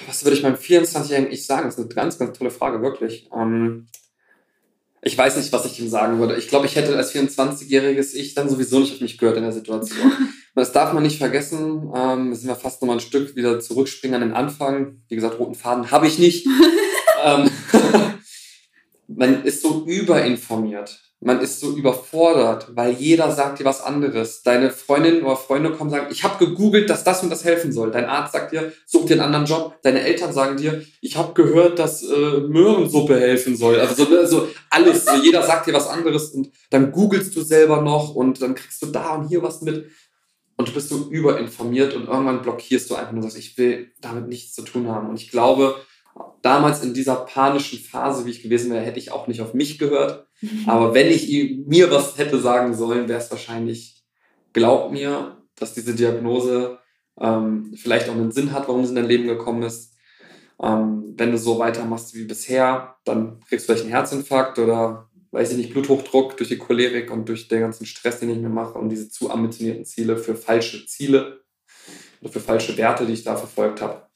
[0.07, 1.67] Was würde ich meinem 24-jährigen Ich sagen?
[1.67, 3.29] Das ist eine ganz, ganz tolle Frage, wirklich.
[3.37, 3.87] Ähm,
[5.03, 6.37] ich weiß nicht, was ich ihm sagen würde.
[6.37, 9.53] Ich glaube, ich hätte als 24-jähriges Ich dann sowieso nicht auf mich gehört in der
[9.53, 10.11] Situation.
[10.55, 11.91] Und das darf man nicht vergessen.
[11.97, 15.03] Ähm, sind wir fast nochmal ein Stück wieder zurückspringen an den Anfang.
[15.09, 16.47] Wie gesagt, roten Faden habe ich nicht.
[17.25, 17.51] ähm,
[19.09, 21.01] man ist so überinformiert.
[21.27, 24.43] Man ist so überfordert, weil jeder sagt dir was anderes.
[24.43, 27.73] Deine Freundin oder Freunde kommen und sagen, ich habe gegoogelt, dass das und das helfen
[27.73, 27.91] soll.
[27.91, 29.79] Dein Arzt sagt dir, such dir einen anderen Job.
[29.83, 33.81] Deine Eltern sagen dir, ich habe gehört, dass äh, Möhrensuppe helfen soll.
[33.81, 35.07] Also so, so alles.
[35.07, 38.83] So, jeder sagt dir was anderes und dann googelst du selber noch und dann kriegst
[38.83, 39.87] du da und hier was mit.
[40.57, 43.93] Und du bist so überinformiert und irgendwann blockierst du einfach nur und sagst, ich will
[44.01, 45.09] damit nichts zu tun haben.
[45.09, 45.77] Und ich glaube,
[46.43, 49.79] damals in dieser panischen Phase, wie ich gewesen wäre, hätte ich auch nicht auf mich
[49.79, 50.27] gehört.
[50.67, 51.29] Aber wenn ich
[51.67, 54.05] mir was hätte sagen sollen, wäre es wahrscheinlich,
[54.53, 56.79] glaub mir, dass diese Diagnose
[57.21, 59.95] ähm, vielleicht auch einen Sinn hat, warum sie in dein Leben gekommen ist.
[60.63, 65.51] Ähm, wenn du so weitermachst wie bisher, dann kriegst du vielleicht einen Herzinfarkt oder, weiß
[65.51, 68.79] ich nicht, Bluthochdruck durch die Cholerik und durch den ganzen Stress, den ich mir mache
[68.79, 71.45] und diese zu ambitionierten Ziele für falsche Ziele
[72.21, 74.07] oder für falsche Werte, die ich da verfolgt habe.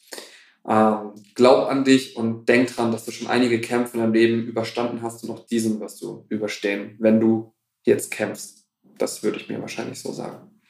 [0.68, 4.46] Ähm, glaub an dich und denk dran, dass du schon einige Kämpfe in deinem Leben
[4.46, 8.66] überstanden hast und auch diesen wirst du überstehen, wenn du jetzt kämpfst.
[8.96, 10.60] Das würde ich mir wahrscheinlich so sagen.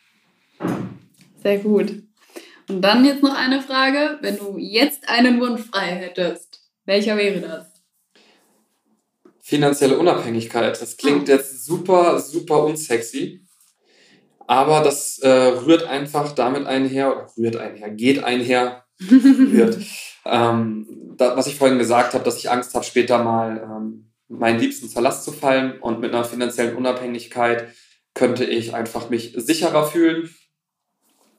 [1.43, 2.03] Sehr gut.
[2.69, 4.19] Und dann jetzt noch eine Frage.
[4.23, 7.78] Wenn du jetzt einen Wunsch frei hättest, welcher wäre das?
[9.49, 10.79] Finanzielle Unabhängigkeit.
[10.79, 13.47] Das klingt jetzt super, super unsexy.
[14.47, 19.79] Aber das äh, rührt einfach damit einher, oder rührt einher, geht einher, rührt.
[20.27, 24.61] ähm, da, was ich vorhin gesagt habe, dass ich Angst habe, später mal ähm, meinen
[24.61, 25.81] Liebsten zur Last zu fallen.
[25.81, 27.69] Und mit einer finanziellen Unabhängigkeit
[28.13, 30.29] könnte ich einfach mich sicherer fühlen.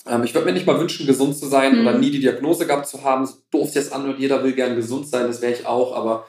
[0.07, 1.81] Ähm, ich würde mir nicht mal wünschen, gesund zu sein Mhm.
[1.87, 3.27] oder nie die Diagnose gehabt zu haben.
[3.27, 5.95] So doof jetzt an und jeder will gern gesund sein, das wäre ich auch.
[5.95, 6.25] Aber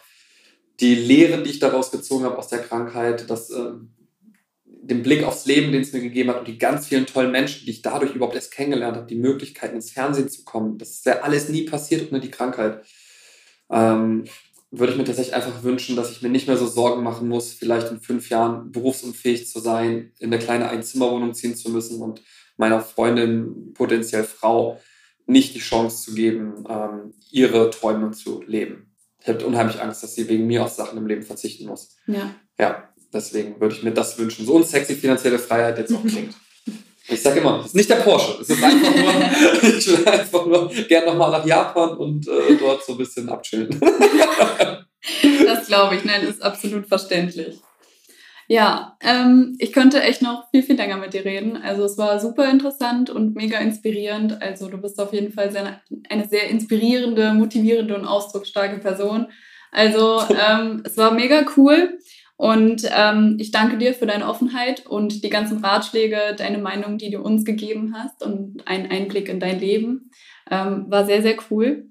[0.81, 3.91] die Lehren, die ich daraus gezogen habe aus der Krankheit, dass ähm,
[4.65, 7.65] den Blick aufs Leben, den es mir gegeben hat und die ganz vielen tollen Menschen,
[7.65, 11.23] die ich dadurch überhaupt erst kennengelernt habe, die Möglichkeiten ins Fernsehen zu kommen, das wäre
[11.23, 12.85] alles nie passiert ohne die Krankheit.
[13.71, 14.25] Ähm,
[14.73, 17.53] würde ich mir tatsächlich einfach wünschen, dass ich mir nicht mehr so Sorgen machen muss,
[17.53, 22.23] vielleicht in fünf Jahren berufsunfähig zu sein, in eine kleine Einzimmerwohnung ziehen zu müssen und
[22.57, 24.81] meiner Freundin, potenziell Frau,
[25.27, 28.90] nicht die Chance zu geben, ähm, ihre Träume zu leben.
[29.23, 31.97] Ich habe unheimlich Angst, dass sie wegen mir auf Sachen im Leben verzichten muss.
[32.07, 32.35] Ja.
[32.59, 34.47] Ja, deswegen würde ich mir das wünschen.
[34.47, 36.35] So unsexy finanzielle Freiheit jetzt auch klingt.
[37.09, 38.41] Ich sage immer, es ist nicht der Porsche.
[38.41, 39.13] Es ist einfach nur,
[39.63, 43.81] ich will einfach nur gerne nochmal nach Japan und äh, dort so ein bisschen abchillen.
[45.45, 47.59] das glaube ich, nein, ist absolut verständlich.
[48.53, 51.57] Ja, ähm, ich könnte echt noch viel, viel länger mit dir reden.
[51.57, 54.43] Also es war super interessant und mega inspirierend.
[54.43, 59.29] Also du bist auf jeden Fall sehr, eine sehr inspirierende, motivierende und ausdrucksstarke Person.
[59.71, 62.01] Also ähm, es war mega cool.
[62.37, 67.13] Und ähm, ich danke dir für deine Offenheit und die ganzen Ratschläge, deine Meinung, die
[67.13, 70.11] du uns gegeben hast und einen Einblick in dein Leben.
[70.51, 71.90] Ähm, war sehr, sehr cool.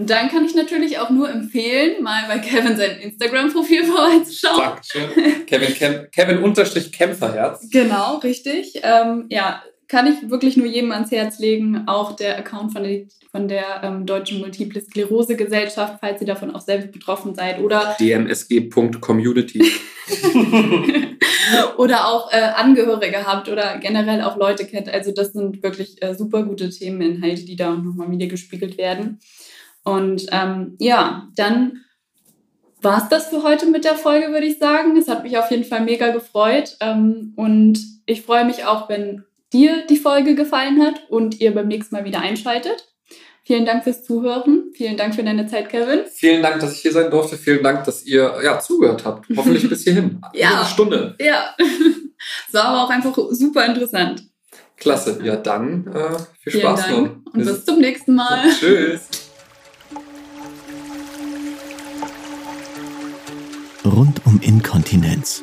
[0.00, 4.58] Und dann kann ich natürlich auch nur empfehlen, mal bei Kevin sein Instagram-Profil vorbeizuschauen.
[4.58, 5.46] Dankeschön.
[5.46, 7.68] Kevin, Kevin, Kevin unterstrich Kämpferherz.
[7.70, 8.80] Genau, richtig.
[8.82, 11.82] Ähm, ja, kann ich wirklich nur jedem ans Herz legen.
[11.86, 16.54] Auch der Account von der, von der ähm, Deutschen Multiple Sklerose Gesellschaft, falls ihr davon
[16.54, 17.60] auch selbst betroffen seid.
[17.60, 19.62] Oder dmsg.community.
[21.76, 24.88] oder auch äh, Angehörige habt oder generell auch Leute kennt.
[24.88, 29.18] Also das sind wirklich äh, super gute Themeninhalte, die da nochmal wieder gespiegelt werden.
[29.90, 31.84] Und ähm, ja, dann
[32.82, 34.96] war es das für heute mit der Folge, würde ich sagen.
[34.96, 36.76] Es hat mich auf jeden Fall mega gefreut.
[36.80, 41.68] Ähm, und ich freue mich auch, wenn dir die Folge gefallen hat und ihr beim
[41.68, 42.86] nächsten Mal wieder einschaltet.
[43.44, 44.70] Vielen Dank fürs Zuhören.
[44.74, 46.00] Vielen Dank für deine Zeit, Kevin.
[46.06, 47.36] Vielen Dank, dass ich hier sein durfte.
[47.36, 49.26] Vielen Dank, dass ihr ja, zugehört habt.
[49.36, 50.20] Hoffentlich bis hierhin.
[50.34, 50.58] ja.
[50.60, 51.16] Eine Stunde.
[51.20, 51.54] Ja.
[52.46, 54.22] Es war aber auch einfach super interessant.
[54.76, 55.20] Klasse.
[55.24, 57.32] Ja, dann äh, viel Vielen Spaß Dank noch.
[57.32, 58.50] Und bis zum nächsten Mal.
[58.50, 59.08] Tschüss.
[63.84, 65.42] Rund um Inkontinenz.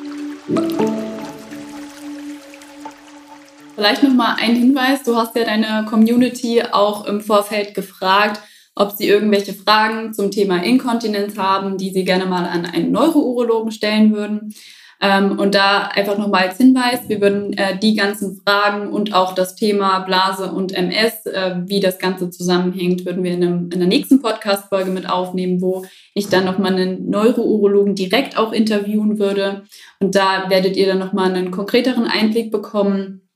[3.74, 5.02] Vielleicht nochmal ein Hinweis.
[5.02, 8.40] Du hast ja deine Community auch im Vorfeld gefragt,
[8.76, 13.72] ob sie irgendwelche Fragen zum Thema Inkontinenz haben, die sie gerne mal an einen Neurourologen
[13.72, 14.54] stellen würden.
[15.00, 19.32] Ähm, und da einfach nochmal als Hinweis, wir würden äh, die ganzen Fragen und auch
[19.32, 23.78] das Thema Blase und MS, äh, wie das Ganze zusammenhängt, würden wir in, einem, in
[23.78, 25.84] der nächsten Podcast-Folge mit aufnehmen, wo
[26.14, 29.62] ich dann nochmal einen Neurourologen direkt auch interviewen würde.
[30.00, 33.28] Und da werdet ihr dann nochmal einen konkreteren Einblick bekommen,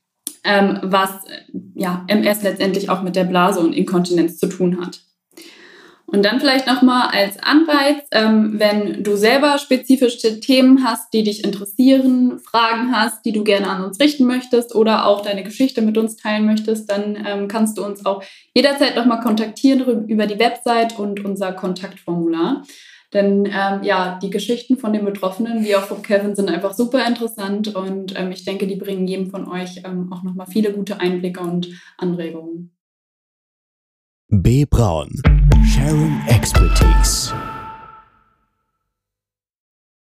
[0.43, 1.11] ähm, was
[1.75, 4.99] ja, MS letztendlich auch mit der Blase und Inkontinenz zu tun hat.
[6.13, 11.43] Und dann vielleicht nochmal als Anreiz, ähm, wenn du selber spezifische Themen hast, die dich
[11.43, 15.97] interessieren, Fragen hast, die du gerne an uns richten möchtest oder auch deine Geschichte mit
[15.97, 18.23] uns teilen möchtest, dann ähm, kannst du uns auch
[18.53, 22.61] jederzeit nochmal kontaktieren über die Website und unser Kontaktformular.
[23.11, 27.07] Denn ähm, ja, die Geschichten von den Betroffenen, wie auch von Kevin, sind einfach super
[27.07, 30.99] interessant und ähm, ich denke, die bringen jedem von euch ähm, auch nochmal viele gute
[30.99, 32.72] Einblicke und Anregungen.
[34.41, 34.63] B.
[34.65, 35.09] Braun.
[35.67, 37.52] Sharing Expertise.